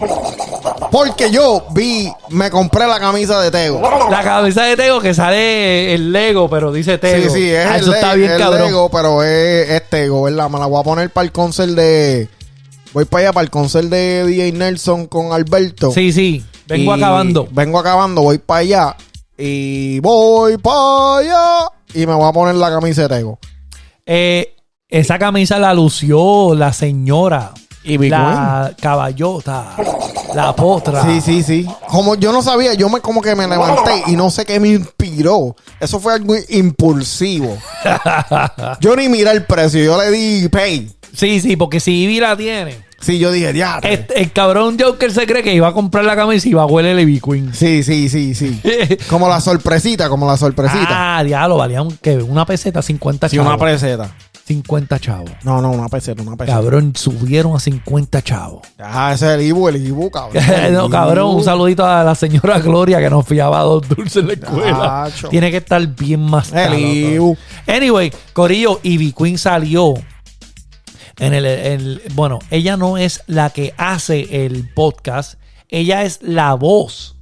Porque 0.90 1.30
yo 1.30 1.66
vi, 1.72 2.10
me 2.30 2.50
compré 2.50 2.86
la 2.86 2.98
camisa 2.98 3.40
de 3.40 3.50
Tego. 3.50 3.80
La 4.10 4.22
cabeza 4.22 4.62
de 4.64 4.76
Tego 4.76 5.00
que 5.00 5.12
sale 5.14 5.92
el 5.94 6.12
Lego, 6.12 6.48
pero 6.48 6.72
dice 6.72 6.98
Tego. 6.98 7.30
Sí, 7.30 7.40
sí, 7.42 7.50
es 7.50 7.66
Ah, 7.66 7.76
el, 7.76 7.82
eso 7.82 7.92
está 7.94 8.14
bien 8.14 8.32
el 8.32 8.38
cabrón. 8.38 8.66
Lego, 8.68 8.88
pero 8.90 9.22
es, 9.22 9.68
es 9.70 9.88
Tego, 9.90 10.22
¿verdad? 10.22 10.48
Me 10.48 10.58
la 10.58 10.66
voy 10.66 10.80
a 10.80 10.82
poner 10.82 11.10
para 11.10 11.24
el 11.26 11.32
concert 11.32 11.72
de... 11.72 12.28
Voy 12.92 13.04
para 13.04 13.22
allá, 13.22 13.32
para 13.32 13.44
el 13.44 13.50
concert 13.50 13.88
de 13.88 14.24
DJ 14.26 14.52
Nelson 14.52 15.06
con 15.06 15.32
Alberto. 15.32 15.92
Sí, 15.92 16.12
sí, 16.12 16.44
vengo 16.66 16.96
Y 16.96 16.98
acabando. 16.98 17.48
Vengo 17.52 17.78
acabando, 17.78 18.22
voy 18.22 18.38
para 18.38 18.60
allá. 18.60 18.96
Y 19.38 20.00
voy 20.00 20.58
para 20.58 21.18
allá. 21.18 21.68
Y 21.94 22.06
me 22.06 22.14
voy 22.14 22.28
a 22.28 22.32
poner 22.32 22.56
la 22.56 22.70
camisa 22.70 23.02
de 23.02 23.08
Tego. 23.08 23.38
Eh, 24.04 24.54
esa 24.88 25.18
camisa 25.18 25.58
la 25.58 25.72
lució 25.72 26.54
la 26.54 26.72
señora. 26.72 27.52
Y 27.84 27.96
la 27.96 28.74
caballota. 28.80 29.76
La 30.34 30.54
potra. 30.54 31.02
Sí, 31.04 31.20
sí, 31.20 31.42
sí. 31.42 31.66
Como 31.88 32.14
yo 32.16 32.32
no 32.32 32.42
sabía, 32.42 32.74
yo 32.74 32.88
me 32.88 33.00
como 33.00 33.22
que 33.22 33.34
me 33.34 33.46
levanté 33.46 34.02
y 34.08 34.16
no 34.16 34.30
sé 34.30 34.44
qué 34.44 34.60
me 34.60 34.68
inspiró. 34.68 35.56
Eso 35.78 35.98
fue 36.00 36.14
algo 36.14 36.34
impulsivo. 36.48 37.56
yo 38.80 38.96
ni 38.96 39.08
miré 39.08 39.30
el 39.30 39.44
precio, 39.46 39.82
yo 39.82 39.96
le 39.96 40.10
di 40.10 40.48
pay. 40.48 40.90
Sí, 41.14 41.40
sí, 41.40 41.56
porque 41.56 41.80
si 41.80 42.02
Ivy 42.04 42.20
la 42.20 42.36
tiene. 42.36 42.90
Sí, 43.00 43.18
yo 43.18 43.32
dije, 43.32 43.54
ya. 43.54 43.78
Este- 43.82 44.20
el 44.20 44.30
cabrón 44.30 44.76
Joker 44.78 45.10
se 45.10 45.26
cree 45.26 45.42
que 45.42 45.54
iba 45.54 45.68
a 45.68 45.72
comprar 45.72 46.04
la 46.04 46.14
camisa 46.16 46.46
y 46.46 46.50
iba 46.50 46.62
a 46.62 46.66
huele 46.66 46.92
el 46.92 47.00
Ivy 47.00 47.20
Queen. 47.20 47.54
Sí, 47.54 47.82
sí, 47.82 48.08
sí, 48.10 48.34
sí. 48.34 48.60
como 49.08 49.28
la 49.28 49.40
sorpresita, 49.40 50.08
como 50.10 50.26
la 50.26 50.36
sorpresita. 50.36 51.18
Ah, 51.18 51.24
diablo, 51.24 51.56
valía 51.56 51.80
un, 51.80 51.96
¿qué? 52.02 52.16
una 52.16 52.44
peseta, 52.44 52.82
50 52.82 53.28
sí, 53.28 53.36
chavos. 53.36 53.54
una 53.54 53.64
peseta. 53.64 54.10
50 54.44 54.98
chavos. 54.98 55.30
No, 55.44 55.62
no, 55.62 55.70
una 55.70 55.88
peseta, 55.88 56.22
una 56.22 56.36
peseta. 56.36 56.58
Cabrón, 56.58 56.92
subieron 56.96 57.54
a 57.56 57.60
50 57.60 58.20
chavos. 58.22 58.66
Ah, 58.82 59.12
ese 59.14 59.26
es 59.26 59.32
el 59.38 59.42
Ibu, 59.46 59.68
el 59.68 59.86
Ibu, 59.86 60.10
cabrón. 60.10 60.42
El 60.48 60.72
no, 60.74 60.90
cabrón, 60.90 61.28
Ibu. 61.28 61.38
un 61.38 61.44
saludito 61.44 61.86
a 61.86 62.02
la 62.02 62.14
señora 62.14 62.58
Gloria 62.58 62.98
que 62.98 63.08
nos 63.08 63.24
fiaba 63.26 63.60
dos 63.60 63.88
dulces 63.88 64.16
en 64.16 64.26
la 64.26 64.32
escuela. 64.32 65.08
Tiene 65.30 65.50
que 65.50 65.58
estar 65.58 65.86
bien 65.86 66.20
más 66.20 66.52
El 66.52 66.74
Ibu. 67.14 67.36
Anyway, 67.66 68.12
Corillo, 68.32 68.80
Ivy 68.82 69.12
Queen 69.12 69.38
salió 69.38 69.94
en 71.20 71.34
el, 71.34 71.44
el- 71.46 72.02
Bueno, 72.14 72.38
ella 72.50 72.76
no 72.76 72.96
es 72.98 73.22
la 73.26 73.50
que 73.50 73.74
hace 73.76 74.44
el 74.44 74.68
podcast, 74.74 75.34
ella 75.68 76.02
es 76.02 76.20
la 76.22 76.54
voz, 76.54 77.16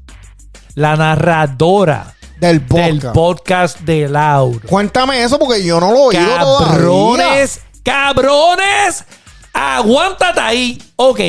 la 0.74 0.96
narradora 0.96 2.14
Del 2.40 2.60
del 2.66 3.00
podcast. 3.00 3.14
podcast 3.14 3.80
de 3.80 4.08
Lauro. 4.08 4.60
Cuéntame 4.68 5.22
eso 5.22 5.38
porque 5.38 5.64
yo 5.64 5.80
no 5.80 5.90
lo 5.92 5.96
he 6.12 6.16
oído 6.18 6.36
todavía. 6.38 6.68
Cabrones, 6.78 7.60
cabrones, 7.82 9.04
aguántate 9.52 10.40
ahí. 10.40 10.82
Ok, 10.96 11.20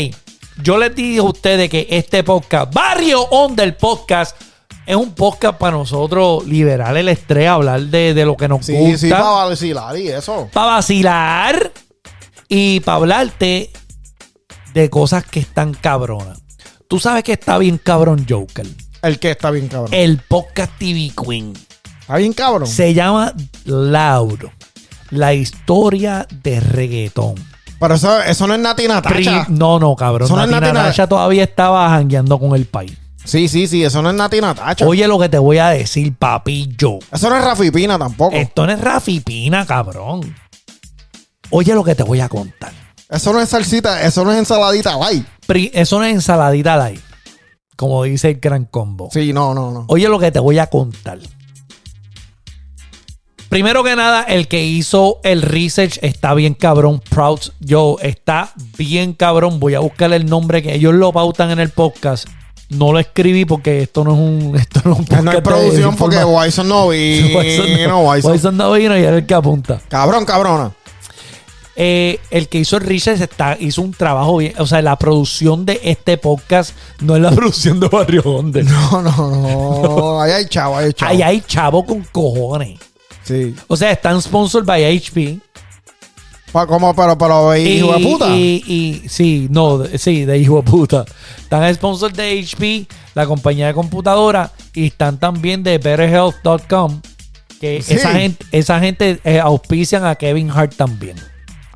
yo 0.62 0.78
les 0.78 0.96
dije 0.96 1.20
a 1.20 1.24
ustedes 1.24 1.70
que 1.70 1.88
este 1.90 2.24
podcast, 2.24 2.74
Barrio 2.74 3.22
On 3.32 3.56
del 3.56 3.76
podcast, 3.76 4.36
es 4.86 4.96
un 4.96 5.14
podcast 5.14 5.58
para 5.58 5.78
nosotros 5.78 6.46
liberar 6.46 6.96
el 6.98 7.10
estrés, 7.10 7.48
hablar 7.48 7.82
de, 7.82 8.14
de 8.14 8.26
lo 8.26 8.36
que 8.36 8.48
nos 8.48 8.66
Sí, 8.66 8.74
gusta. 8.76 8.98
sí, 8.98 9.10
para 9.10 9.24
vacilar 9.46 9.98
y 9.98 10.08
eso. 10.10 10.50
para 10.52 10.66
vacilar 10.74 11.72
y 12.50 12.80
para 12.82 12.98
hablarte 12.98 13.70
de 14.74 14.90
cosas 14.90 15.24
que 15.24 15.40
están 15.40 15.74
cabronas. 15.74 16.40
Tú 16.88 17.00
sabes 17.00 17.24
que 17.24 17.34
está 17.34 17.58
bien 17.60 17.78
cabrón 17.78 18.26
Joker. 18.28 18.66
El 19.02 19.20
que 19.20 19.32
está 19.32 19.52
bien 19.52 19.68
cabrón. 19.68 19.94
El 19.94 20.18
podcast 20.18 20.72
TV 20.78 21.12
Queen 21.26 21.54
Está 22.02 22.18
bien 22.18 22.34
cabrón. 22.34 22.68
se 22.68 22.94
llama 22.94 23.34
Lauro. 23.66 24.52
La 25.12 25.34
historia 25.34 26.28
de 26.44 26.60
reggaetón. 26.60 27.36
Pero 27.80 27.96
eso, 27.96 28.22
eso 28.22 28.46
no 28.48 28.56
es 28.56 28.60
Nati 28.60 28.88
Natacha. 28.88 29.46
Pri- 29.46 29.54
no, 29.56 29.80
no, 29.80 29.96
cabrón. 29.96 30.26
Eso 30.26 30.36
no 30.36 30.44
es 30.44 30.50
Nati 30.50 31.08
todavía 31.08 31.44
estaba 31.44 31.90
jangueando 31.90 32.38
con 32.40 32.56
el 32.56 32.66
país. 32.66 32.98
Sí, 33.24 33.48
sí, 33.48 33.68
sí, 33.68 33.84
eso 33.84 34.02
no 34.02 34.10
es 34.10 34.16
Nati 34.16 34.42
Natacha. 34.42 34.86
Oye 34.86 35.08
lo 35.08 35.20
que 35.20 35.30
te 35.30 35.38
voy 35.38 35.60
a 35.60 35.70
decir, 35.70 36.14
papillo. 36.16 37.00
Eso 37.12 37.30
no 37.30 37.38
es 37.38 37.44
Rafi 37.44 37.70
Pina 37.72 37.98
tampoco. 37.98 38.36
Esto 38.36 38.66
no 38.66 38.74
es 38.74 38.82
Rafi 38.82 39.20
Pina, 39.20 39.66
cabrón. 39.66 40.36
Oye 41.52 41.74
lo 41.74 41.84
que 41.84 41.96
te 41.96 42.04
voy 42.04 42.20
a 42.20 42.30
contar. 42.30 42.72
Eso 43.10 43.34
no 43.34 43.42
es 43.42 43.50
salsita, 43.50 44.04
eso 44.04 44.24
no 44.24 44.32
es 44.32 44.38
ensaladita, 44.38 44.96
bye. 44.98 45.24
Pri- 45.48 45.72
Eso 45.74 45.98
no 46.00 46.06
es 46.06 46.14
ensaladita 46.14 46.78
light. 46.78 47.02
Como 47.76 48.04
dice 48.04 48.30
el 48.30 48.40
gran 48.40 48.66
combo. 48.66 49.10
Sí, 49.12 49.34
no, 49.34 49.54
no, 49.54 49.72
no. 49.72 49.86
Oye 49.88 50.08
lo 50.10 50.20
que 50.20 50.32
te 50.32 50.40
voy 50.40 50.60
a 50.60 50.68
contar. 50.68 51.18
Primero 53.50 53.84
que 53.84 53.96
nada, 53.96 54.22
el 54.24 54.48
que 54.48 54.64
hizo 54.64 55.20
el 55.24 55.42
research 55.42 55.98
está 56.04 56.36
bien 56.36 56.54
cabrón. 56.54 57.02
Proud 57.10 57.40
Joe 57.68 57.96
está 58.02 58.52
bien 58.78 59.14
cabrón. 59.14 59.60
Voy 59.60 59.74
a 59.74 59.80
buscarle 59.80 60.18
el 60.18 60.28
nombre 60.28 60.62
que 60.62 60.76
ellos 60.76 60.94
lo 60.94 61.12
pautan 61.12 61.50
en 61.50 61.60
el 61.60 61.70
podcast. 61.70 62.28
No 62.70 62.94
lo 62.94 63.00
escribí 63.00 63.46
porque 63.46 63.82
esto 63.82 64.04
no 64.04 64.14
es 64.14 64.20
un, 64.20 64.56
esto 64.60 64.82
no 64.86 64.92
es 64.94 65.00
un 65.00 65.06
podcast. 65.06 65.24
no 65.24 65.32
hay 65.32 65.38
de 65.38 65.42
producción 65.42 65.96
porque 65.96 66.18
informa- 66.18 66.42
Wyson 66.44 66.68
no 66.70 66.90
vino. 66.90 67.88
no- 67.88 68.02
Wyson. 68.12 68.32
Wyson 68.32 68.58
no 68.58 68.72
vino 68.74 68.96
y 68.96 69.02
era 69.02 69.18
el 69.18 69.26
que 69.26 69.34
apunta. 69.34 69.82
Cabrón, 69.90 70.26
cabrona. 70.26 70.72
Eh, 71.82 72.20
el 72.30 72.50
que 72.50 72.58
hizo 72.60 72.76
el 72.76 72.84
research 72.84 73.22
está, 73.22 73.56
hizo 73.58 73.82
un 73.82 73.94
trabajo 73.94 74.36
bien. 74.38 74.54
O 74.58 74.68
sea, 74.68 74.82
la 74.82 74.98
producción 74.98 75.66
de 75.66 75.80
este 75.84 76.18
podcast 76.18 76.76
no 77.00 77.16
es 77.16 77.22
la 77.22 77.32
producción 77.36 77.80
de 77.80 77.88
Barrio 77.88 78.22
Honda. 78.26 78.62
No, 78.64 79.02
no, 79.02 79.12
no. 79.32 80.22
Ahí 80.22 80.32
hay 80.34 80.46
chavo, 80.48 80.78
ahí 80.78 80.86
hay 80.88 80.94
chavo. 80.94 81.12
Ahí 81.12 81.22
hay 81.22 81.42
chavo 81.48 81.86
con 81.86 82.04
cojones. 82.12 82.80
Sí. 83.24 83.56
O 83.68 83.78
sea, 83.78 83.92
están 83.92 84.22
sponsored 84.22 84.66
by 84.66 84.84
HP. 84.98 85.40
Pa, 86.52 86.66
como, 86.68 86.94
pero, 86.96 87.18
pero, 87.18 87.56
hijo 87.56 87.94
de 87.94 88.04
puta. 88.04 88.36
Y, 88.36 88.64
y- 89.06 89.08
sí, 89.08 89.48
no, 89.52 89.84
sí, 89.98 90.26
de 90.26 90.38
hijo 90.38 90.58
de 90.58 90.64
puta. 90.64 91.06
Están 91.40 91.74
sponsors 91.76 92.14
de 92.16 92.40
HP, 92.40 92.88
la 93.14 93.26
compañía 93.28 93.68
de 93.68 93.74
computadora, 93.74 94.52
y 94.74 94.88
están 94.88 95.18
también 95.20 95.64
de 95.64 95.78
betterhealth.com. 95.78 97.02
Que 97.62 97.82
Sí. 97.82 97.94
esa 97.94 98.12
gente, 98.14 98.46
esa 98.52 98.80
gente 98.80 99.20
eh, 99.24 99.40
auspician 99.40 100.06
a 100.06 100.16
Kevin 100.16 100.50
Hart 100.50 100.76
también. 100.76 101.16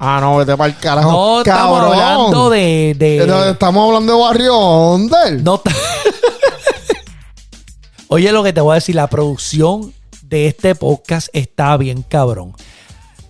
Ah, 0.06 0.20
no, 0.20 0.36
vete 0.36 0.58
para 0.58 0.70
el 0.74 0.78
carajo. 0.78 1.12
No 1.12 1.38
estamos 1.40 1.80
Cabrón. 1.80 2.00
hablando 2.00 2.50
de. 2.50 2.94
de- 3.00 3.22
Entonces, 3.22 3.54
Estamos 3.54 3.88
hablando 3.88 4.14
de 4.14 4.20
Barrio 4.22 4.58
Ondel. 4.58 5.42
no 5.44 5.62
Oye, 8.10 8.32
lo 8.32 8.44
que 8.44 8.54
te 8.54 8.62
voy 8.62 8.74
a 8.74 8.76
decir, 8.76 8.96
la 8.96 9.08
producción 9.08 9.94
de 10.24 10.48
este 10.48 10.76
podcast 10.76 11.30
está 11.34 11.76
bien 11.78 12.04
cabrón. 12.04 12.54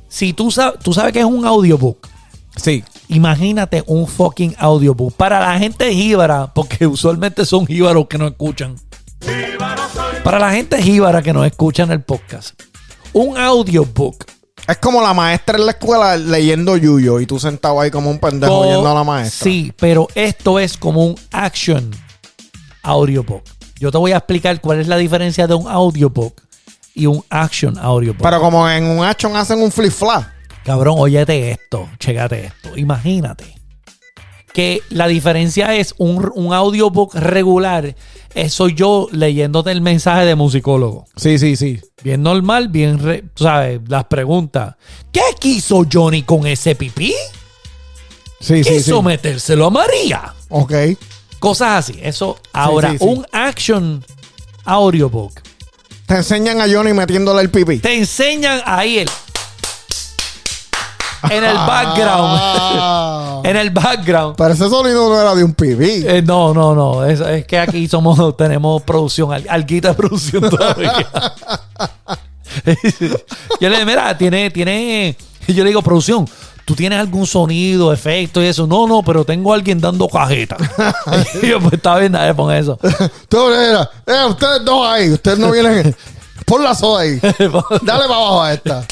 Si 0.10 0.34
tú 0.34 0.52
sabes, 0.52 0.80
tú 0.84 0.94
sabes 0.94 1.14
que 1.14 1.20
es 1.20 1.26
un 1.26 1.46
audiobook. 1.46 2.08
Sí. 2.56 2.84
Imagínate 3.08 3.84
un 3.88 4.08
fucking 4.08 4.56
audiobook. 4.58 5.14
Para 5.16 5.40
la 5.40 5.58
gente 5.60 5.94
jíbara, 5.94 6.52
porque 6.54 6.86
usualmente 6.88 7.46
son 7.46 7.66
jíbaros 7.68 8.08
que 8.08 8.18
no 8.18 8.28
escuchan. 8.28 8.76
Para 10.24 10.40
la 10.40 10.52
gente 10.52 10.82
jíbara 10.82 11.22
que 11.22 11.34
no 11.34 11.46
escuchan 11.46 11.92
el 11.92 12.02
podcast. 12.02 12.60
Un 13.14 13.38
audiobook. 13.38 14.26
Es 14.68 14.78
como 14.78 15.02
la 15.02 15.14
maestra 15.14 15.58
en 15.58 15.66
la 15.66 15.72
escuela 15.74 16.16
leyendo 16.16 16.78
Yuyo 16.78 17.20
y 17.20 17.26
tú 17.26 17.38
sentado 17.40 17.82
ahí 17.82 17.92
como 17.92 18.10
un 18.10 18.20
pendejo 18.20 18.54
co- 18.54 18.60
oyendo 18.62 18.90
a 18.90 18.94
la 18.94 19.04
maestra. 19.04 19.44
Sí, 19.44 19.74
pero 19.78 20.08
esto 20.16 20.58
es 20.60 20.78
como 20.78 21.06
un 21.06 21.16
action 21.32 21.92
audiobook. 22.82 23.44
Yo 23.80 23.92
te 23.92 23.98
voy 23.98 24.14
a 24.14 24.18
explicar 24.18 24.62
cuál 24.62 24.80
es 24.80 24.88
la 24.88 24.98
diferencia 24.98 25.48
de 25.48 25.56
un 25.56 25.68
audiobook 25.68 26.42
y 26.96 27.08
un 27.08 27.24
action 27.30 27.78
audiobook. 27.78 28.22
Pero 28.24 28.40
como 28.40 28.70
en 28.70 28.86
un 28.86 29.04
action 29.04 29.36
hacen 29.36 29.62
un 29.62 29.72
flip 29.72 29.92
flap. 29.92 30.24
Cabrón, 30.64 30.96
óyete 30.98 31.52
esto, 31.52 31.90
chécate 32.00 32.46
esto. 32.46 32.78
Imagínate 32.78 33.56
que 34.54 34.82
la 34.90 35.08
diferencia 35.08 35.76
es 35.76 35.94
un, 35.98 36.32
un 36.36 36.54
audiobook 36.54 37.16
regular. 37.16 37.96
Soy 38.50 38.74
yo 38.74 39.08
leyéndote 39.12 39.72
el 39.72 39.82
mensaje 39.82 40.26
de 40.26 40.36
musicólogo. 40.36 41.06
Sí, 41.16 41.38
sí, 41.38 41.56
sí. 41.56 41.80
Bien 42.04 42.22
normal, 42.24 42.68
bien, 42.70 43.00
re- 43.00 43.24
¿sabes? 43.36 43.80
Las 43.88 44.06
preguntas. 44.06 44.76
¿Qué 45.12 45.22
quiso 45.40 45.84
Johnny 45.92 46.24
con 46.24 46.46
ese 46.48 46.76
pipí? 46.76 47.14
Sí, 48.40 48.64
sí, 48.64 48.64
sí. 48.64 48.74
Quiso 48.78 49.02
metérselo 49.02 49.68
a 49.68 49.70
María. 49.70 50.34
Ok. 50.50 50.74
Cosas 51.40 51.90
así. 51.90 52.00
Eso. 52.02 52.38
Ahora, 52.52 52.92
sí, 52.92 52.98
sí. 53.00 53.06
un 53.06 53.26
action 53.32 54.04
audiobook. 54.66 55.42
Te 56.06 56.16
enseñan 56.16 56.60
a 56.60 56.66
Johnny 56.68 56.94
metiéndole 56.94 57.42
el 57.42 57.50
pipí. 57.50 57.80
Te 57.80 57.98
enseñan 57.98 58.62
ahí 58.66 59.00
el. 59.00 59.10
En 61.30 61.44
el 61.44 61.56
background. 61.56 62.40
Ah. 62.42 63.42
en 63.44 63.56
el 63.58 63.70
background. 63.70 64.36
Pero 64.38 64.54
ese 64.54 64.70
sonido 64.70 65.10
no 65.10 65.20
era 65.20 65.34
de 65.36 65.44
un 65.44 65.54
pipí. 65.54 66.04
Eh, 66.08 66.22
no, 66.26 66.54
no, 66.54 66.74
no. 66.76 67.06
Es, 67.06 67.20
es 67.20 67.46
que 67.46 67.60
aquí 67.60 67.88
somos, 67.88 68.36
tenemos 68.38 68.82
producción, 68.84 69.34
al- 69.34 69.46
alguita 69.50 69.90
de 69.90 69.94
producción 69.96 70.50
todavía. 70.50 70.94
yo 73.60 73.70
le 73.70 73.76
digo, 73.78 73.86
mira, 73.86 74.18
tiene, 74.18 75.16
Yo 75.48 75.64
le 75.64 75.70
digo, 75.70 75.82
producción, 75.82 76.28
¿tú 76.66 76.76
tienes 76.76 77.00
algún 77.00 77.26
sonido, 77.26 77.92
efecto 77.94 78.42
y 78.42 78.46
eso? 78.48 78.68
No, 78.68 78.88
no, 78.88 79.02
pero 79.04 79.26
tengo 79.26 79.52
a 79.52 79.56
alguien 79.56 79.80
dando 79.80 80.08
cajeta. 80.08 80.58
y 81.42 81.48
yo, 81.48 81.60
pues 81.60 81.74
está 81.74 81.98
bien, 81.98 82.12
dale, 82.12 82.34
pon 82.34 82.54
eso. 82.54 82.78
Tú, 83.28 83.38
mira, 83.48 83.90
eh, 84.06 84.26
ustedes 84.30 84.64
dos 84.66 84.88
ahí. 84.88 85.10
Ustedes 85.12 85.40
no 85.40 85.52
vienen. 85.52 85.96
Pon 86.46 86.64
la 86.64 86.76
soda 86.76 87.02
ahí. 87.02 87.20
Dale 87.20 87.50
para 87.82 88.04
abajo 88.04 88.42
a 88.44 88.54
esta. 88.54 88.86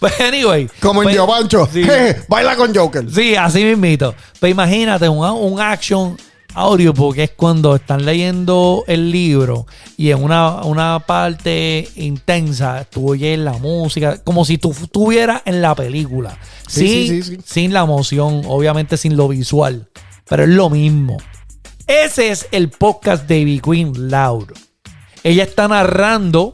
Pues, 0.00 0.20
anyway. 0.20 0.68
Como 0.80 1.02
en 1.02 1.06
pues, 1.06 1.16
Yo 1.16 1.26
Pancho. 1.26 1.68
Sí, 1.72 1.84
Jeje, 1.84 2.22
baila 2.28 2.56
con 2.56 2.74
Joker. 2.74 3.04
sí, 3.12 3.36
así 3.36 3.64
mismito. 3.64 4.14
Pues 4.40 4.50
imagínate, 4.50 5.08
un, 5.08 5.24
un 5.24 5.60
action 5.60 6.16
audiobook 6.54 7.16
es 7.18 7.30
cuando 7.36 7.76
están 7.76 8.04
leyendo 8.04 8.82
el 8.88 9.12
libro 9.12 9.66
y 9.96 10.10
en 10.10 10.20
una, 10.22 10.62
una 10.62 10.98
parte 10.98 11.88
intensa 11.94 12.84
tú 12.90 13.10
oyes 13.10 13.38
la 13.38 13.52
música, 13.52 14.18
como 14.24 14.44
si 14.44 14.58
tú 14.58 14.72
estuvieras 14.72 15.42
en 15.44 15.62
la 15.62 15.74
película. 15.76 16.36
Sí, 16.66 17.06
Sí, 17.06 17.22
sí, 17.22 17.22
sí. 17.22 17.38
Sin 17.44 17.72
la 17.72 17.80
emoción, 17.82 18.42
obviamente 18.46 18.96
sin 18.96 19.16
lo 19.16 19.28
visual. 19.28 19.88
Pero 20.28 20.42
es 20.44 20.48
lo 20.48 20.70
mismo. 20.70 21.18
Ese 21.86 22.30
es 22.30 22.46
el 22.52 22.68
podcast 22.70 23.26
de 23.28 23.40
Ivy 23.40 23.60
Queen 23.60 24.10
Loud. 24.10 24.48
Ella 25.24 25.42
está 25.42 25.66
narrando. 25.68 26.52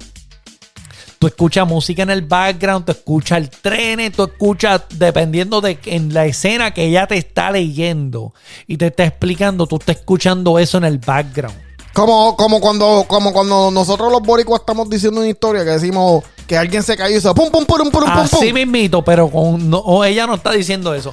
Tú 1.26 1.30
escuchas 1.30 1.66
música 1.66 2.04
en 2.04 2.10
el 2.10 2.22
background, 2.22 2.84
tú 2.84 2.92
escuchas 2.92 3.38
el 3.38 3.50
tren, 3.50 4.12
tú 4.12 4.22
escuchas, 4.22 4.82
dependiendo 4.90 5.60
de 5.60 5.76
en 5.86 6.14
la 6.14 6.24
escena 6.24 6.70
que 6.70 6.84
ella 6.84 7.08
te 7.08 7.16
está 7.16 7.50
leyendo 7.50 8.32
y 8.68 8.76
te 8.76 8.86
está 8.86 9.06
explicando, 9.06 9.66
tú 9.66 9.74
estás 9.74 9.96
escuchando 9.96 10.56
eso 10.60 10.78
en 10.78 10.84
el 10.84 10.98
background. 10.98 11.58
Como, 11.92 12.36
como, 12.36 12.60
cuando, 12.60 13.06
como 13.08 13.32
cuando 13.32 13.72
nosotros 13.72 14.12
los 14.12 14.22
boricuas 14.22 14.60
estamos 14.60 14.88
diciendo 14.88 15.18
una 15.18 15.28
historia 15.28 15.64
que 15.64 15.70
decimos 15.70 16.22
que 16.46 16.56
alguien 16.56 16.84
se 16.84 16.96
cayó 16.96 17.16
y 17.16 17.18
hizo 17.18 17.34
pum, 17.34 17.50
pum, 17.50 17.64
pum, 17.64 17.78
pum, 17.78 17.90
pum, 17.90 18.02
pum, 18.04 18.12
Así 18.12 18.36
pum. 18.36 18.54
mismito, 18.54 19.02
pero 19.02 19.28
con, 19.28 19.68
no, 19.68 20.04
ella 20.04 20.28
no 20.28 20.34
está 20.34 20.52
diciendo 20.52 20.94
eso. 20.94 21.12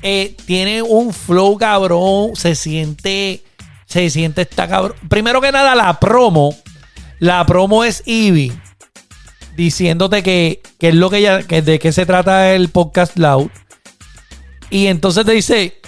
Eh, 0.00 0.38
tiene 0.46 0.80
un 0.80 1.12
flow 1.12 1.58
cabrón, 1.58 2.34
se 2.34 2.54
siente, 2.54 3.44
se 3.84 4.08
siente 4.08 4.40
esta 4.40 4.66
cabrón. 4.66 4.96
Primero 5.10 5.38
que 5.42 5.52
nada, 5.52 5.74
la 5.74 6.00
promo, 6.00 6.56
la 7.18 7.44
promo 7.44 7.84
es 7.84 8.02
Ivy 8.06 8.54
diciéndote 9.56 10.22
que, 10.22 10.60
que 10.78 10.88
es 10.90 10.94
lo 10.94 11.10
que 11.10 11.18
ella, 11.18 11.42
que 11.42 11.62
de 11.62 11.78
qué 11.78 11.92
se 11.92 12.06
trata 12.06 12.54
el 12.54 12.68
podcast 12.68 13.16
Loud. 13.18 13.48
Y 14.70 14.86
entonces 14.86 15.24
te 15.24 15.32
dice, 15.32 15.80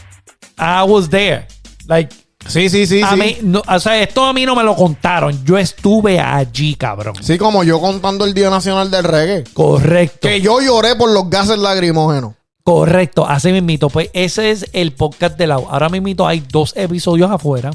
I 0.58 0.82
was 0.86 1.08
there. 1.08 1.46
Like, 1.86 2.14
Sí, 2.46 2.68
sí, 2.68 2.86
sí. 2.86 3.02
a 3.02 3.10
sí. 3.10 3.16
mí, 3.16 3.36
no, 3.42 3.62
o 3.66 3.78
sea, 3.80 4.02
esto 4.02 4.24
a 4.24 4.32
mí 4.32 4.44
no 4.44 4.56
me 4.56 4.64
lo 4.64 4.74
contaron. 4.74 5.44
Yo 5.44 5.56
estuve 5.58 6.18
allí, 6.18 6.74
cabrón. 6.74 7.14
Sí, 7.20 7.38
como 7.38 7.62
yo 7.64 7.80
contando 7.80 8.24
el 8.24 8.34
Día 8.34 8.50
Nacional 8.50 8.90
del 8.90 9.04
Reggae. 9.04 9.44
Correcto. 9.52 10.26
Que 10.28 10.40
yo 10.40 10.60
lloré 10.60 10.96
por 10.96 11.10
los 11.10 11.30
gases 11.30 11.58
lacrimógenos. 11.58 12.34
Correcto, 12.64 13.26
así 13.26 13.52
mismito. 13.52 13.88
Pues 13.90 14.10
ese 14.12 14.50
es 14.50 14.66
el 14.72 14.92
podcast 14.92 15.36
de 15.38 15.46
la 15.46 15.54
Ahora 15.54 15.88
mismito 15.88 16.26
hay 16.26 16.40
dos 16.40 16.72
episodios 16.76 17.30
afuera. 17.30 17.70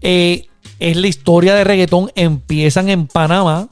Eh, 0.00 0.46
es 0.78 0.96
la 0.96 1.06
historia 1.06 1.54
de 1.54 1.64
reggaetón. 1.64 2.10
Empiezan 2.14 2.88
en 2.88 3.06
Panamá. 3.06 3.68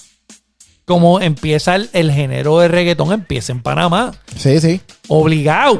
Como 0.91 1.20
empieza 1.20 1.76
el, 1.76 1.88
el 1.93 2.11
género 2.11 2.59
de 2.59 2.66
reggaetón, 2.66 3.12
empieza 3.12 3.53
en 3.53 3.62
Panamá. 3.62 4.11
Sí, 4.36 4.61
sí. 4.61 4.80
Obligado. 5.07 5.78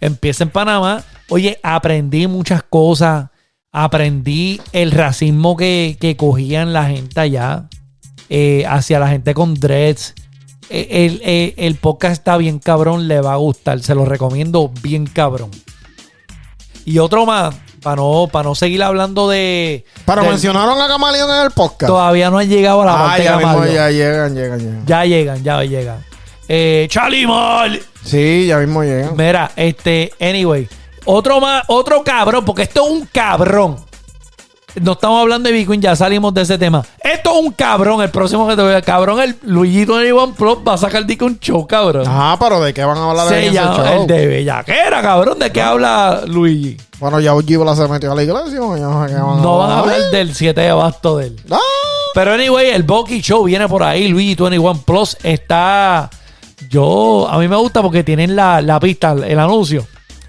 Empieza 0.00 0.44
en 0.44 0.48
Panamá. 0.50 1.04
Oye, 1.28 1.58
aprendí 1.62 2.26
muchas 2.26 2.62
cosas. 2.62 3.26
Aprendí 3.70 4.62
el 4.72 4.92
racismo 4.92 5.58
que, 5.58 5.98
que 6.00 6.16
cogían 6.16 6.72
la 6.72 6.86
gente 6.86 7.20
allá. 7.20 7.68
eh, 8.30 8.64
hacia 8.66 8.98
la 8.98 9.08
gente 9.08 9.34
con 9.34 9.52
dreads. 9.54 10.14
Eh, 10.70 10.88
El, 10.90 11.20
el- 11.22 11.54
el 11.58 11.74
podcast 11.74 12.14
está 12.14 12.38
bien 12.38 12.58
cabrón, 12.60 13.06
le 13.08 13.20
va 13.20 13.34
a 13.34 13.36
gustar. 13.36 13.80
Se 13.82 13.94
lo 13.94 14.06
recomiendo 14.06 14.72
bien 14.80 15.06
cabrón. 15.06 15.50
Y 16.86 16.98
otro 16.98 17.26
más, 17.26 17.54
para 17.84 17.96
no, 17.96 18.28
para 18.32 18.48
no 18.48 18.54
seguir 18.56 18.82
hablando 18.82 19.28
de. 19.28 19.84
Pero 20.06 20.22
del- 20.22 20.30
mencionaron 20.30 20.80
a 20.80 20.88
Camaleón 20.88 21.30
en 21.30 21.42
el 21.44 21.50
podcast. 21.52 21.86
Todavía 21.86 22.30
no 22.30 22.38
han 22.38 22.48
llegado 22.48 22.82
a 22.82 22.86
la 22.86 22.94
ah, 22.94 23.06
parte 23.06 23.18
de 23.22 23.24
ya 23.28 23.36
mismo, 23.36 23.52
Camargo. 23.52 23.72
ya 23.74 23.90
llegan, 23.90 24.34
llegan, 24.34 24.58
llegan. 24.58 24.86
Ya 24.86 25.04
llegan, 25.04 25.44
ya 25.44 25.62
llegan. 25.62 26.04
Eh, 26.48 26.86
Chalimol. 26.90 27.80
Sí, 28.02 28.46
ya 28.46 28.58
mismo 28.58 28.82
llegan. 28.82 29.14
Mira, 29.16 29.50
este, 29.54 30.12
anyway, 30.18 30.66
otro 31.04 31.40
más, 31.40 31.64
otro 31.68 32.02
cabrón, 32.02 32.44
porque 32.44 32.62
esto 32.62 32.84
es 32.84 32.90
un 32.90 33.06
cabrón. 33.06 33.76
No 34.80 34.92
estamos 34.92 35.20
hablando 35.20 35.48
de 35.48 35.54
Bitcoin, 35.54 35.80
ya 35.80 35.94
salimos 35.96 36.32
de 36.34 36.42
ese 36.42 36.58
tema. 36.58 36.84
Esto 37.02 37.30
es 37.38 37.44
un 37.46 37.52
cabrón, 37.52 38.02
el 38.02 38.10
próximo 38.10 38.46
que 38.48 38.56
te 38.56 38.62
voy 38.62 38.74
a 38.74 38.82
cabrón, 38.82 39.20
el 39.20 39.36
Luisito 39.42 39.96
de 39.96 40.12
One 40.12 40.34
Plus 40.36 40.58
va 40.66 40.74
a 40.74 40.78
sacar 40.78 41.04
disco 41.06 41.26
un 41.26 41.38
show, 41.38 41.66
cabrón. 41.66 42.06
Ajá, 42.06 42.36
pero 42.38 42.60
¿de 42.60 42.74
qué 42.74 42.84
van 42.84 42.98
a 42.98 43.10
hablar 43.10 43.28
Se 43.28 43.46
ese 43.46 43.54
show? 43.56 43.84
el 44.02 44.06
de 44.06 44.26
Bellaquera, 44.26 45.02
cabrón. 45.02 45.38
¿De 45.38 45.50
qué 45.52 45.62
habla 45.62 46.22
Luigi? 46.26 46.76
Bueno, 46.98 47.20
ya 47.20 47.34
Ojibla 47.34 47.74
se 47.76 47.86
metió 47.88 48.12
a 48.12 48.14
la 48.14 48.22
iglesia. 48.22 48.58
No 48.58 48.74
sé 48.74 48.80
qué 48.80 49.20
van 49.20 49.38
a 49.38 49.42
No 49.42 49.58
van 49.58 49.70
a 49.70 49.78
hablar. 49.80 50.10
del 50.10 50.34
7 50.34 50.60
de 50.60 50.68
abasto 50.70 51.18
de 51.18 51.26
él. 51.28 51.40
¡Ah! 51.50 51.58
Pero 52.14 52.32
anyway, 52.32 52.70
el 52.70 52.84
Bucky 52.84 53.20
Show 53.20 53.44
viene 53.44 53.68
por 53.68 53.82
ahí. 53.82 54.06
Luigi 54.08 54.34
21 54.36 54.82
Plus 54.82 55.16
está. 55.22 56.08
Yo. 56.70 57.26
A 57.28 57.38
mí 57.38 57.48
me 57.48 57.56
gusta 57.56 57.82
porque 57.82 58.04
tienen 58.04 58.36
la, 58.36 58.62
la 58.62 58.78
pista, 58.80 59.12
el 59.12 59.38
anuncio. 59.38 59.86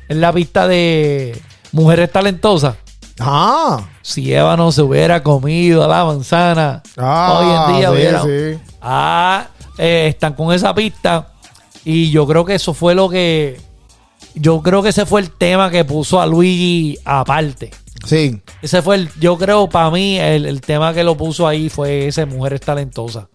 Es 0.08 0.18
la 0.18 0.34
pista 0.34 0.68
de 0.68 1.40
Mujeres 1.72 2.12
Talentosas. 2.12 2.76
Ah, 3.20 3.88
Si 4.02 4.34
Eva 4.34 4.58
no 4.58 4.72
se 4.72 4.82
hubiera 4.82 5.24
comido 5.24 5.88
la 5.88 6.04
manzana, 6.06 6.84
ah, 6.98 7.40
hoy 7.40 7.74
en 7.74 7.80
día 7.80 7.90
sí, 7.90 7.94
hubiera. 7.96 8.22
sí. 8.24 8.60
Ah, 8.82 9.48
eh, 9.78 10.08
están 10.10 10.34
con 10.34 10.54
esa 10.54 10.74
pista. 10.76 11.32
Y 11.86 12.10
yo 12.12 12.28
creo 12.28 12.44
que 12.46 12.56
eso 12.56 12.74
fue 12.74 12.94
lo 12.96 13.10
que. 13.10 13.60
Yo 14.34 14.62
creo 14.62 14.84
que 14.84 14.90
ese 14.90 15.06
fue 15.06 15.22
el 15.22 15.32
tema 15.32 15.70
que 15.70 15.86
puso 15.86 16.20
a 16.20 16.26
Luigi 16.26 16.98
aparte. 17.06 17.72
Sí. 18.06 18.42
Ese 18.62 18.82
fue 18.82 18.96
el, 18.98 19.10
yo 19.20 19.38
creo, 19.38 19.70
para 19.70 19.90
mí, 19.92 20.20
el, 20.20 20.46
el 20.46 20.60
tema 20.62 20.94
que 20.94 21.04
lo 21.04 21.16
puso 21.16 21.48
ahí 21.48 21.70
fue 21.70 22.08
ese 22.08 22.26
Mujeres 22.26 22.60
Talentosas. 22.62 23.26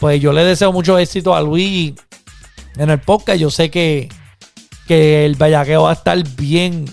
Pues 0.00 0.20
yo 0.20 0.32
le 0.32 0.44
deseo 0.44 0.72
mucho 0.72 0.98
éxito 0.98 1.34
a 1.36 1.40
Luigi 1.40 1.94
en 2.76 2.90
el 2.90 2.98
podcast. 3.00 3.38
Yo 3.38 3.50
sé 3.50 3.70
que, 3.70 4.08
que 4.88 5.24
el 5.24 5.36
bellaqueo 5.36 5.84
va 5.84 5.90
a 5.90 5.94
estar 5.94 6.20
bien, 6.36 6.84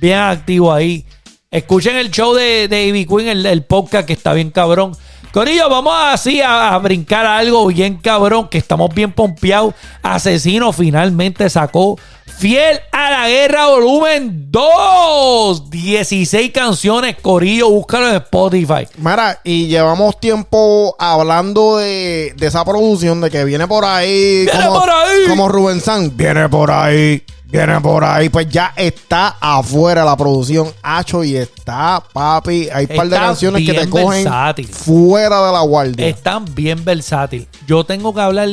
bien 0.00 0.18
activo 0.18 0.72
ahí. 0.72 1.06
Escuchen 1.54 1.94
el 1.94 2.10
show 2.10 2.34
de, 2.34 2.66
de 2.66 2.86
Ivy 2.86 3.06
Queen, 3.06 3.28
el, 3.28 3.46
el 3.46 3.62
podcast 3.62 4.08
que 4.08 4.12
está 4.12 4.32
bien 4.32 4.50
cabrón. 4.50 4.96
Corillo, 5.32 5.68
vamos 5.68 5.94
así 5.96 6.40
a, 6.40 6.74
a 6.74 6.78
brincar 6.78 7.24
a 7.26 7.38
algo 7.38 7.64
bien 7.68 7.96
cabrón, 7.98 8.48
que 8.48 8.58
estamos 8.58 8.92
bien 8.92 9.12
pompeados. 9.12 9.72
Asesino 10.02 10.72
finalmente 10.72 11.48
sacó 11.48 11.96
Fiel 12.26 12.80
a 12.90 13.08
la 13.08 13.28
Guerra 13.28 13.68
Volumen 13.68 14.50
2. 14.50 15.70
16 15.70 16.50
canciones, 16.50 17.18
Corillo, 17.22 17.70
búscalo 17.70 18.08
en 18.08 18.16
Spotify. 18.16 18.88
Mira, 18.96 19.40
y 19.44 19.68
llevamos 19.68 20.18
tiempo 20.18 20.96
hablando 20.98 21.76
de, 21.76 22.34
de 22.36 22.46
esa 22.48 22.64
producción, 22.64 23.20
de 23.20 23.30
que 23.30 23.44
viene 23.44 23.68
por 23.68 23.84
ahí. 23.84 24.46
¡Viene 24.46 24.66
como, 24.66 24.80
por 24.80 24.90
ahí! 24.90 25.28
Como 25.28 25.48
Rubén 25.48 25.80
San, 25.80 26.16
viene 26.16 26.48
por 26.48 26.72
ahí, 26.72 27.22
viene 27.58 27.80
por 27.80 28.04
ahí. 28.04 28.28
Pues 28.28 28.48
ya 28.48 28.72
está 28.76 29.36
afuera 29.40 30.04
la 30.04 30.16
producción, 30.16 30.72
Hacho, 30.82 31.22
y 31.24 31.36
está, 31.36 32.02
papi. 32.12 32.68
Hay 32.72 32.86
un 32.90 32.96
par 32.96 33.08
de 33.08 33.16
canciones 33.16 33.66
que 33.66 33.74
te 33.74 33.88
cogen 33.88 34.24
versátil. 34.24 34.68
fuera 34.68 35.46
de 35.46 35.52
la 35.52 35.60
guardia. 35.60 36.06
Están 36.06 36.44
bien 36.54 36.84
versátil. 36.84 37.48
Yo 37.66 37.84
tengo 37.84 38.14
que 38.14 38.20
hablar 38.20 38.48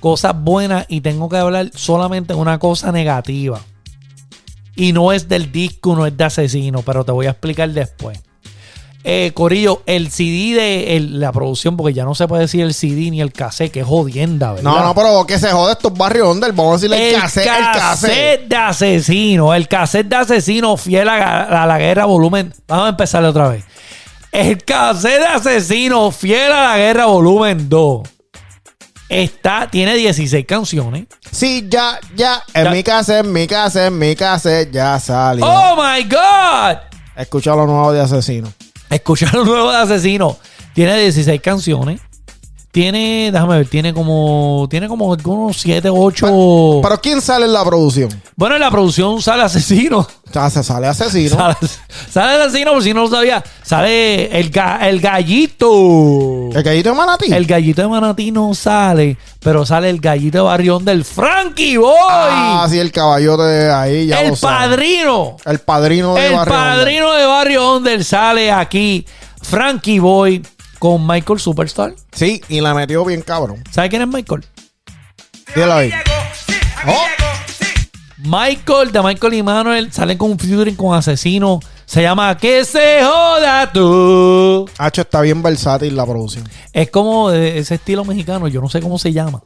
cosas 0.00 0.34
buenas 0.36 0.86
y 0.88 1.00
tengo 1.00 1.28
que 1.28 1.36
hablar 1.36 1.70
solamente 1.74 2.34
una 2.34 2.58
cosa 2.58 2.92
negativa. 2.92 3.60
Y 4.76 4.92
no 4.92 5.12
es 5.12 5.28
del 5.28 5.52
disco, 5.52 5.94
no 5.94 6.06
es 6.06 6.16
de 6.16 6.24
asesino, 6.24 6.82
pero 6.82 7.04
te 7.04 7.12
voy 7.12 7.26
a 7.26 7.30
explicar 7.30 7.70
después. 7.70 8.20
Eh, 9.02 9.30
Corillo, 9.32 9.82
el 9.86 10.10
CD 10.10 10.54
de 10.60 10.96
el- 10.96 11.20
la 11.20 11.32
producción, 11.32 11.74
porque 11.76 11.94
ya 11.94 12.04
no 12.04 12.14
se 12.14 12.28
puede 12.28 12.42
decir 12.42 12.60
el 12.60 12.74
CD 12.74 13.10
ni 13.10 13.22
el 13.22 13.32
cassette, 13.32 13.72
que 13.72 13.80
es 13.80 13.86
jodienda, 13.86 14.52
¿verdad? 14.52 14.70
no, 14.70 14.84
no, 14.84 14.94
pero 14.94 15.24
que 15.26 15.38
se 15.38 15.50
jode 15.50 15.72
estos 15.72 15.94
barrios 15.94 16.26
donde 16.28 16.48
vamos 16.52 16.72
a 16.72 16.76
decirle 16.76 17.14
el, 17.14 17.20
cassette, 17.20 17.46
el 17.46 17.64
cassette. 17.72 18.48
de 18.48 18.56
asesino, 18.56 19.54
el 19.54 19.68
cassette 19.68 20.06
de 20.06 20.16
asesino 20.16 20.76
fiel 20.76 21.08
a, 21.08 21.62
a 21.62 21.66
la 21.66 21.78
guerra 21.78 22.04
volumen. 22.04 22.52
Vamos 22.68 22.86
a 22.86 22.88
empezarle 22.90 23.28
otra 23.28 23.48
vez. 23.48 23.64
El 24.32 24.62
cassette 24.64 25.20
de 25.20 25.26
asesino 25.26 26.10
fiel 26.10 26.52
a 26.52 26.62
la 26.72 26.76
guerra 26.76 27.06
volumen 27.06 27.68
2. 27.70 28.02
Está, 29.08 29.66
tiene 29.70 29.94
16 29.96 30.44
canciones. 30.46 31.06
Sí, 31.32 31.66
ya, 31.68 31.98
ya. 32.14 32.42
En 32.54 32.64
Ya. 32.64 32.70
mi 32.70 32.82
cassette, 32.84 33.24
en 33.24 33.32
mi 33.32 33.46
cassette, 33.46 33.86
en 33.88 33.98
mi 33.98 34.14
cassette, 34.14 34.70
ya 34.70 35.00
salió. 35.00 35.44
¡Oh 35.44 35.74
my 35.74 36.04
God! 36.04 36.76
Escucha 37.16 37.56
lo 37.56 37.66
nuevo 37.66 37.92
de 37.92 38.00
Asesino. 38.00 38.52
Escuchar 38.90 39.32
lo 39.34 39.44
nuevo 39.44 39.70
de 39.70 39.78
asesino. 39.78 40.36
Tiene 40.74 40.98
16 41.00 41.40
canciones. 41.40 42.00
Tiene, 42.72 43.30
déjame 43.32 43.56
ver, 43.56 43.66
tiene 43.66 43.92
como, 43.92 44.68
tiene 44.70 44.86
como 44.86 45.06
unos 45.24 45.56
7, 45.56 45.88
8. 45.90 46.80
Pero 46.82 47.00
¿quién 47.00 47.20
sale 47.20 47.46
en 47.46 47.52
la 47.52 47.64
producción? 47.64 48.08
bueno, 48.36 48.54
en 48.54 48.60
la 48.60 48.70
producción 48.70 49.20
sale 49.20 49.42
asesino. 49.42 50.06
Se 50.32 50.62
sale 50.62 50.86
Asesino. 50.86 51.36
Sale, 51.36 51.56
sale 52.08 52.42
asesino, 52.44 52.72
por 52.72 52.82
si 52.84 52.94
no 52.94 53.00
lo 53.02 53.10
sabía. 53.10 53.42
Sale 53.64 54.38
el, 54.38 54.52
ga- 54.52 54.78
el 54.86 55.00
gallito. 55.00 56.50
El 56.54 56.62
gallito 56.62 56.90
de 56.90 56.94
Manatí. 56.94 57.32
El 57.32 57.46
gallito 57.46 57.82
de 57.82 57.88
Manatí 57.88 58.30
no 58.30 58.54
sale, 58.54 59.16
pero 59.40 59.66
sale 59.66 59.90
el 59.90 59.98
gallito 60.00 60.38
de 60.38 60.44
Barrión 60.44 60.84
del 60.84 61.04
Frankie 61.04 61.76
Boy. 61.76 61.92
Ah, 62.00 62.66
sí, 62.70 62.78
el 62.78 62.92
caballote 62.92 63.42
de 63.42 63.72
ahí. 63.72 64.06
Ya 64.06 64.20
el 64.20 64.28
lo 64.30 64.36
sabe. 64.36 64.68
padrino. 64.76 65.36
El 65.44 65.58
padrino 65.58 66.14
de 66.14 66.26
El 66.28 66.34
Barrio 66.36 66.54
padrino 66.54 67.12
de 67.14 67.26
Barrio 67.26 67.68
Onder 67.76 68.04
sale 68.04 68.52
aquí. 68.52 69.04
Frankie 69.42 69.98
Boy 69.98 70.42
con 70.80 71.06
Michael 71.06 71.38
Superstar. 71.38 71.94
Sí, 72.10 72.42
y 72.48 72.60
la 72.60 72.74
metió 72.74 73.04
bien 73.04 73.22
cabrón. 73.22 73.62
¿Sabe 73.70 73.88
quién 73.88 74.02
es 74.02 74.08
Michael? 74.08 74.44
Dilo 75.54 75.72
ahí. 75.74 75.92
Oh, 76.88 77.04
Michael, 78.18 78.92
de 78.92 79.02
Michael 79.02 79.34
y 79.34 79.42
Manuel, 79.42 79.92
salen 79.92 80.18
con 80.18 80.32
un 80.32 80.38
featuring 80.38 80.74
con 80.76 80.94
Asesino. 80.96 81.60
Se 81.86 82.02
llama 82.02 82.36
Que 82.36 82.64
se 82.64 83.00
joda 83.02 83.70
tú. 83.72 84.68
Hacho 84.78 85.02
está 85.02 85.20
bien 85.22 85.42
versátil 85.42 85.96
la 85.96 86.04
producción. 86.06 86.48
Es 86.72 86.90
como 86.90 87.30
de 87.30 87.58
ese 87.58 87.76
estilo 87.76 88.04
mexicano, 88.04 88.46
yo 88.48 88.60
no 88.60 88.68
sé 88.68 88.80
cómo 88.80 88.98
se 88.98 89.12
llama. 89.12 89.42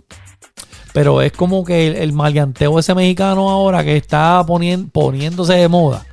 Pero 0.93 1.23
es 1.23 1.33
como 1.33 1.65
que 1.65 1.89
el, 1.89 1.97
el 1.97 2.13
maleanteo 2.13 2.79
ese 2.79 2.95
mexicano 2.95 3.49
ahora 3.51 3.83
que 3.83 3.97
está 3.97 4.43
ponien- 4.47 4.91
poniéndose 4.91 5.55
de 5.55 5.69
moda. 5.69 6.05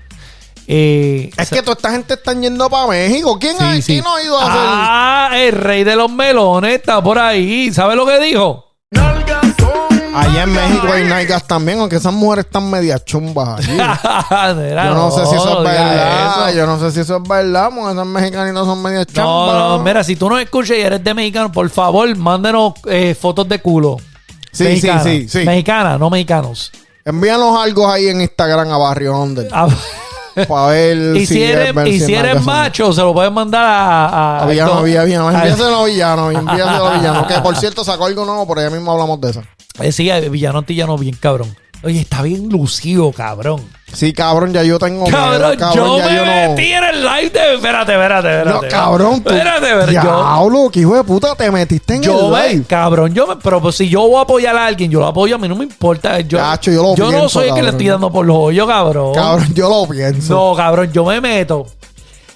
Eh, 0.74 1.30
Es 1.36 1.50
que 1.50 1.62
toda 1.62 1.74
esta 1.74 1.92
gente 1.92 2.14
está 2.14 2.32
yendo 2.34 2.70
para 2.70 2.88
México. 2.88 3.38
¿Quién, 3.38 3.58
Sí, 3.58 3.64
ha, 3.64 3.74
sí. 3.76 3.84
quién 3.84 4.04
no 4.06 4.16
ha 4.16 4.24
ido 4.24 4.38
a 4.40 4.42
hacer? 4.44 4.62
Ah, 4.64 5.30
el 5.36 5.52
rey 5.52 5.84
de 5.84 5.98
los 5.98 6.10
melones 6.10 6.76
está 6.76 7.04
por 7.04 7.20
ahí. 7.20 7.74
¿Sabe 7.74 7.96
lo 7.98 8.06
que 8.06 8.20
dijo? 8.22 8.68
Allá 10.14 10.44
en 10.44 10.52
México 10.54 10.88
hay 10.92 11.04
nalgas 11.06 11.46
también, 11.48 11.80
aunque 11.80 11.96
esas 11.98 12.14
mujeres 12.14 12.46
están 12.46 12.70
medias 12.70 13.04
chumbas 13.06 13.48
allí. 13.60 13.78
Yo 13.78 14.94
no, 14.94 15.10
sé 15.12 15.26
si 15.26 15.36
eso 15.36 15.46
no 15.46 15.58
es 15.60 15.64
verdad. 15.64 16.50
eso. 16.50 16.58
Yo 16.58 16.68
no 16.68 16.80
sé 16.80 16.92
si 16.92 17.00
eso 17.02 17.18
es 17.18 17.24
verdad, 17.28 17.70
porque 17.76 17.92
esas 17.94 18.06
mexicanitas 18.08 18.66
son 18.66 18.82
medias 18.82 19.08
No, 19.10 19.14
chumbas. 19.24 19.56
no, 19.56 19.80
mira, 19.80 20.04
si 20.06 20.16
tú 20.16 20.30
no 20.30 20.38
escuchas 20.38 20.78
y 20.78 20.82
eres 20.82 21.04
de 21.04 21.14
mexicano, 21.14 21.52
por 21.52 21.70
favor, 21.70 22.14
mándenos 22.16 22.74
eh, 22.88 23.16
fotos 23.20 23.48
de 23.50 23.60
culo. 23.62 23.98
Sí, 24.54 24.66
Mexicana. 24.66 25.02
sí, 25.04 25.22
sí, 25.30 25.40
sí. 25.40 25.46
Mexicanas, 25.46 25.98
no 26.00 26.10
mexicanos. 26.10 26.72
Envíanos 27.06 27.58
algo 27.62 27.90
ahí 27.90 28.08
en 28.10 28.22
Instagram 28.22 28.70
a 28.72 28.78
Barrio 28.78 29.18
Under. 29.18 29.50
Para 30.48 30.68
ver 30.68 30.98
y 31.18 31.26
si 31.26 31.44
es 31.44 31.52
eres, 31.58 31.88
y 31.88 32.00
si 32.00 32.14
eres 32.14 32.44
macho, 32.44 32.92
se 32.94 33.02
lo 33.02 33.14
pueden 33.14 33.34
mandar 33.34 33.64
a... 33.66 34.06
a, 34.08 34.44
A 34.44 34.46
villano, 34.48 34.74
a- 34.80 34.84
villano, 34.84 35.28
a- 35.30 35.34
envíaselo 35.34 35.76
a 35.78 35.86
villano, 35.86 36.32
envíaselo 36.40 36.88
a 36.88 36.98
villano. 36.98 37.28
Que 37.28 37.36
por 37.40 37.56
cierto 37.58 37.84
sacó 37.84 38.06
algo 38.06 38.26
nuevo, 38.26 38.48
por 38.48 38.60
allá 38.60 38.70
mismo 38.70 38.92
hablamos 38.92 39.20
de 39.22 39.30
eso. 39.32 39.44
Eh, 39.80 39.92
sí, 39.92 40.10
villano 40.30 40.60
antillano 40.60 40.98
bien 40.98 41.16
cabrón. 41.20 41.56
Oye, 41.84 42.00
está 42.02 42.22
bien 42.22 42.48
lucido, 42.50 43.12
cabrón. 43.12 43.68
Sí, 43.92 44.14
cabrón, 44.14 44.54
ya 44.54 44.64
yo 44.64 44.78
tengo 44.80 45.04
miedo, 45.04 45.18
Cabrón, 45.18 45.58
yo 45.76 45.98
ya 45.98 46.06
me 46.06 46.16
no- 46.16 46.26
metí 46.56 46.72
en 46.72 46.84
el 46.84 47.02
live 47.04 47.30
de... 47.32 47.56
Espérate, 47.56 47.92
espérate, 47.94 48.38
espérate. 48.38 48.66
No, 48.68 48.72
cabrón, 48.72 49.22
tú. 49.24 49.30
Espérate, 49.32 49.66
espérate. 49.66 49.94
Yo, 49.96 50.02
Diablo, 50.02 50.70
que 50.72 50.80
hijo 50.80 50.96
de 50.96 51.04
puta, 51.04 51.36
te 51.36 51.52
metiste 51.52 51.96
en 51.96 52.04
yo 52.04 52.34
el 52.38 52.52
live. 52.54 52.66
cabrón, 52.66 53.14
yo 53.14 53.28
me, 53.28 53.36
pero 53.38 53.60
pues, 53.62 53.76
si 53.76 53.90
yo 53.90 54.02
voy 54.08 54.18
a 54.18 54.22
apoyar 54.22 54.56
a 54.56 54.66
alguien, 54.68 54.90
yo 54.92 55.00
lo 55.00 55.08
apoyo, 55.08 55.36
a 55.36 55.40
mí 55.40 55.48
no 55.50 55.56
me 55.56 55.66
importa. 55.66 56.20
Yo, 56.22 56.38
Cacho, 56.38 56.72
yo 56.72 56.84
lo 56.84 56.90
no 56.96 57.10
pienso, 57.10 57.30
soy 57.30 57.50
el 57.50 57.56
que 57.56 57.62
le 57.62 57.66
cabrón. 57.68 57.70
estoy 57.82 57.88
dando 57.88 58.12
por 58.12 58.26
los 58.26 58.38
hoyos, 58.38 58.68
cabrón. 58.68 59.14
Cabrón, 59.16 59.54
yo 59.56 59.70
lo 59.70 59.90
pienso. 59.90 60.34
No, 60.36 60.56
cabrón, 60.56 60.92
yo 60.94 61.04
me 61.04 61.20
meto. 61.20 61.66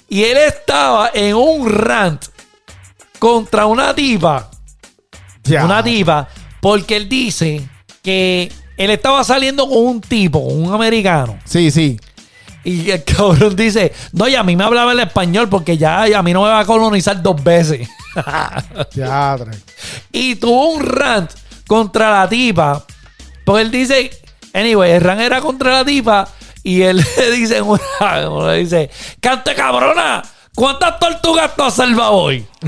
Y 0.08 0.24
él 0.24 0.36
estaba 0.36 1.10
en 1.14 1.36
un 1.36 1.70
rant 1.70 2.22
contra 3.18 3.64
una 3.66 3.94
tipa. 3.94 4.50
Ya. 5.44 5.64
Una 5.64 5.82
tipa. 5.82 6.28
Porque 6.60 6.96
él 6.96 7.08
dice 7.08 7.66
que 8.02 8.52
él 8.76 8.90
estaba 8.90 9.22
saliendo 9.24 9.68
con 9.68 9.78
un 9.78 10.00
tipo, 10.00 10.38
un 10.38 10.72
americano. 10.72 11.38
Sí, 11.44 11.70
sí. 11.70 11.98
Y 12.64 12.90
el 12.90 13.04
cabrón 13.04 13.54
dice, 13.54 13.92
no, 14.12 14.26
y 14.26 14.34
a 14.34 14.42
mí 14.42 14.56
me 14.56 14.64
hablaba 14.64 14.90
el 14.92 14.98
español 15.00 15.48
porque 15.48 15.76
ya 15.78 16.02
a 16.02 16.22
mí 16.22 16.32
no 16.32 16.42
me 16.42 16.48
va 16.48 16.60
a 16.60 16.64
colonizar 16.64 17.22
dos 17.22 17.42
veces. 17.42 17.88
Y 20.12 20.34
tuvo 20.36 20.70
un 20.70 20.82
rant 20.82 21.30
contra 21.66 22.10
la 22.20 22.28
tipa. 22.28 22.84
Porque 23.44 23.62
él 23.62 23.70
dice, 23.70 24.10
anyway, 24.52 24.92
el 24.92 25.00
rant 25.00 25.20
era 25.20 25.40
contra 25.40 25.70
la 25.72 25.84
tipa. 25.84 26.26
Y 26.64 26.82
él 26.82 26.96
le 27.18 27.30
dice, 27.30 27.62
una- 27.62 27.80
le 28.52 28.58
dice, 28.58 28.90
cante 29.20 29.54
cabrona, 29.54 30.22
¿cuántas 30.54 30.98
tortugas 30.98 31.54
tú 31.54 31.62
has 31.62 31.74
salvado 31.74 32.12
hoy? 32.14 32.44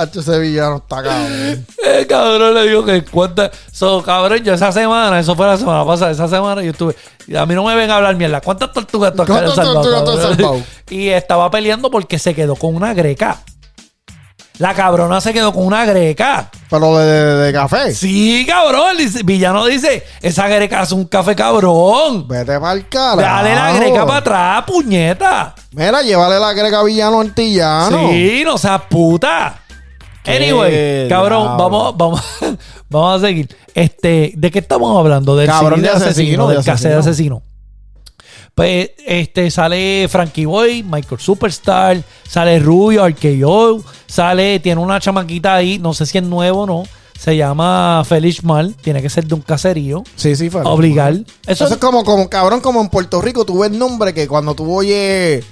Hacho, 0.00 0.20
ese 0.20 0.38
villano 0.38 0.76
está 0.76 1.02
cabrón. 1.02 1.66
El 1.84 2.06
cabrón 2.06 2.54
le 2.54 2.68
dijo 2.68 2.84
que 2.84 3.04
cuánta. 3.04 3.50
So, 3.72 4.02
cabrón, 4.02 4.38
yo 4.44 4.54
esa 4.54 4.70
semana, 4.72 5.18
eso 5.20 5.34
fue 5.36 5.46
la 5.46 5.56
semana 5.56 5.84
pasada, 5.84 6.10
esa 6.10 6.28
semana 6.28 6.62
yo 6.62 6.70
estuve. 6.70 6.94
y 7.26 7.36
A 7.36 7.44
mí 7.46 7.54
no 7.54 7.64
me 7.64 7.74
ven 7.74 7.90
a 7.90 7.96
hablar 7.96 8.16
mierda. 8.16 8.40
¿Cuántas 8.40 8.72
tortugas 8.72 9.12
tú 9.14 9.22
has 9.22 9.28
¿Cuántas 9.28 9.54
tortugas 9.54 10.04
tú 10.04 10.10
has 10.10 10.16
cabrón? 10.16 10.36
salvado? 10.36 10.62
Y 10.90 11.08
estaba 11.08 11.50
peleando 11.50 11.90
porque 11.90 12.18
se 12.18 12.34
quedó 12.34 12.56
con 12.56 12.74
una 12.74 12.94
greca. 12.94 13.38
La 14.58 14.74
cabrona 14.74 15.20
se 15.20 15.32
quedó 15.32 15.52
con 15.52 15.64
una 15.64 15.84
greca. 15.84 16.50
Pero 16.68 16.98
de, 16.98 17.06
de- 17.06 17.34
de 17.44 17.52
café. 17.52 17.94
Sí, 17.94 18.44
cabrón. 18.44 18.96
Dice- 18.96 19.22
Villano 19.22 19.64
dice: 19.66 20.04
Esa 20.20 20.48
greca 20.48 20.80
hace 20.80 20.94
un 20.94 21.04
café 21.04 21.36
cabrón. 21.36 22.26
Vete 22.26 22.58
para 22.58 22.72
el 22.72 22.88
carajo. 22.88 23.20
Dale 23.20 23.54
la 23.54 23.72
greca 23.74 24.04
para 24.04 24.18
atrás, 24.18 24.64
puñeta. 24.66 25.54
Mira, 25.70 26.02
llévale 26.02 26.40
la 26.40 26.52
greca 26.54 26.80
a 26.80 26.82
villano 26.82 27.20
antillano. 27.20 28.08
Sí, 28.10 28.42
no 28.44 28.58
seas 28.58 28.82
puta. 28.90 29.60
Anyway, 30.28 31.08
cabrón, 31.08 31.56
vamos, 31.56 31.96
vamos, 31.96 32.22
vamos 32.90 33.22
a 33.22 33.26
seguir. 33.26 33.48
Este, 33.74 34.32
¿de 34.36 34.50
qué 34.50 34.58
estamos 34.58 34.96
hablando? 34.96 35.36
Del 35.36 35.46
Cabrón, 35.46 35.82
de 35.82 35.88
asesino, 35.88 36.48
del 36.48 36.62
de 36.62 36.70
asesino. 36.94 37.42
Pues 38.54 38.90
este 39.06 39.52
sale 39.52 40.08
Frankie 40.10 40.44
Boy, 40.44 40.82
Michael 40.82 41.20
Superstar, 41.20 42.02
sale 42.28 42.58
Rubio, 42.58 43.06
RKO, 43.06 43.84
sale, 44.08 44.58
tiene 44.58 44.80
una 44.80 44.98
chamaquita 44.98 45.54
ahí, 45.54 45.78
no 45.78 45.94
sé 45.94 46.06
si 46.06 46.18
es 46.18 46.24
nuevo 46.24 46.62
o 46.62 46.66
no, 46.66 46.82
se 47.16 47.36
llama 47.36 48.02
Feliz 48.04 48.42
Mal, 48.42 48.74
tiene 48.74 49.00
que 49.00 49.10
ser 49.10 49.26
de 49.26 49.34
un 49.36 49.42
caserío, 49.42 50.02
Sí, 50.16 50.34
sí, 50.34 50.50
fue. 50.50 50.62
obligar. 50.62 51.12
Eso 51.46 51.66
Eso 51.66 51.74
es 51.74 51.76
como, 51.76 52.02
como, 52.02 52.28
cabrón, 52.28 52.60
como 52.60 52.80
en 52.80 52.88
Puerto 52.88 53.20
Rico, 53.22 53.44
tú 53.44 53.60
ves 53.60 53.70
nombre 53.70 54.12
que 54.12 54.26
cuando 54.26 54.56
tú 54.56 54.74
oyes, 54.74 55.44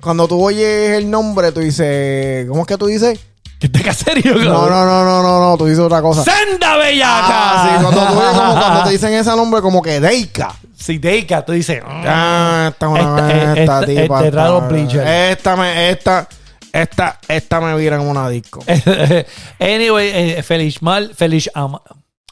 cuando 0.00 0.26
tú 0.26 0.42
oyes 0.42 0.96
el 0.96 1.10
nombre, 1.10 1.52
tú 1.52 1.60
dices, 1.60 2.48
¿cómo 2.48 2.62
es 2.62 2.66
que 2.66 2.78
tú 2.78 2.86
dices? 2.86 3.20
Que 3.58 3.66
es 3.66 3.72
de 3.72 3.82
caserío, 3.82 4.34
No, 4.36 4.68
no, 4.68 4.84
no, 4.84 5.04
no, 5.04 5.22
no, 5.22 5.40
no, 5.50 5.56
tú 5.56 5.66
dices 5.66 5.80
otra 5.80 6.02
cosa. 6.02 6.22
¡Senda 6.24 6.76
Bellaca! 6.76 7.26
Ah, 7.30 7.68
sí, 7.78 7.82
cuando 7.84 8.00
tú 8.00 8.06
como 8.14 8.60
cuando 8.60 8.84
te 8.84 8.90
dicen 8.90 9.12
ese 9.14 9.30
nombre 9.30 9.60
como 9.62 9.80
que 9.82 10.00
Deika. 10.00 10.54
Si 10.76 10.98
Deika, 10.98 11.44
tú 11.44 11.52
dices... 11.52 11.82
"Mm". 11.82 12.04
Ah, 12.06 12.68
esta 12.72 12.86
es 12.86 12.92
una 12.92 13.00
Esta- 13.00 13.30
esta, 13.32 13.60
esta- 13.62 13.86
tipa. 13.86 14.02
este 14.16 14.28
está- 14.28 14.42
raro 14.42 14.60
bleacher. 14.68 15.06
Esta 15.06 15.56
me, 15.56 15.90
esta, 15.90 16.28
esta, 16.72 17.18
esta 17.28 17.60
me 17.60 17.74
vira 17.76 17.96
en 17.96 18.02
una 18.02 18.28
disco. 18.28 18.62
anyway, 19.60 20.08
eh, 20.12 20.42
Feliz 20.42 20.82
Mal, 20.82 21.14
Feliz 21.14 21.50
Ama- 21.54 21.80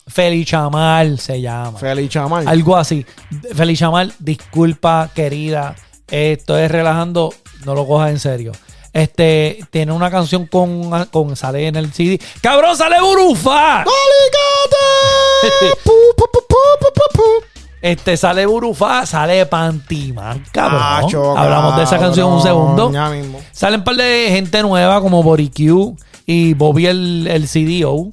Feliz 0.06 0.46
Chamal 0.48 1.18
se 1.18 1.40
llama. 1.40 1.78
Feliz 1.78 2.10
chamal. 2.10 2.46
Algo 2.46 2.76
así. 2.76 3.06
Feliz 3.54 3.78
Chamal, 3.78 4.12
disculpa, 4.18 5.08
querida. 5.14 5.74
Eh, 6.10 6.36
Estoy 6.38 6.66
relajando, 6.68 7.32
no 7.64 7.74
lo 7.74 7.86
cojas 7.86 8.10
en 8.10 8.18
serio. 8.18 8.52
Este 8.92 9.64
tiene 9.70 9.92
una 9.92 10.10
canción 10.10 10.46
con, 10.46 11.06
con 11.06 11.36
sale 11.36 11.66
en 11.66 11.76
el 11.76 11.92
CD. 11.92 12.20
¡Cabrón, 12.40 12.76
sale 12.76 13.00
Burufa! 13.00 13.84
Pu. 15.84 16.12
Este 17.82 18.16
sale 18.16 18.46
Burufa, 18.46 19.04
sale 19.06 19.44
Pantimán, 19.46 20.44
cabrón. 20.52 21.36
Hablamos 21.36 21.76
de 21.76 21.82
esa 21.82 21.98
canción 21.98 22.32
un 22.32 22.40
segundo. 22.40 22.92
Ya 22.92 23.10
mismo. 23.10 23.40
Salen 23.50 23.80
un 23.80 23.84
par 23.84 23.96
de 23.96 24.28
gente 24.30 24.62
nueva 24.62 25.00
como 25.00 25.20
Bori 25.24 25.48
Q 25.50 25.96
y 26.24 26.54
Bobby 26.54 26.86
el, 26.86 27.26
el 27.28 27.48
CDO. 27.48 28.08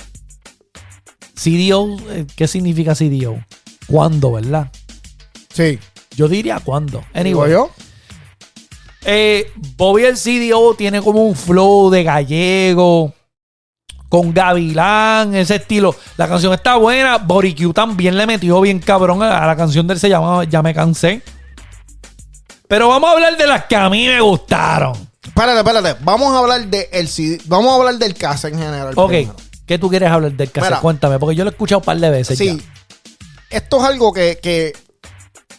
CDO, 1.36 1.98
eh, 2.10 2.26
¿qué 2.36 2.48
significa 2.48 2.96
CDO? 2.96 3.38
¿Cuándo, 3.88 4.32
verdad? 4.32 4.72
Sí. 5.54 5.78
Yo 6.16 6.28
diría 6.28 6.60
cuándo. 6.60 7.04
Anyway, 7.14 7.52
yo. 7.52 7.70
Eh, 9.06 9.52
Bobby 9.78 10.04
el 10.06 10.16
CDO 10.18 10.74
tiene 10.76 11.02
como 11.02 11.24
un 11.26 11.36
flow 11.36 11.90
de 11.90 12.04
gallego. 12.04 13.14
Con 14.10 14.34
Gavilán, 14.34 15.36
ese 15.36 15.58
estilo. 15.58 15.96
La 16.18 16.28
canción 16.28 16.52
está 16.54 16.78
buena. 16.78 17.18
Bori 17.20 17.54
Q 17.54 17.74
también 17.74 18.18
le 18.18 18.26
metió 18.26 18.60
bien 18.60 18.80
cabrón 18.80 19.22
a 19.22 19.46
la 19.46 19.56
canción 19.56 19.86
del 19.86 20.00
se 20.00 20.10
llama 20.10 20.44
Ya 20.46 20.64
me 20.64 20.74
cansé. 20.74 21.22
Pero 22.68 22.88
vamos 22.88 23.08
a 23.10 23.14
hablar 23.14 23.38
de 23.38 23.46
las 23.46 23.66
que 23.66 23.76
a 23.76 23.88
mí 23.90 24.08
me 24.08 24.20
gustaron. 24.20 24.94
Espérate, 25.24 25.60
espérate. 25.60 25.96
Vamos 26.04 26.34
a 26.34 26.40
hablar 26.40 26.66
de 26.68 26.90
el 26.92 27.08
CD. 27.08 27.40
Vamos 27.46 27.72
a 27.72 27.76
hablar 27.76 27.96
del 28.00 28.16
caso 28.16 28.48
en 28.48 28.58
general. 28.58 28.94
Ok, 28.96 29.10
primero. 29.10 29.36
¿qué 29.68 29.78
tú 29.78 29.90
quieres 29.90 30.10
hablar 30.10 30.32
del? 30.32 30.50
Mira. 30.56 30.80
Cuéntame, 30.80 31.20
porque 31.20 31.36
yo 31.36 31.44
lo 31.44 31.52
he 31.52 31.54
escuchado 31.54 31.80
un 31.80 31.86
par 31.86 31.98
de 31.98 32.10
veces 32.10 32.38
Sí. 32.38 32.58
ya. 32.58 32.64
Esto 33.52 33.78
es 33.78 33.84
algo 33.84 34.12
que, 34.12 34.40
que- 34.42 34.74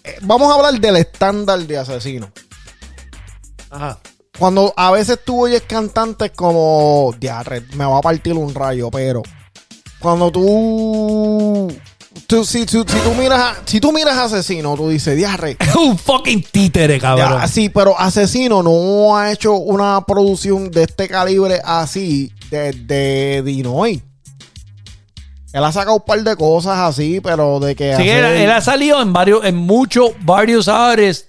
eh, 0.02 0.18
vamos 0.22 0.50
a 0.50 0.56
hablar 0.56 0.80
del 0.80 0.96
estándar 0.96 1.60
de 1.60 1.78
asesino. 1.78 2.30
Ajá. 3.70 3.98
Cuando 4.38 4.72
a 4.76 4.90
veces 4.90 5.18
tú 5.24 5.44
oyes 5.44 5.62
cantantes 5.62 6.30
como, 6.34 7.14
diarre, 7.18 7.62
me 7.74 7.84
va 7.84 7.98
a 7.98 8.00
partir 8.00 8.34
un 8.34 8.54
rayo, 8.54 8.90
pero 8.90 9.22
cuando 9.98 10.30
tú, 10.30 11.68
tú- 12.26 12.44
si, 12.44 12.64
tú 12.64 12.84
miras, 13.18 13.38
a- 13.40 13.56
si 13.66 13.80
tú 13.80 13.92
miras 13.92 14.16
a 14.16 14.24
asesino, 14.24 14.74
tú 14.76 14.88
dices, 14.88 15.16
diarre, 15.16 15.56
un 15.78 15.98
fucking 15.98 16.42
títere, 16.50 16.98
cabrón. 16.98 17.40
ya, 17.40 17.46
sí, 17.48 17.68
pero 17.68 17.98
asesino 17.98 18.62
no 18.62 19.16
ha 19.16 19.30
hecho 19.32 19.54
una 19.54 20.00
producción 20.06 20.70
de 20.70 20.84
este 20.84 21.08
calibre 21.08 21.60
así 21.64 22.32
desde 22.50 23.42
Dinoy. 23.42 24.02
Él 25.52 25.64
ha 25.64 25.72
sacado 25.72 25.96
un 25.96 26.04
par 26.04 26.22
de 26.22 26.36
cosas 26.36 26.78
así, 26.78 27.20
pero 27.20 27.58
de 27.58 27.74
que 27.74 27.96
Sí, 27.96 28.08
él, 28.08 28.24
hacer- 28.24 28.36
él 28.36 28.50
ha 28.52 28.60
salido 28.60 29.02
en 29.02 29.12
varios, 29.12 29.44
en 29.44 29.56
muchos, 29.56 30.12
varios 30.22 30.68
artists. 30.68 31.26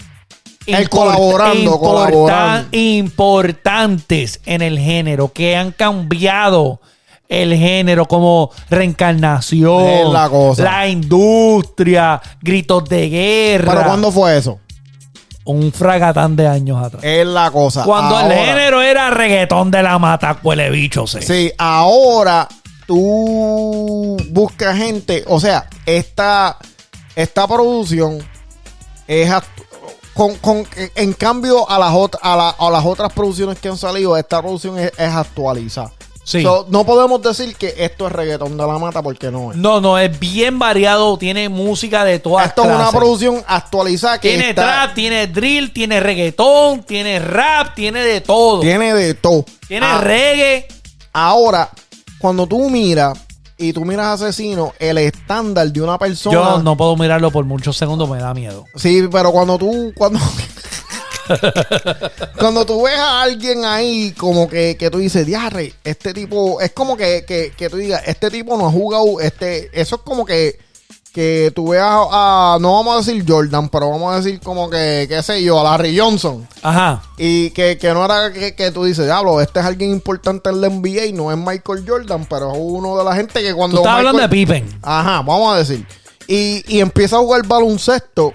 Import- 0.65 0.89
colaborando, 0.89 1.79
colaborando. 1.79 2.67
Importantes 2.71 4.39
en 4.45 4.61
el 4.61 4.77
género, 4.79 5.31
que 5.33 5.55
han 5.55 5.71
cambiado 5.71 6.79
el 7.27 7.55
género 7.55 8.07
como 8.07 8.51
reencarnación, 8.69 9.87
Es 9.87 10.07
la 10.09 10.29
cosa. 10.29 10.63
la 10.63 10.87
industria, 10.87 12.21
gritos 12.41 12.87
de 12.89 13.09
guerra. 13.09 13.71
¿Pero 13.73 13.85
cuándo 13.85 14.11
fue 14.11 14.37
eso? 14.37 14.59
Un 15.45 15.71
fragatán 15.71 16.35
de 16.35 16.47
años 16.47 16.83
atrás. 16.83 17.03
Es 17.03 17.25
la 17.25 17.49
cosa. 17.49 17.83
Cuando 17.83 18.19
el 18.19 18.31
género 18.31 18.81
era 18.81 19.09
reggaetón 19.09 19.71
de 19.71 19.81
la 19.81 19.97
mata, 19.97 20.37
huele 20.43 20.69
bicho, 20.69 21.07
sí. 21.07 21.19
Sí, 21.21 21.51
ahora 21.57 22.47
tú 22.85 24.17
buscas 24.29 24.77
gente, 24.77 25.23
o 25.27 25.39
sea, 25.39 25.67
esta, 25.85 26.57
esta 27.15 27.47
producción 27.47 28.19
es 29.07 29.31
con, 30.13 30.35
con- 30.35 30.67
en 30.95 31.13
cambio 31.13 31.69
a 31.69 31.79
las, 31.79 31.93
a, 32.21 32.35
la- 32.35 32.49
a 32.57 32.69
las 32.69 32.85
otras 32.85 33.11
producciones 33.13 33.59
que 33.59 33.69
han 33.69 33.77
salido, 33.77 34.17
esta 34.17 34.41
producción 34.41 34.77
es, 34.79 34.91
es 34.97 35.09
actualizada. 35.13 35.91
Sí. 36.23 36.43
So, 36.43 36.67
no 36.69 36.85
podemos 36.85 37.19
decir 37.23 37.55
que 37.55 37.73
esto 37.79 38.05
es 38.05 38.13
reggaetón 38.13 38.55
de 38.55 38.65
la 38.67 38.77
mata 38.77 39.01
porque 39.01 39.31
no 39.31 39.51
es. 39.51 39.57
No, 39.57 39.81
no, 39.81 39.97
es 39.97 40.17
bien 40.19 40.59
variado, 40.59 41.17
tiene 41.17 41.49
música 41.49 42.05
de 42.05 42.19
todas 42.19 42.45
esto 42.47 42.61
es 42.63 42.69
una 42.69 42.91
producción 42.91 43.43
actualizada 43.47 44.19
que 44.21 44.29
Tiene 44.29 44.49
está- 44.51 44.61
trap, 44.61 44.93
tiene 44.93 45.27
drill, 45.27 45.73
tiene 45.73 45.99
reggaetón, 45.99 46.83
tiene 46.83 47.17
rap, 47.19 47.73
tiene 47.73 48.01
de 48.01 48.21
todo. 48.21 48.59
Tiene, 48.61 48.85
tiene 48.93 48.99
de 48.99 49.13
todo. 49.15 49.45
Ah, 49.81 49.99
reggae. 50.01 50.67
Ahora, 51.11 51.69
cuando 52.19 52.45
tú 52.45 52.69
miras 52.69 53.17
y 53.61 53.73
tú 53.73 53.85
miras 53.85 54.21
Asesino, 54.21 54.73
el 54.79 54.97
estándar 54.97 55.71
de 55.71 55.81
una 55.81 55.99
persona. 55.99 56.35
Yo 56.35 56.63
no 56.63 56.75
puedo 56.75 56.97
mirarlo 56.97 57.29
por 57.29 57.45
muchos 57.45 57.77
segundos, 57.77 58.09
me 58.09 58.17
da 58.17 58.33
miedo. 58.33 58.65
Sí, 58.75 59.07
pero 59.11 59.31
cuando 59.31 59.59
tú. 59.59 59.93
Cuando, 59.95 60.19
cuando 62.39 62.65
tú 62.65 62.81
ves 62.83 62.97
a 62.97 63.21
alguien 63.21 63.63
ahí, 63.63 64.13
como 64.17 64.49
que, 64.49 64.75
que 64.77 64.89
tú 64.89 64.97
dices, 64.97 65.27
diarre, 65.27 65.73
este 65.83 66.11
tipo. 66.13 66.59
Es 66.59 66.71
como 66.71 66.97
que, 66.97 67.23
que, 67.25 67.53
que 67.55 67.69
tú 67.69 67.77
digas, 67.77 68.01
este 68.07 68.31
tipo 68.31 68.57
no 68.57 68.67
ha 68.67 68.71
jugado. 68.71 69.21
este 69.21 69.69
Eso 69.79 69.97
es 69.97 70.01
como 70.01 70.25
que. 70.25 70.57
Que 71.13 71.51
tú 71.53 71.69
veas 71.69 71.85
a. 71.89 72.57
No 72.61 72.73
vamos 72.75 72.93
a 72.95 72.97
decir 72.99 73.25
Jordan, 73.27 73.67
pero 73.67 73.89
vamos 73.89 74.13
a 74.13 74.17
decir 74.21 74.39
como 74.39 74.69
que, 74.69 75.07
qué 75.09 75.21
sé 75.21 75.43
yo, 75.43 75.59
a 75.59 75.63
Larry 75.65 75.97
Johnson. 75.99 76.47
Ajá. 76.61 77.01
Y 77.17 77.49
que, 77.49 77.77
que 77.77 77.93
no 77.93 78.05
era 78.05 78.31
que, 78.31 78.55
que 78.55 78.71
tú 78.71 78.85
dices, 78.85 79.05
diablo, 79.05 79.41
este 79.41 79.59
es 79.59 79.65
alguien 79.65 79.89
importante 79.91 80.49
en 80.49 80.61
la 80.61 80.69
NBA 80.69 81.07
y 81.07 81.11
no 81.13 81.29
es 81.29 81.37
Michael 81.37 81.83
Jordan, 81.85 82.25
pero 82.29 82.51
es 82.53 82.57
uno 82.61 82.97
de 82.97 83.03
la 83.03 83.13
gente 83.15 83.41
que 83.43 83.53
cuando. 83.53 83.77
Tú 83.77 83.81
estás 83.83 83.97
hablando 83.97 84.21
de 84.21 84.29
Pippen. 84.29 84.79
Ajá, 84.81 85.21
vamos 85.21 85.53
a 85.53 85.57
decir. 85.57 85.85
Y, 86.27 86.63
y 86.73 86.79
empieza 86.79 87.17
a 87.17 87.19
jugar 87.19 87.45
baloncesto 87.45 88.31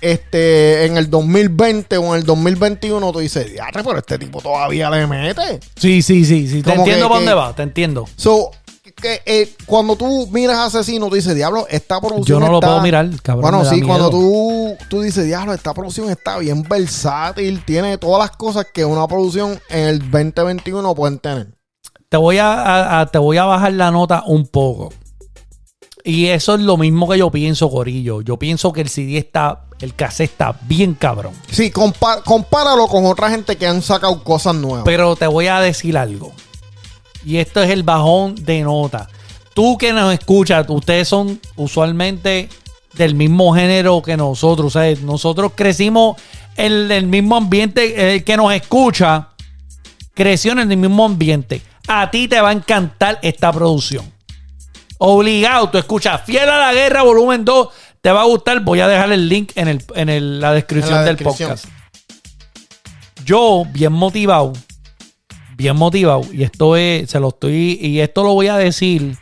este, 0.00 0.86
en 0.86 0.96
el 0.96 1.08
2020 1.10 1.96
o 1.98 2.14
en 2.14 2.20
el 2.20 2.24
2021. 2.26 3.12
Tú 3.12 3.18
dices, 3.20 3.52
diarre, 3.52 3.84
pero 3.84 3.98
este 3.98 4.18
tipo 4.18 4.40
todavía 4.40 4.90
le 4.90 5.06
mete. 5.06 5.60
Sí, 5.76 6.02
sí, 6.02 6.24
sí, 6.24 6.48
sí. 6.48 6.62
Te 6.62 6.70
Como 6.70 6.82
entiendo 6.82 7.04
que- 7.06 7.08
para 7.08 7.14
dónde 7.20 7.30
que- 7.30 7.36
va, 7.36 7.54
te 7.54 7.62
entiendo. 7.62 8.08
So, 8.16 8.50
que, 9.00 9.22
eh, 9.26 9.54
cuando 9.66 9.96
tú 9.96 10.28
miras 10.30 10.56
a 10.56 10.64
Asesino, 10.66 11.08
tú 11.08 11.14
dices, 11.14 11.34
diablo, 11.34 11.66
esta 11.70 12.00
producción 12.00 12.40
Yo 12.40 12.46
no 12.46 12.52
lo 12.52 12.60
puedo 12.60 12.80
mirar, 12.80 13.08
cabrón, 13.22 13.42
Bueno, 13.50 13.64
sí, 13.68 13.80
cuando 13.82 14.10
tú, 14.10 14.76
tú 14.88 15.00
dices, 15.02 15.24
diablo, 15.26 15.52
esta 15.54 15.72
producción 15.74 16.10
está 16.10 16.38
bien 16.38 16.62
versátil, 16.62 17.64
tiene 17.64 17.98
todas 17.98 18.18
las 18.20 18.36
cosas 18.36 18.66
que 18.72 18.84
una 18.84 19.06
producción 19.08 19.58
en 19.68 19.86
el 19.86 19.98
2021 20.10 20.94
pueden 20.94 21.18
tener. 21.18 21.48
Te 22.08 22.16
voy 22.16 22.38
a, 22.38 22.52
a- 22.52 23.00
a- 23.00 23.06
te 23.06 23.18
voy 23.18 23.36
a 23.36 23.44
bajar 23.44 23.72
la 23.72 23.90
nota 23.90 24.22
un 24.26 24.46
poco. 24.46 24.92
Y 26.02 26.26
eso 26.28 26.54
es 26.54 26.60
lo 26.60 26.76
mismo 26.76 27.08
que 27.08 27.18
yo 27.18 27.30
pienso, 27.30 27.70
Corillo. 27.70 28.22
Yo 28.22 28.38
pienso 28.38 28.72
que 28.72 28.80
el 28.80 28.88
CD 28.88 29.18
está, 29.18 29.66
el 29.80 29.94
cassette 29.94 30.30
está 30.30 30.56
bien 30.62 30.94
cabrón. 30.94 31.34
Sí, 31.50 31.70
compa- 31.70 32.22
compáralo 32.24 32.86
con 32.88 33.04
otra 33.04 33.30
gente 33.30 33.56
que 33.56 33.66
han 33.66 33.82
sacado 33.82 34.24
cosas 34.24 34.54
nuevas. 34.54 34.82
Pero 34.84 35.14
te 35.14 35.26
voy 35.26 35.46
a 35.48 35.60
decir 35.60 35.98
algo. 35.98 36.32
Y 37.24 37.36
esto 37.38 37.62
es 37.62 37.70
el 37.70 37.82
bajón 37.82 38.34
de 38.36 38.62
nota. 38.62 39.08
Tú 39.54 39.76
que 39.78 39.92
nos 39.92 40.12
escuchas, 40.14 40.64
ustedes 40.68 41.08
son 41.08 41.40
usualmente 41.56 42.48
del 42.94 43.14
mismo 43.14 43.54
género 43.54 44.00
que 44.02 44.16
nosotros. 44.16 44.74
O 44.74 44.80
sea, 44.80 44.94
nosotros 45.02 45.52
crecimos 45.54 46.16
en 46.56 46.90
el 46.90 47.06
mismo 47.06 47.36
ambiente. 47.36 48.14
El 48.14 48.24
que 48.24 48.36
nos 48.36 48.52
escucha 48.52 49.28
creció 50.14 50.52
en 50.52 50.60
el 50.70 50.76
mismo 50.76 51.04
ambiente. 51.04 51.62
A 51.88 52.10
ti 52.10 52.28
te 52.28 52.40
va 52.40 52.50
a 52.50 52.52
encantar 52.52 53.18
esta 53.22 53.52
producción. 53.52 54.10
Obligado, 54.98 55.68
tú 55.70 55.78
escuchas 55.78 56.20
Fiel 56.24 56.48
a 56.48 56.58
la 56.58 56.72
Guerra, 56.72 57.02
volumen 57.02 57.44
2. 57.44 57.68
Te 58.00 58.10
va 58.12 58.22
a 58.22 58.24
gustar. 58.26 58.60
Voy 58.60 58.80
a 58.80 58.88
dejar 58.88 59.10
el 59.12 59.28
link 59.28 59.52
en, 59.56 59.68
el, 59.68 59.84
en 59.94 60.08
el- 60.08 60.40
la 60.40 60.52
descripción 60.52 60.94
En 60.98 61.00
la 61.00 61.06
del 61.06 61.16
podcast. 61.16 61.64
Yo, 63.24 63.64
bien 63.72 63.92
motivado, 63.92 64.52
bien 65.60 65.76
motivado, 65.76 66.22
y 66.32 66.42
esto 66.42 66.74
es, 66.74 67.10
se 67.10 67.20
lo 67.20 67.28
estoy, 67.28 67.78
y 67.82 68.00
esto 68.00 68.22
lo 68.22 68.32
voy 68.32 68.46
a 68.46 68.56
decir, 68.56 69.18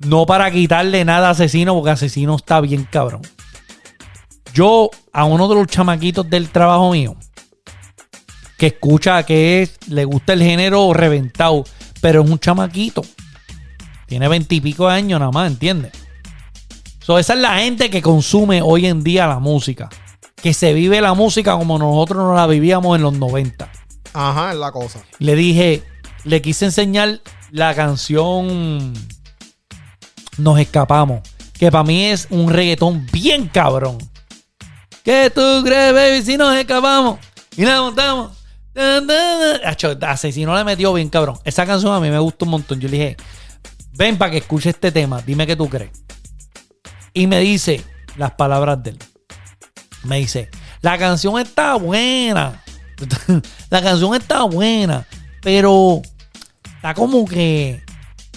no 0.00 0.26
para 0.26 0.50
quitarle 0.50 1.02
nada 1.06 1.28
a 1.28 1.30
Asesino, 1.30 1.74
porque 1.74 1.90
Asesino 1.92 2.36
está 2.36 2.60
bien 2.60 2.86
cabrón. 2.90 3.22
Yo, 4.52 4.90
a 5.14 5.24
uno 5.24 5.48
de 5.48 5.54
los 5.54 5.66
chamaquitos 5.68 6.28
del 6.28 6.50
trabajo 6.50 6.92
mío, 6.92 7.16
que 8.58 8.66
escucha 8.66 9.22
que 9.22 9.62
es, 9.62 9.78
le 9.88 10.04
gusta 10.04 10.34
el 10.34 10.42
género 10.42 10.92
reventado, 10.92 11.64
pero 12.02 12.22
es 12.22 12.28
un 12.28 12.38
chamaquito. 12.38 13.00
Tiene 14.06 14.28
veintipico 14.28 14.88
años 14.88 15.20
nada 15.20 15.32
más, 15.32 15.50
¿entiendes? 15.50 15.92
So, 17.00 17.18
esa 17.18 17.32
es 17.32 17.40
la 17.40 17.60
gente 17.60 17.88
que 17.88 18.02
consume 18.02 18.60
hoy 18.60 18.84
en 18.86 19.02
día 19.02 19.26
la 19.26 19.38
música. 19.38 19.88
Que 20.36 20.52
se 20.52 20.74
vive 20.74 21.00
la 21.00 21.14
música 21.14 21.56
como 21.56 21.78
nosotros 21.78 22.18
no 22.18 22.34
la 22.34 22.46
vivíamos 22.46 22.94
en 22.94 23.02
los 23.02 23.14
90. 23.14 23.70
Ajá, 24.12 24.52
es 24.52 24.58
la 24.58 24.72
cosa. 24.72 25.00
Le 25.18 25.34
dije, 25.34 25.82
le 26.24 26.42
quise 26.42 26.66
enseñar 26.66 27.20
la 27.50 27.74
canción 27.74 28.92
Nos 30.38 30.58
Escapamos. 30.58 31.20
Que 31.58 31.70
para 31.70 31.84
mí 31.84 32.06
es 32.06 32.26
un 32.30 32.50
reggaetón 32.50 33.06
bien 33.12 33.48
cabrón. 33.48 33.98
¿Qué 35.04 35.30
tú 35.32 35.62
crees, 35.64 35.94
baby, 35.94 36.22
si 36.22 36.36
nos 36.36 36.56
escapamos? 36.56 37.18
Y 37.56 37.64
la 37.64 37.80
montamos. 37.80 38.32
Acho, 39.64 39.96
Asesino 40.00 40.56
le 40.56 40.64
metió 40.64 40.92
bien 40.92 41.08
cabrón. 41.08 41.38
Esa 41.44 41.66
canción 41.66 41.94
a 41.94 42.00
mí 42.00 42.10
me 42.10 42.18
gusta 42.18 42.44
un 42.44 42.52
montón. 42.52 42.80
Yo 42.80 42.88
le 42.88 42.96
dije, 42.96 43.16
ven 43.92 44.16
para 44.18 44.30
que 44.30 44.38
escuche 44.38 44.70
este 44.70 44.90
tema. 44.90 45.20
Dime 45.24 45.46
qué 45.46 45.54
tú 45.54 45.68
crees. 45.68 45.90
Y 47.12 47.26
me 47.26 47.38
dice 47.40 47.84
las 48.16 48.32
palabras 48.32 48.82
de 48.82 48.90
él. 48.90 48.98
Me 50.04 50.16
dice, 50.18 50.50
la 50.80 50.98
canción 50.98 51.38
está 51.38 51.74
buena. 51.74 52.61
la 53.70 53.82
canción 53.82 54.14
está 54.14 54.44
buena. 54.44 55.06
Pero 55.42 56.02
está 56.64 56.94
como 56.94 57.26
que. 57.26 57.80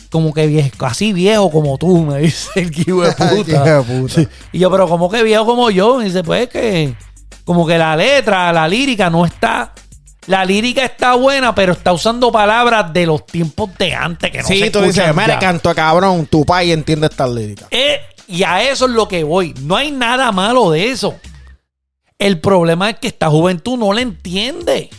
Como 0.09 0.33
que 0.33 0.47
viejo, 0.47 0.85
así 0.85 1.11
viejo 1.11 1.51
como 1.51 1.77
tú, 1.77 1.97
me 2.03 2.19
dice 2.19 2.49
el 2.55 2.79
hijo 2.87 3.01
de 3.01 3.11
puta. 3.11 3.63
de 3.63 3.83
puta. 3.83 4.13
Sí. 4.13 4.27
Y 4.53 4.59
yo, 4.59 4.71
pero 4.71 4.87
como 4.87 5.09
que 5.09 5.23
viejo 5.23 5.45
como 5.45 5.69
yo, 5.71 5.97
me 5.97 6.05
dice, 6.05 6.23
pues 6.23 6.49
que. 6.49 6.95
Como 7.43 7.67
que 7.67 7.77
la 7.77 7.95
letra, 7.95 8.51
la 8.53 8.67
lírica 8.67 9.09
no 9.09 9.25
está. 9.25 9.73
La 10.27 10.43
lírica 10.43 10.83
está 10.83 11.13
buena, 11.13 11.53
pero 11.53 11.73
está 11.73 11.93
usando 11.93 12.31
palabras 12.31 12.91
de 12.91 13.05
los 13.05 13.25
tiempos 13.27 13.69
de 13.77 13.93
antes 13.93 14.31
que 14.31 14.41
no 14.41 14.47
sí, 14.47 14.57
se 14.57 14.71
tú 14.71 14.81
dices, 14.81 15.13
mira, 15.13 15.27
ya". 15.27 15.39
canto 15.39 15.73
cabrón, 15.75 16.25
tu 16.25 16.43
país 16.43 16.73
entiende 16.73 17.05
estas 17.07 17.29
líricas. 17.29 17.67
Eh, 17.69 17.99
y 18.27 18.41
a 18.41 18.63
eso 18.63 18.85
es 18.85 18.91
lo 18.91 19.07
que 19.07 19.23
voy. 19.23 19.53
No 19.61 19.75
hay 19.75 19.91
nada 19.91 20.31
malo 20.31 20.71
de 20.71 20.89
eso. 20.89 21.15
El 22.19 22.39
problema 22.39 22.89
es 22.89 22.97
que 22.99 23.07
esta 23.07 23.29
juventud 23.29 23.77
no 23.77 23.91
le 23.93 24.01
entiende. 24.01 24.89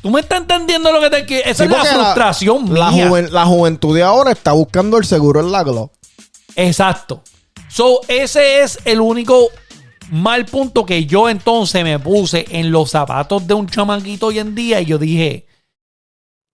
¿Tú 0.00 0.10
me 0.10 0.20
estás 0.20 0.40
entendiendo 0.40 0.90
lo 0.90 1.00
que 1.00 1.10
te 1.10 1.24
quiero? 1.26 1.48
Esa 1.48 1.64
Sí, 1.66 1.70
es 1.72 1.78
la 1.78 1.84
frustración 1.84 2.74
la, 2.74 2.90
mía. 2.90 3.08
juven- 3.08 3.30
la 3.30 3.44
juventud 3.46 3.94
de 3.94 4.02
ahora 4.02 4.32
está 4.32 4.52
buscando 4.52 4.96
el 4.98 5.04
seguro 5.04 5.40
en 5.40 5.52
la 5.52 5.62
Glo. 5.62 5.92
Exacto. 6.56 7.22
So, 7.68 8.00
ese 8.08 8.62
es 8.62 8.78
el 8.84 9.00
único 9.00 9.48
mal 10.10 10.44
punto 10.44 10.84
que 10.84 11.06
yo 11.06 11.28
entonces 11.28 11.84
me 11.84 11.98
puse 11.98 12.44
en 12.50 12.70
los 12.72 12.90
zapatos 12.90 13.46
de 13.46 13.54
un 13.54 13.66
chamaquito 13.68 14.26
hoy 14.26 14.40
en 14.40 14.54
día 14.54 14.80
y 14.80 14.86
yo 14.86 14.98
dije, 14.98 15.46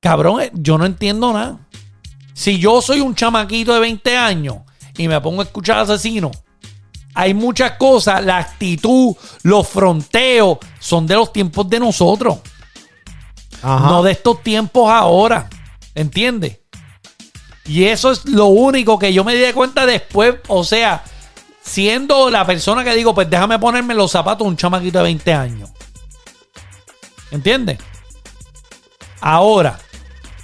cabrón, 0.01 0.43
eh, 0.43 0.51
yo 0.55 0.77
no 0.79 0.85
entiendo 0.85 1.33
nada. 1.33 1.59
Si 2.35 2.59
yo 2.59 2.83
soy 2.83 3.01
un 3.01 3.15
chamaquito 3.15 3.73
de 3.75 3.81
20 3.81 4.17
años 4.17 4.59
y 4.97 5.09
me 5.09 5.21
pongo 5.21 5.41
a 5.41 5.45
escuchar 5.45 5.79
asesino, 5.79 6.31
hay 7.19 7.35
muchas 7.35 7.73
cosas, 7.73 8.25
la 8.25 8.39
actitud, 8.39 9.13
los 9.43 9.67
fronteos, 9.67 10.59
son 10.79 11.05
de 11.05 11.17
los 11.17 11.33
tiempos 11.33 11.69
de 11.69 11.81
nosotros, 11.81 12.39
Ajá. 13.61 13.89
no 13.89 14.05
de 14.05 14.13
estos 14.13 14.41
tiempos 14.45 14.89
ahora. 14.89 15.51
¿Entiendes? 15.97 16.61
Y 17.65 17.87
eso 17.87 18.13
es 18.13 18.25
lo 18.25 18.47
único 18.47 19.01
que 19.01 19.13
yo 19.13 19.25
me 19.25 19.35
di 19.35 19.53
cuenta 19.53 19.85
después, 19.85 20.37
o 20.47 20.63
sea, 20.63 21.03
siendo 21.61 22.31
la 22.31 22.47
persona 22.47 22.85
que 22.85 22.95
digo, 22.95 23.13
pues 23.17 23.29
déjame 23.29 23.59
ponerme 23.59 23.95
los 23.95 24.13
zapatos 24.13 24.45
de 24.45 24.51
un 24.51 24.57
chamaquito 24.57 24.99
de 24.99 25.05
20 25.05 25.33
años. 25.35 25.71
¿Entiendes? 27.33 27.79
Ahora, 29.21 29.77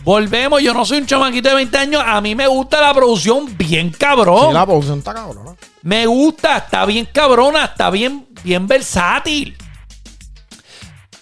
volvemos, 0.03 0.61
yo 0.61 0.75
no 0.75 0.85
soy 0.85 0.99
un 0.99 1.07
chamaquito 1.07 1.51
de 1.51 1.55
20 1.55 1.79
años, 1.79 2.03
a 2.05 2.21
mí 2.21 2.35
me 2.35 2.49
gusta 2.49 2.81
la 2.81 2.93
producción 2.93 3.57
bien 3.57 3.91
cabrón. 3.91 4.49
Sí, 4.49 4.55
la 4.55 4.67
producción 4.67 4.99
está 4.99 5.15
cabrona. 5.15 5.55
Me 5.85 6.07
gusta, 6.07 6.57
está 6.57 6.85
bien 6.87 7.07
cabrona, 7.13 7.65
está 7.67 7.91
bien, 7.91 8.27
bien 8.43 8.67
versátil. 8.67 9.57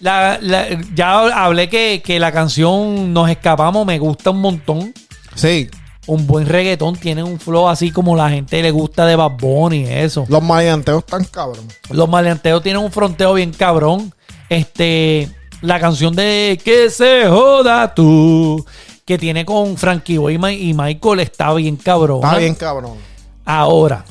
La- 0.01 0.39
la- 0.41 0.67
ya 0.95 1.45
hablé 1.45 1.69
que, 1.69 2.03
que 2.05 2.19
la 2.19 2.33
canción 2.33 3.13
Nos 3.13 3.31
Escapamos 3.31 3.87
me 3.87 3.99
gusta 3.99 4.31
un 4.31 4.41
montón. 4.41 4.93
Sí, 5.35 5.69
Un 6.07 6.27
buen 6.27 6.47
reggaetón 6.47 6.97
tiene 6.97 7.23
un 7.23 7.39
flow 7.39 7.69
así 7.69 7.91
como 7.93 8.17
la 8.17 8.29
gente 8.31 8.61
le 8.63 8.71
gusta 8.73 9.07
de 9.07 9.15
Bad 9.17 9.33
Bunny 9.39 9.83
y 9.83 9.87
eso. 9.89 10.27
los 10.29 10.43
maleanteos 10.43 11.01
están 11.05 11.25
cabrones. 11.25 11.79
Los 11.91 12.09
maleanteos 12.09 12.63
tienen 12.63 12.83
un 12.83 12.91
fronteo 12.91 13.35
bien 13.35 13.53
cabrón. 13.53 14.13
Este, 14.49 15.31
la 15.61 15.79
canción 15.81 16.15
de 16.15 16.61
Que 16.65 16.91
se 16.91 17.27
joda 17.29 17.95
tú, 17.95 18.65
que 19.05 19.17
tiene 19.19 19.45
con 19.45 19.77
Frankie 19.77 20.19
Boy 20.19 20.35
y 20.35 20.75
Michael, 20.75 21.21
está 21.21 21.53
bien 21.55 21.77
cabrón. 21.77 22.21
Está 22.25 22.39
bien 22.39 22.55
cabrón. 22.57 22.99
Ahora, 23.45 24.05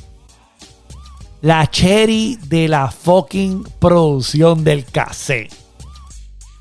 la 1.41 1.67
cherry 1.69 2.37
de 2.43 2.67
la 2.67 2.89
fucking 2.91 3.63
producción 3.79 4.63
del 4.63 4.85
cassette. 4.85 5.53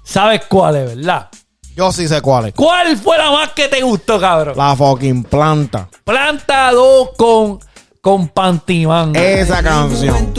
¿Sabes 0.02 0.42
cuál 0.48 0.76
es, 0.76 0.96
verdad? 0.96 1.28
Yo 1.76 1.92
sí 1.92 2.08
sé 2.08 2.20
cuál 2.20 2.46
es. 2.48 2.54
¿Cuál 2.54 2.96
fue 2.96 3.16
la 3.16 3.30
más 3.30 3.50
que 3.50 3.68
te 3.68 3.82
gustó, 3.82 4.18
cabrón? 4.18 4.56
La 4.56 4.74
fucking 4.74 5.24
planta. 5.24 5.88
Planta 6.04 6.72
2 6.72 7.10
con, 7.16 7.60
con 8.00 8.28
Pantimán. 8.28 9.14
Esa 9.14 9.62
canción. 9.62 10.34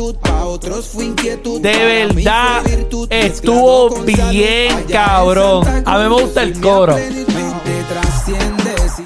De 1.61 2.13
verdad 2.15 2.63
estuvo 3.09 3.89
bien 4.01 4.85
cabrón. 4.89 5.65
A 5.85 5.97
mí 5.97 6.03
me 6.03 6.21
gusta 6.21 6.43
el 6.43 6.59
coro. 6.59 6.97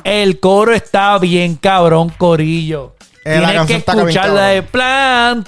El 0.03 0.39
coro 0.39 0.73
está 0.73 1.17
bien 1.19 1.55
cabrón, 1.55 2.11
corillo. 2.17 2.94
Eh, 3.27 3.31
Tienes 3.39 3.49
que 3.49 3.55
canción 3.55 3.79
está 3.79 3.93
bien 3.95 4.07
escuchar 4.09 4.29
la 4.29 4.45
de 4.47 4.61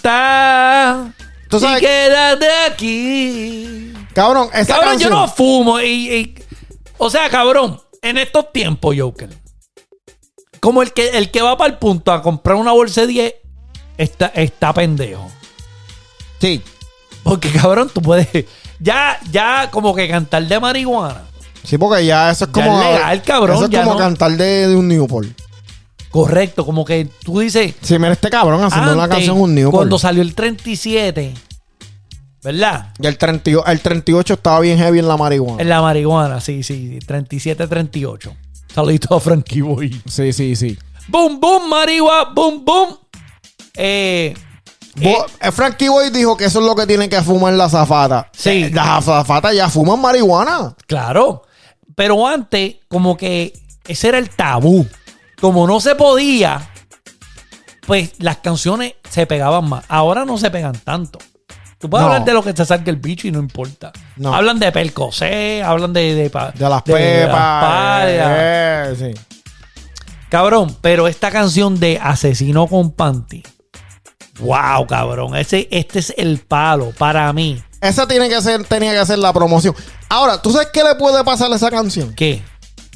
planta. 0.07 1.13
Tú 1.49 1.59
sabes- 1.59 1.78
Y 1.82 1.86
quédate 1.86 2.47
aquí. 2.69 3.93
Cabrón, 4.13 4.49
esa 4.53 4.73
Cabrón, 4.73 4.89
canción. 4.91 5.11
yo 5.11 5.15
no 5.19 5.28
fumo. 5.28 5.80
Y, 5.80 5.86
y- 6.13 6.36
o 6.97 7.09
sea, 7.09 7.30
cabrón, 7.30 7.80
en 8.01 8.17
estos 8.17 8.51
tiempos, 8.51 8.95
Joker. 8.97 9.30
Como 10.59 10.82
el 10.82 10.91
que, 10.91 11.09
el 11.17 11.30
que 11.30 11.41
va 11.43 11.55
para 11.57 11.69
el 11.71 11.78
punto 11.78 12.11
a 12.11 12.21
comprar 12.23 12.55
una 12.57 12.71
bolsa 12.71 13.01
de 13.01 13.07
10 13.07 13.36
está, 13.97 14.28
está 14.34 14.73
pendejo. 14.73 15.30
Sí. 16.41 16.61
Porque, 17.23 17.51
cabrón, 17.51 17.91
tú 17.93 18.01
puedes. 18.01 18.28
Ya, 18.80 19.19
ya 19.32 19.69
como 19.71 19.93
que 19.95 20.07
cantar 20.09 20.43
de 20.47 20.59
marihuana. 20.59 21.23
Sí, 21.63 21.78
porque 21.78 22.05
ya 22.05 22.32
eso 22.32 22.45
es 22.45 22.51
Ya 22.51 22.63
como. 22.65 22.82
es 22.82 22.88
legal, 22.91 23.21
cabrón, 23.23 23.55
Eso 23.57 23.65
es 23.65 23.71
ya 23.71 23.80
como 23.84 23.93
no- 23.93 23.99
cantar 23.99 24.32
de, 24.32 24.67
de 24.67 24.75
un 24.75 24.88
Newport. 24.88 25.28
Correcto, 26.26 26.65
como 26.65 26.84
que 26.86 27.07
tú 27.24 27.39
dices. 27.39 27.74
Sí, 27.82 27.97
mira 27.99 28.13
este 28.13 28.30
cabrón 28.30 28.63
haciendo 28.63 28.93
una 28.93 29.03
antes, 29.03 29.18
canción 29.18 29.39
un 29.39 29.53
Newport. 29.55 29.76
Cuando 29.76 29.99
salió 29.99 30.22
el 30.22 30.34
37, 30.36 31.34
¿verdad? 32.43 32.93
Y 32.99 33.07
el, 33.07 33.18
38 33.18 33.65
el 33.72 33.82
38 33.82 34.34
estaba 34.36 34.59
bien 34.59 34.78
heavy 34.78 34.99
en 34.99 35.07
la 35.07 35.18
marihuana. 35.18 35.61
En 35.61 35.70
la 35.70 35.82
marihuana, 35.82 36.39
sí, 36.41 36.63
sí. 36.63 36.99
37, 37.05 37.68
38. 37.68 38.36
Saludito 38.74 39.15
a 39.15 39.20
Frankie 39.20 39.61
Boy. 39.61 40.01
Sí, 40.07 40.34
sí, 40.34 40.55
sí. 40.55 40.78
Boom, 41.07 41.39
boom, 41.39 41.70
marihuana, 41.70 42.32
boom, 42.34 42.63
boom. 42.65 42.97
Eh, 43.76 44.34
Bo- 44.95 45.26
eh, 45.41 45.51
Frankie 45.51 45.89
Boy 45.89 46.09
dijo 46.09 46.36
que 46.36 46.45
eso 46.45 46.59
es 46.59 46.65
lo 46.65 46.76
que 46.76 46.88
tiene 46.88 47.07
que 47.07 47.22
fumar 47.22 47.53
la 47.53 47.70
zafata. 47.70 48.30
Sí. 48.34 48.63
Eh, 48.63 48.72
Las 48.74 48.88
azafatas 49.07 49.55
ya 49.55 49.70
fuman 49.70 49.99
marihuana. 50.01 50.76
Claro. 50.88 51.43
Pero 51.95 52.28
antes, 52.28 52.76
como 52.88 53.15
que 53.18 53.53
ese 53.88 54.09
era 54.09 54.18
el 54.18 54.30
tabú. 54.30 54.86
Como 55.39 55.67
no 55.67 55.79
se 55.79 55.95
podía, 55.95 56.69
pues 57.85 58.11
las 58.19 58.38
canciones 58.38 58.93
se 59.09 59.25
pegaban 59.25 59.69
más. 59.69 59.85
Ahora 59.88 60.25
no 60.25 60.38
se 60.38 60.49
pegan 60.49 60.73
tanto. 60.83 61.19
Tú 61.79 61.89
puedes 61.89 62.05
No. 62.07 62.11
hablar 62.11 62.25
de 62.25 62.33
lo 62.33 62.43
que 62.43 62.53
te 62.53 62.65
salga 62.65 62.89
el 62.89 62.95
bicho 62.97 63.27
y 63.27 63.31
no 63.31 63.38
importa. 63.39 63.91
No. 64.15 64.33
Hablan 64.33 64.57
de 64.59 64.71
Percocé, 64.71 65.61
hablan 65.63 65.93
de... 65.93 66.15
De, 66.15 66.23
De 66.23 66.29
las 66.29 66.53
de- 66.55 66.59
de 66.59 66.69
las 66.69 66.81
pepas. 66.83 68.05
eh, 68.07 68.95
sí. 68.97 69.21
Cabrón, 70.29 70.75
pero 70.81 71.07
esta 71.07 71.29
canción 71.31 71.79
de 71.79 71.99
Asesino 72.01 72.65
con 72.67 72.91
Panty. 72.91 73.43
Wow, 74.39 74.85
cabrón. 74.88 75.35
Ese, 75.35 75.67
este 75.71 75.99
es 75.99 76.13
el 76.17 76.39
palo 76.39 76.91
para 76.97 77.31
mí. 77.31 77.61
Esa 77.79 78.07
tiene 78.07 78.27
que 78.27 78.41
ser, 78.41 78.63
tenía 78.65 78.99
que 78.99 79.05
ser 79.05 79.19
la 79.19 79.31
promoción. 79.31 79.75
Ahora, 80.09 80.41
¿tú 80.41 80.51
sabes 80.51 80.69
qué 80.73 80.83
le 80.83 80.95
puede 80.95 81.23
pasar 81.23 81.51
a 81.51 81.55
esa 81.55 81.69
canción? 81.71 82.13
¿Qué? 82.13 82.41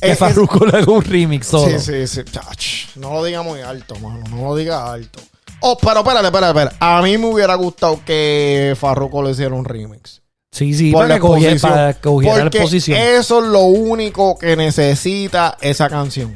Que 0.01 0.15
Farruko 0.15 0.65
le 0.65 0.77
haga 0.77 0.91
un 0.91 1.03
remix 1.03 1.47
solo. 1.47 1.79
Sí, 1.79 2.07
sí, 2.07 2.23
sí. 2.23 2.89
No 2.95 3.13
lo 3.13 3.23
diga 3.23 3.41
muy 3.43 3.61
alto, 3.61 3.95
mano. 3.99 4.23
No 4.29 4.43
lo 4.49 4.55
diga 4.55 4.91
alto. 4.91 5.19
Oh, 5.61 5.77
pero 5.77 5.99
espérate, 5.99 6.25
espérate, 6.25 6.47
espérate. 6.59 6.75
A 6.79 7.01
mí 7.03 7.17
me 7.19 7.27
hubiera 7.27 7.53
gustado 7.55 7.99
que 8.03 8.75
Farruko 8.79 9.21
le 9.23 9.31
hiciera 9.31 9.53
un 9.53 9.63
remix. 9.65 10.21
Sí, 10.51 10.73
sí, 10.73 10.91
Por 10.91 11.03
para 11.03 11.15
que 11.15 11.21
cogiera, 11.21 11.59
para 11.61 11.93
que 11.93 12.01
cogiera 12.01 12.37
la 12.39 12.43
exposición. 12.47 12.97
Eso 12.99 13.43
es 13.43 13.49
lo 13.49 13.61
único 13.61 14.37
que 14.37 14.55
necesita 14.57 15.57
esa 15.61 15.87
canción. 15.87 16.33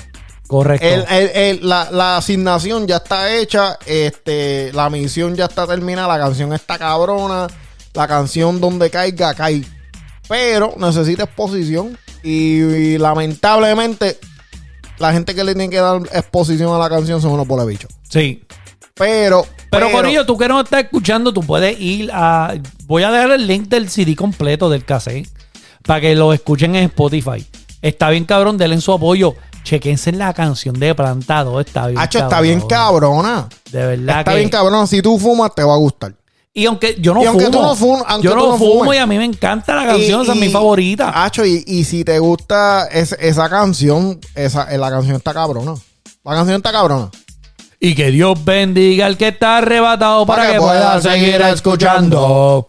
Correcto. 0.48 0.86
El- 0.86 1.06
el- 1.10 1.30
el- 1.36 1.68
la, 1.68 1.90
la 1.92 2.18
asignación 2.18 2.86
ya 2.88 2.98
está 2.98 3.34
hecha, 3.36 3.80
este, 3.88 4.72
la 4.74 4.90
misión 4.92 5.36
ya 5.36 5.46
está 5.46 5.66
terminada, 5.66 6.08
la 6.18 6.24
canción 6.24 6.54
está 6.54 6.78
cabrona, 6.78 7.48
la 7.96 8.08
canción 8.08 8.62
donde 8.62 8.90
caiga, 8.92 9.34
cae. 9.34 9.64
Pero 10.30 10.76
necesita 10.78 11.24
exposición 11.24 11.98
y, 12.26 12.62
y 12.62 12.98
lamentablemente 12.98 14.18
la 14.98 15.14
gente 15.14 15.36
que 15.36 15.44
le 15.44 15.54
tiene 15.54 15.70
que 15.70 15.78
dar 15.78 16.02
exposición 16.14 16.74
a 16.74 16.78
la 16.80 16.90
canción 16.90 17.22
son 17.22 17.32
unos 17.32 17.48
por 17.48 17.66
bicho. 17.66 17.88
sí. 18.10 18.44
Pero, 18.98 19.46
Pero, 19.70 19.92
Corillo, 19.92 20.26
tú 20.26 20.38
que 20.38 20.48
no 20.48 20.62
estás 20.62 20.86
escuchando, 20.86 21.34
tú 21.34 21.42
puedes 21.42 21.78
ir 21.82 22.10
a. 22.14 22.54
Voy 22.86 23.04
a 23.04 23.12
dejar 23.12 23.32
el 23.32 23.46
link 23.46 23.68
del 23.68 23.90
CD 23.90 24.16
completo 24.16 24.70
del 24.70 24.86
cassette 24.86 25.28
para 25.84 26.00
que 26.00 26.16
lo 26.16 26.32
escuchen 26.32 26.78
en 26.78 26.86
Spotify. 26.86 27.46
Está 27.82 28.10
bien, 28.10 28.24
cabrón, 28.24 28.58
denle 28.58 28.80
su 28.80 28.94
apoyo. 28.94 29.36
Chequense 29.66 30.14
la 30.14 30.34
canción 30.34 30.80
de 30.80 30.96
Plantado. 30.96 31.60
Está 31.60 31.88
bien. 31.88 32.00
Hacho, 32.00 32.20
está 32.20 32.40
bien 32.40 32.62
cabrona. 32.62 33.50
De 33.70 33.86
verdad 33.86 34.20
Está 34.20 34.32
que. 34.32 34.38
bien 34.38 34.50
cabrona. 34.50 34.88
Si 34.88 35.02
tú 35.02 35.20
fumas, 35.20 35.54
te 35.54 35.64
va 35.64 35.74
a 35.74 35.78
gustar. 35.78 36.14
Y 36.58 36.66
aunque 36.68 36.96
yo 37.02 37.14
no 37.14 37.22
Y 37.22 37.26
aunque 37.26 37.48
fumo. 37.48 37.58
tú 37.58 37.62
no 37.64 37.76
fum- 37.76 38.04
aunque 38.08 38.28
yo 38.30 38.34
tú 38.34 38.38
no, 38.40 38.58
fumo 38.58 38.80
fumes. 38.86 38.96
y 38.96 39.00
a 39.00 39.06
mí 39.06 39.18
me 39.18 39.26
encanta 39.26 39.76
la 39.76 39.86
canción. 39.88 40.22
Y- 40.22 40.24
esa 40.24 40.34
es 40.34 40.40
mi 40.40 40.48
favorita. 40.50 41.24
Hacho, 41.26 41.46
y, 41.46 41.66
y 41.68 41.84
si 41.84 42.06
te 42.06 42.18
gusta 42.18 42.88
es- 42.88 43.12
esa 43.20 43.50
canción, 43.50 44.20
esa, 44.36 44.74
eh, 44.74 44.78
la 44.78 44.90
canción 44.90 45.18
está 45.18 45.34
cabrona. 45.34 45.76
La 46.24 46.32
canción 46.34 46.56
está 46.56 46.72
cabrona. 46.72 47.10
Y 47.78 47.94
que 47.94 48.10
Dios 48.10 48.44
bendiga 48.46 49.06
al 49.06 49.18
que 49.18 49.28
está 49.28 49.58
arrebatado 49.58 50.26
para, 50.26 50.54
que, 50.54 50.58
pueda 50.58 51.02
seguir 51.02 51.42
escuchando. 51.42 52.66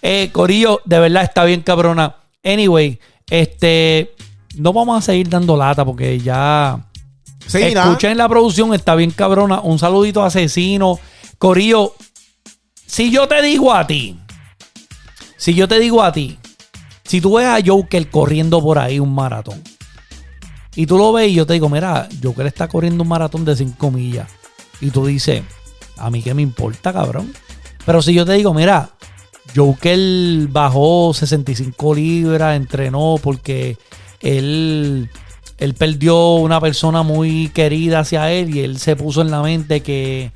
Eh, 0.00 0.30
Corillo, 0.32 0.80
de 0.86 0.98
verdad 0.98 1.22
está 1.24 1.44
bien 1.44 1.60
cabrona. 1.60 2.16
Anyway, 2.42 2.98
este. 3.28 4.14
No 4.56 4.72
vamos 4.72 4.96
a 4.98 5.02
seguir 5.02 5.28
dando 5.28 5.56
lata 5.58 5.84
porque 5.84 6.18
ya. 6.18 6.80
Sí. 7.46 7.58
Escuchen 7.62 8.16
la 8.16 8.28
producción, 8.30 8.72
está 8.72 8.94
bien 8.94 9.10
cabrona. 9.10 9.60
Un 9.60 9.78
saludito 9.78 10.22
a 10.24 10.28
asesino. 10.28 10.98
Corillo, 11.38 11.92
si 12.86 13.10
yo 13.10 13.28
te 13.28 13.42
digo 13.42 13.74
a 13.74 13.86
ti, 13.86 14.18
si 15.36 15.54
yo 15.54 15.68
te 15.68 15.78
digo 15.78 16.02
a 16.02 16.12
ti, 16.12 16.38
si 17.04 17.20
tú 17.20 17.36
ves 17.36 17.46
a 17.46 17.58
Joker 17.64 18.08
corriendo 18.10 18.62
por 18.62 18.78
ahí 18.78 18.98
un 18.98 19.14
maratón, 19.14 19.62
y 20.74 20.86
tú 20.86 20.98
lo 20.98 21.12
ves 21.12 21.30
y 21.30 21.34
yo 21.34 21.46
te 21.46 21.54
digo, 21.54 21.68
mira, 21.68 22.08
Joker 22.22 22.46
está 22.46 22.68
corriendo 22.68 23.02
un 23.02 23.08
maratón 23.08 23.44
de 23.44 23.56
5 23.56 23.90
millas, 23.90 24.28
y 24.80 24.90
tú 24.90 25.06
dices, 25.06 25.42
a 25.96 26.10
mí 26.10 26.22
qué 26.22 26.34
me 26.34 26.42
importa, 26.42 26.92
cabrón. 26.92 27.32
Pero 27.84 28.02
si 28.02 28.12
yo 28.12 28.24
te 28.26 28.32
digo, 28.32 28.52
mira, 28.52 28.90
Joker 29.54 29.98
bajó 30.48 31.12
65 31.14 31.94
libras, 31.94 32.56
entrenó 32.56 33.16
porque 33.22 33.78
él, 34.20 35.08
él 35.58 35.74
perdió 35.74 36.34
una 36.34 36.60
persona 36.60 37.02
muy 37.02 37.48
querida 37.48 38.00
hacia 38.00 38.32
él 38.32 38.54
y 38.54 38.60
él 38.60 38.78
se 38.78 38.96
puso 38.96 39.22
en 39.22 39.30
la 39.30 39.42
mente 39.42 39.82
que, 39.82 40.32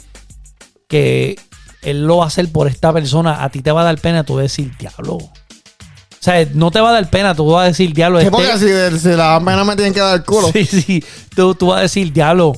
que 0.88 1.38
él 1.82 2.06
lo 2.06 2.18
va 2.18 2.24
a 2.24 2.26
hacer 2.28 2.50
por 2.50 2.66
esta 2.68 2.92
persona. 2.92 3.42
A 3.44 3.48
ti 3.50 3.62
te 3.62 3.72
va 3.72 3.82
a 3.82 3.84
dar 3.84 3.98
pena 3.98 4.24
tú 4.24 4.36
decir, 4.36 4.72
diablo. 4.78 5.14
O 5.16 6.22
sea, 6.22 6.46
no 6.52 6.70
te 6.70 6.80
va 6.80 6.90
a 6.90 6.92
dar 6.92 7.08
pena, 7.08 7.34
tú 7.34 7.46
vas 7.46 7.64
a 7.64 7.68
decir, 7.68 7.94
diablo. 7.94 8.20
Sí, 8.20 8.26
este- 8.26 8.36
porque 8.36 8.58
si, 8.58 8.98
si 8.98 9.16
la 9.16 9.38
pena 9.44 9.64
me 9.64 9.74
tienen 9.76 9.94
que 9.94 10.00
dar 10.00 10.16
el 10.16 10.24
culo. 10.24 10.50
Sí, 10.52 10.64
sí. 10.66 11.04
Tú, 11.34 11.54
tú 11.54 11.68
vas 11.68 11.78
a 11.78 11.82
decir, 11.82 12.12
diablo, 12.12 12.52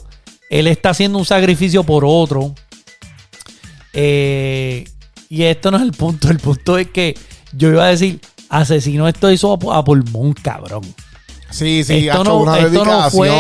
él 0.51 0.67
está 0.67 0.91
haciendo 0.91 1.19
un 1.19 1.25
sacrificio 1.25 1.85
por 1.85 2.05
otro. 2.05 2.55
Eh, 3.93 4.85
y 5.29 5.43
esto 5.45 5.71
no 5.71 5.77
es 5.77 5.83
el 5.83 5.93
punto. 5.93 6.29
El 6.29 6.39
punto 6.39 6.79
es 6.79 6.89
que 6.91 7.17
yo 7.53 7.69
iba 7.69 7.85
a 7.85 7.89
decir, 7.89 8.21
asesino 8.49 9.07
esto 9.09 9.31
hizo 9.31 9.53
a, 9.71 9.79
a 9.79 9.85
pulmón, 9.85 10.33
cabrón. 10.33 10.83
Sí, 11.51 11.85
sí, 11.85 12.09
esto, 12.09 12.25
no, 12.25 12.39
una 12.39 12.59
esto 12.59 12.83
no 12.85 13.11
fue, 13.11 13.31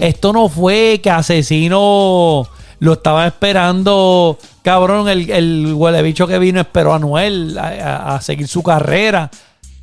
esto 0.00 0.32
no 0.32 0.48
fue 0.48 1.00
que 1.00 1.10
asesino 1.10 2.48
lo 2.82 2.94
estaba 2.94 3.26
esperando, 3.28 4.38
cabrón, 4.62 5.08
el, 5.08 5.30
el 5.30 5.72
huele 5.72 6.02
bicho 6.02 6.26
que 6.26 6.38
vino 6.40 6.60
esperó 6.60 6.92
a 6.94 6.98
Noel 6.98 7.56
a, 7.56 7.68
a- 7.68 8.16
a 8.16 8.20
seguir 8.20 8.48
su 8.48 8.60
carrera. 8.62 9.30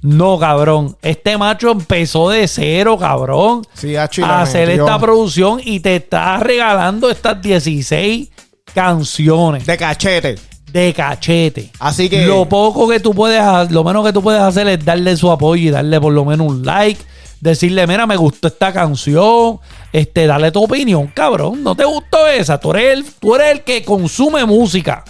No, 0.02 0.38
cabrón. 0.38 0.98
Este 1.02 1.38
macho 1.38 1.72
empezó 1.72 2.30
de 2.30 2.46
cero, 2.48 2.98
cabrón. 2.98 3.62
Sí, 3.74 3.96
a 3.96 4.04
hacer 4.42 4.68
metió. 4.68 4.86
esta 4.86 5.00
producción 5.00 5.62
y 5.64 5.80
te 5.80 5.96
está 5.98 6.38
regalando 6.40 7.10
estas 7.10 7.42
16 7.42 8.30
canciones 8.74 9.66
De 9.66 9.78
cachete. 9.78 10.36
de 10.72 10.94
cachete. 10.94 11.72
Así 11.80 12.10
que- 12.10 12.26
Lo 12.26 12.48
poco 12.48 12.88
que 12.88 13.00
tú 13.00 13.14
puedes 13.14 13.42
hacer, 13.42 13.72
lo 13.72 13.84
menos 13.84 14.06
que 14.06 14.14
tú 14.14 14.22
puedes 14.22 14.42
hacer 14.42 14.68
es 14.68 14.84
darle 14.86 15.16
su 15.18 15.32
apoyo 15.32 15.70
y 15.70 15.72
darle 15.72 16.00
por 16.00 16.14
lo 16.14 16.24
menos 16.26 16.48
un 16.48 16.66
like. 16.66 17.02
Decirle, 17.42 17.88
mira, 17.88 18.06
me 18.06 18.18
gustó 18.18 18.48
esta 18.48 18.74
canción. 18.74 19.60
Este, 19.94 20.28
dale 20.28 20.52
tu 20.52 20.64
opinión, 20.64 21.08
cabrón. 21.08 21.64
¿No 21.64 21.76
te 21.76 21.86
gustó 21.86 22.28
esa? 22.28 22.60
Tú 22.60 22.72
eres 22.72 22.98
el, 22.98 23.06
tú 23.06 23.36
eres 23.36 23.52
el 23.52 23.64
que 23.64 23.84
consume 23.84 24.46
música. 24.46 25.04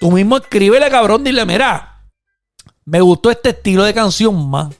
Tú 0.00 0.10
mismo 0.10 0.36
escríbele, 0.36 0.88
cabrón. 0.90 1.24
Dile, 1.24 1.44
mira, 1.44 2.02
me 2.84 3.00
gustó 3.00 3.30
este 3.30 3.50
estilo 3.50 3.84
de 3.84 3.92
canción 3.92 4.48
más. 4.48 4.74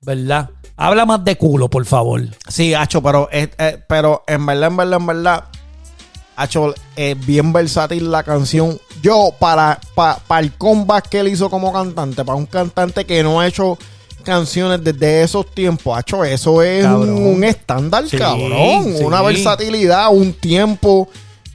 ¿Verdad? 0.00 0.50
Habla 0.76 1.04
más 1.04 1.24
de 1.24 1.36
culo, 1.36 1.68
por 1.68 1.84
favor. 1.84 2.22
Sí, 2.48 2.72
hacho, 2.72 3.02
pero, 3.02 3.28
eh, 3.32 3.48
pero 3.88 4.22
en 4.26 4.46
verdad, 4.46 4.68
en 4.70 4.76
verdad, 4.76 5.00
en 5.00 5.06
verdad, 5.06 5.44
hacho, 6.36 6.72
es 6.94 7.26
bien 7.26 7.52
versátil 7.52 8.10
la 8.10 8.22
canción. 8.22 8.80
Yo, 9.02 9.34
para, 9.38 9.80
para, 9.94 10.40
el 10.40 10.52
comeback 10.52 11.08
que 11.08 11.20
él 11.20 11.28
hizo 11.28 11.50
como 11.50 11.72
cantante, 11.72 12.24
para 12.24 12.38
un 12.38 12.46
cantante 12.46 13.04
que 13.04 13.24
no 13.24 13.40
ha 13.40 13.48
hecho 13.48 13.76
canciones 14.28 14.82
desde 14.84 15.22
esos 15.22 15.46
tiempos, 15.54 15.96
hacho, 15.98 16.22
eso 16.24 16.62
es 16.62 16.84
un, 16.84 16.90
Cabrón. 16.92 17.26
un 17.26 17.44
estándar, 17.44 18.08
Sí, 18.08 18.16
cabrón. 18.16 18.94
sí. 18.96 19.02
Una 19.04 19.22
versatilidad, 19.22 20.08
un 20.12 20.32
tiempo. 20.32 21.08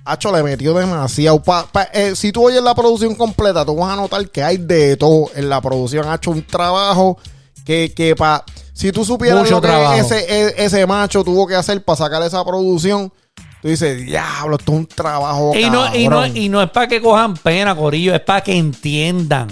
Hacho, 0.05 0.35
le 0.35 0.43
metió 0.43 0.73
demasiado. 0.73 1.41
Pa- 1.41 1.65
pa- 1.71 1.87
eh, 1.93 2.13
si 2.15 2.33
tú 2.33 2.45
oyes 2.47 2.61
la 2.61 2.75
producción 2.75 3.15
completa, 3.15 3.63
tú 3.65 3.75
vas 3.77 3.93
a 3.93 3.95
notar 3.95 4.27
que 4.29 4.43
hay 4.43 4.57
de 4.57 4.97
todo 4.97 5.29
en 5.35 5.47
la 5.47 5.61
producción. 5.61 6.07
Ha 6.09 6.15
hecho 6.15 6.31
un 6.31 6.43
trabajo 6.45 7.17
que, 7.63 7.93
que 7.95 8.13
pa, 8.13 8.43
si 8.73 8.91
tú 8.91 9.05
supieras 9.05 9.39
Mucho 9.43 9.55
lo 9.55 9.61
que 9.61 9.99
ese, 9.99 10.17
e- 10.27 10.65
ese 10.65 10.85
macho 10.85 11.23
tuvo 11.23 11.47
que 11.47 11.55
hacer 11.55 11.81
para 11.85 11.95
sacar 11.95 12.21
esa 12.23 12.43
producción, 12.43 13.13
tú 13.61 13.69
dices, 13.69 14.05
diablo, 14.05 14.57
esto 14.57 14.73
es 14.73 14.77
un 14.79 14.85
trabajo. 14.87 15.53
Y 15.55 15.69
no, 15.69 15.95
y, 15.95 16.03
no, 16.09 16.17
cabrón". 16.17 16.35
y 16.35 16.49
no 16.49 16.61
es 16.61 16.69
para 16.71 16.87
que 16.89 17.01
cojan 17.01 17.35
pena, 17.35 17.73
Corillo, 17.73 18.13
es 18.13 18.19
para 18.21 18.41
que 18.41 18.57
entiendan 18.57 19.47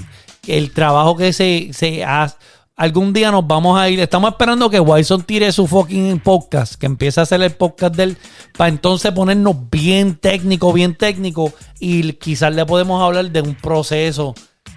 el 0.47 0.73
trabajo 0.73 1.15
que 1.15 1.31
se, 1.31 1.69
se 1.71 2.03
hace. 2.03 2.35
Algún 2.81 3.13
día 3.13 3.29
nos 3.29 3.45
vamos 3.45 3.79
a 3.79 3.87
ir. 3.89 3.99
Estamos 3.99 4.31
esperando 4.31 4.67
que 4.67 4.79
Wyson 4.79 5.21
tire 5.21 5.51
su 5.51 5.67
fucking 5.67 6.19
podcast, 6.19 6.73
que 6.73 6.87
empiece 6.87 7.19
a 7.19 7.23
hacer 7.23 7.39
el 7.43 7.51
podcast 7.51 7.93
de 7.93 8.03
él, 8.05 8.17
para 8.57 8.69
entonces 8.69 9.11
ponernos 9.11 9.55
bien 9.69 10.15
técnico, 10.15 10.73
bien 10.73 10.95
técnico. 10.95 11.53
Y 11.79 12.13
quizás 12.13 12.55
le 12.55 12.65
podemos 12.65 12.99
hablar 13.03 13.29
de 13.29 13.41
un 13.41 13.53
proceso 13.53 14.33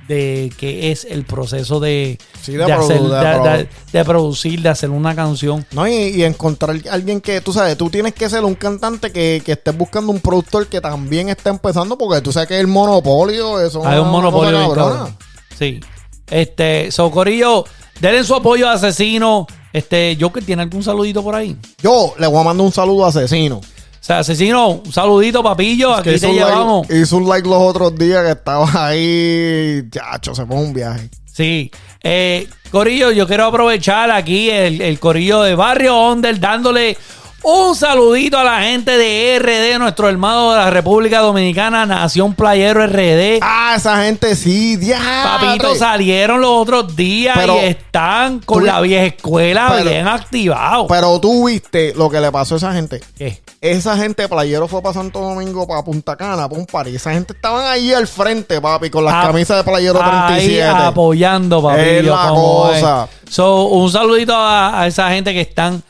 de 0.07 0.53
que 0.59 0.93
es 0.93 1.07
el 1.07 1.25
proceso 1.25 1.81
de, 1.81 2.19
Sí, 2.43 2.53
de 2.53 2.71
hacer, 2.71 4.05
producir, 4.05 4.61
de 4.61 4.69
hacer 4.69 4.91
una 4.91 5.15
canción. 5.15 5.65
No, 5.73 5.89
y, 5.89 5.95
y 5.95 6.25
encontrar 6.25 6.77
alguien 6.91 7.23
que, 7.23 7.41
tú 7.41 7.55
sabes, 7.55 7.79
tú 7.79 7.89
tienes 7.89 8.13
que 8.13 8.29
ser 8.29 8.45
un 8.45 8.55
cantante 8.55 9.13
que, 9.13 9.41
que 9.43 9.53
estés 9.53 9.75
buscando 9.75 10.13
un 10.13 10.21
productor 10.21 10.67
que 10.67 10.83
también 10.83 11.31
esté 11.31 11.49
empezando, 11.49 11.97
porque 11.97 12.21
tú 12.21 12.33
sabes 12.33 12.51
que 12.51 12.61
el 12.61 12.67
monopolio, 12.67 13.59
eso 13.61 13.81
es 13.81 13.87
Hay 13.87 13.99
un 13.99 14.11
monopolio. 14.11 15.09
Sí. 15.57 15.81
Este, 16.31 16.91
Socorillo, 16.91 17.65
denle 18.01 18.25
su 18.25 18.35
apoyo 18.35 18.69
a 18.69 18.73
Asesino. 18.73 19.47
Este, 19.73 20.17
Joker, 20.21 20.45
¿tiene 20.45 20.63
algún 20.63 20.83
saludito 20.83 21.23
por 21.23 21.35
ahí? 21.35 21.57
Yo 21.83 22.15
le 22.19 22.27
voy 22.27 22.41
a 22.41 22.45
mandar 22.45 22.65
un 22.65 22.73
saludo 22.73 23.05
a 23.05 23.09
Asesino. 23.09 23.57
O 23.57 24.07
sea, 24.07 24.19
Asesino, 24.21 24.69
un 24.85 24.93
saludito, 24.93 25.43
papillo. 25.43 25.95
Que 26.03 26.11
Aquí 26.11 26.21
te 26.21 26.27
like- 26.29 26.39
llevamos. 26.39 26.89
hizo 26.91 27.17
un 27.17 27.29
like 27.29 27.49
los 27.49 27.59
otros 27.61 27.97
días 27.97 28.23
que 28.25 28.33
estaba 28.33 28.69
ahí. 28.87 29.83
Chacho, 29.91 30.35
se 30.35 30.45
fue 30.47 30.57
un 30.57 30.73
viaje. 30.73 31.09
Sí. 31.33 31.71
Eh, 32.03 32.47
Corillo, 32.71 33.11
yo 33.13 33.27
quiero 33.27 33.47
aprovechar 33.47 34.11
aquí 34.11 34.51
el, 34.51 34.81
el 34.83 35.01
Corillo 35.01 35.43
de 35.43 35.55
Barrio 35.55 35.97
Onder 35.97 36.39
dándole 36.39 36.97
Un 37.47 37.77
saludito 37.77 38.39
a 38.39 38.45
la 38.45 38.63
gente 38.63 38.97
de 38.97 39.39
RD, 39.39 39.79
nuestro 39.79 40.09
hermano 40.09 40.53
de 40.53 40.57
la 40.57 40.71
República 40.71 41.19
Dominicana, 41.21 41.85
Nación 41.85 42.33
Playero 42.35 42.87
RD. 42.87 43.39
Ah, 43.43 43.75
esa 43.77 44.03
gente 44.03 44.35
sí, 44.35 44.77
diablo. 44.77 45.07
Papito, 45.47 45.75
salieron 45.75 46.41
los 46.41 46.51
otros 46.53 46.97
días 46.97 47.37
Pero- 47.39 47.57
y 47.57 47.67
están 47.67 48.39
con 48.41 48.61
tú- 48.61 48.67
la 48.67 48.81
vieja 48.81 49.05
escuela 49.05 49.71
pero- 49.77 49.91
bien 49.91 50.09
activados. 50.09 50.87
Pero 50.89 51.21
tú 51.21 51.47
viste 51.47 51.93
lo 51.95 52.09
que 52.09 52.19
le 52.19 52.33
pasó 52.33 52.55
a 52.55 52.59
esa 52.59 52.73
gente. 52.73 53.03
¿Qué? 53.19 53.43
Esa 53.61 53.95
gente 53.99 54.27
playero 54.27 54.67
fue 54.67 54.81
para 54.81 54.95
Santo 54.95 55.21
Domingo, 55.21 55.67
para 55.67 55.83
Punta 55.85 56.17
Cana, 56.17 56.49
para 56.49 56.59
un 56.61 56.65
party. 56.67 56.97
Esa 56.97 57.13
gente 57.13 57.35
estaban 57.35 57.67
ahí 57.67 57.93
al 57.93 58.07
frente, 58.07 58.59
papi, 58.59 58.89
con 58.89 59.05
las 59.05 59.15
Ah, 59.17 59.23
camisas 59.27 59.59
de 59.59 59.65
playero 59.71 60.01
Ahí 60.03 60.35
37. 60.37 60.63
apoyando, 60.83 61.63
papillo. 61.63 61.85
Es 61.85 62.05
la 62.07 62.29
como 62.29 62.71
es. 62.73 62.81
cosa. 62.81 63.09
So, 63.29 63.65
un 63.67 63.91
saludito 63.93 64.35
a, 64.35 64.81
a 64.81 64.87
esa 64.87 65.11
gente 65.11 65.33
que 65.35 65.43
están 65.43 65.83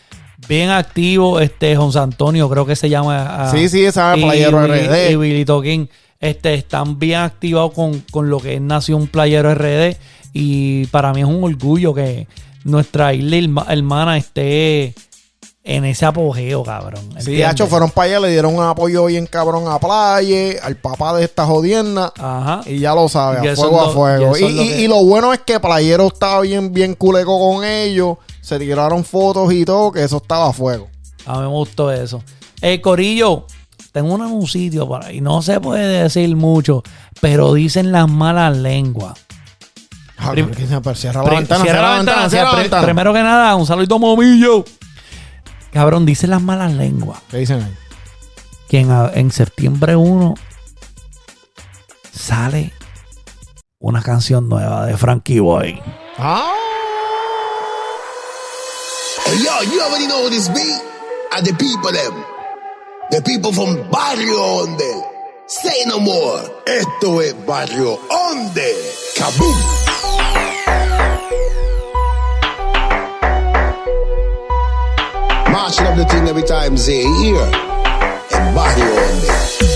bien 0.48 0.70
activos. 0.70 1.42
Este, 1.42 1.76
José 1.76 1.98
Antonio, 1.98 2.48
creo 2.48 2.66
que 2.66 2.76
se 2.76 2.88
llama. 2.88 3.44
ah, 3.46 3.50
Sí, 3.50 3.68
sí, 3.68 3.84
esa 3.84 4.14
Playero 4.14 4.66
RD. 4.66 5.10
Y 5.12 5.16
Billy 5.16 5.44
Toquín, 5.44 5.88
este, 6.20 6.54
están 6.54 6.98
bien 6.98 7.20
activados 7.20 7.72
con, 7.72 8.00
con 8.10 8.30
lo 8.30 8.38
que 8.38 8.54
es 8.54 8.60
Nación 8.60 9.06
Playero 9.06 9.54
RD. 9.54 9.96
Y 10.32 10.86
para 10.86 11.12
mí 11.12 11.20
es 11.20 11.26
un 11.26 11.44
orgullo 11.44 11.94
que 11.94 12.26
nuestra 12.64 13.12
isla 13.14 13.36
herma- 13.36 13.66
hermana 13.68 14.16
esté 14.16 14.94
en 15.66 15.84
ese 15.86 16.04
apogeo, 16.04 16.62
cabrón. 16.62 17.00
Sí, 17.12 17.16
¿entiendes? 17.18 17.46
hacho, 17.46 17.66
fueron 17.66 17.90
para 17.90 18.06
allá, 18.10 18.20
le 18.20 18.30
dieron 18.30 18.54
un 18.54 18.62
apoyo 18.62 19.06
bien 19.06 19.26
cabrón 19.26 19.64
a 19.68 19.78
Playa, 19.78 20.56
al 20.62 20.76
papá 20.76 21.16
de 21.16 21.24
esta 21.24 21.46
jodienda. 21.46 22.12
Ajá. 22.18 22.60
Y 22.66 22.80
ya 22.80 22.94
lo 22.94 23.08
sabe, 23.08 23.48
a 23.48 23.56
fuego 23.56 23.80
a 23.80 23.90
fuego. 23.90 24.36
y 24.36 24.40
Y, 24.40 24.42
lo 24.42 24.48
y- 24.62 24.68
que- 24.68 24.80
y 24.82 24.88
lo 24.88 25.02
bueno 25.04 25.32
es 25.32 25.40
que 25.40 25.58
Playero 25.60 26.08
estaba 26.08 26.40
bien, 26.42 26.72
bien 26.72 26.94
culeco 26.94 27.38
con 27.38 27.64
ellos. 27.64 28.18
Se 28.44 28.58
tiraron 28.58 29.04
fotos 29.04 29.50
y 29.54 29.64
todo, 29.64 29.90
que 29.90 30.04
eso 30.04 30.18
estaba 30.18 30.50
a 30.50 30.52
fuego. 30.52 30.88
A 31.24 31.36
mí 31.36 31.40
me 31.40 31.46
gustó 31.46 31.90
eso. 31.90 32.22
Eh, 32.60 32.82
Corillo, 32.82 33.46
tengo 33.92 34.12
un 34.14 34.20
anuncio 34.20 34.86
por 34.86 35.02
ahí. 35.02 35.22
No 35.22 35.40
se 35.40 35.60
puede 35.60 36.02
decir 36.02 36.36
mucho, 36.36 36.82
pero 37.22 37.54
dicen 37.54 37.90
las 37.90 38.06
malas 38.10 38.54
lenguas. 38.56 39.14
Ah, 40.18 40.30
Prim- 40.32 40.46
pero 40.50 40.58
que 40.58 40.66
se- 40.66 40.80
pero 40.82 40.94
cierra 40.94 41.22
la 41.22 41.28
Pri- 41.28 41.36
ventana, 41.38 41.64
cierra 41.64 41.80
la 41.90 41.96
ventana, 41.96 42.28
cierra 42.30 42.44
la 42.44 42.50
pri- 42.52 42.60
ventana. 42.62 42.82
Primero 42.84 43.12
que 43.14 43.22
nada, 43.22 43.54
un 43.56 43.66
saludito 43.66 43.98
momillo. 43.98 44.64
Cabrón, 45.72 46.04
dicen 46.04 46.28
las 46.30 46.42
malas 46.42 46.72
lenguas. 46.74 47.20
¿Qué 47.30 47.38
dicen 47.38 47.62
ahí? 47.62 47.74
Que 48.68 48.80
en, 48.80 48.90
en 49.14 49.30
septiembre 49.32 49.96
1 49.96 50.34
sale 52.12 52.72
una 53.78 54.02
canción 54.02 54.48
nueva 54.48 54.86
de 54.86 54.96
Frankie 54.96 55.40
Boy. 55.40 55.80
Ah, 56.18 56.52
yo, 59.42 59.60
you 59.72 59.80
already 59.80 60.06
know 60.06 60.24
who 60.24 60.30
this 60.30 60.48
beat, 60.48 60.80
Are 61.32 61.42
the 61.42 61.52
people 61.54 61.90
them. 61.90 62.24
The 63.10 63.22
people 63.22 63.52
from 63.52 63.90
Barrio 63.90 64.38
Onde. 64.62 65.04
Say 65.46 65.84
no 65.86 65.98
more. 65.98 66.38
Esto 66.66 67.20
es 67.20 67.34
Barrio 67.34 67.98
Onde. 68.08 68.70
Kaboom. 69.16 69.58
Marching 75.52 75.86
up 75.86 75.96
the 75.96 76.04
thing 76.04 76.28
every 76.28 76.42
time 76.44 76.76
they 76.76 77.02
hear. 77.02 77.42
And 78.32 78.54
Barrio 78.54 78.86
Onde. 78.86 79.73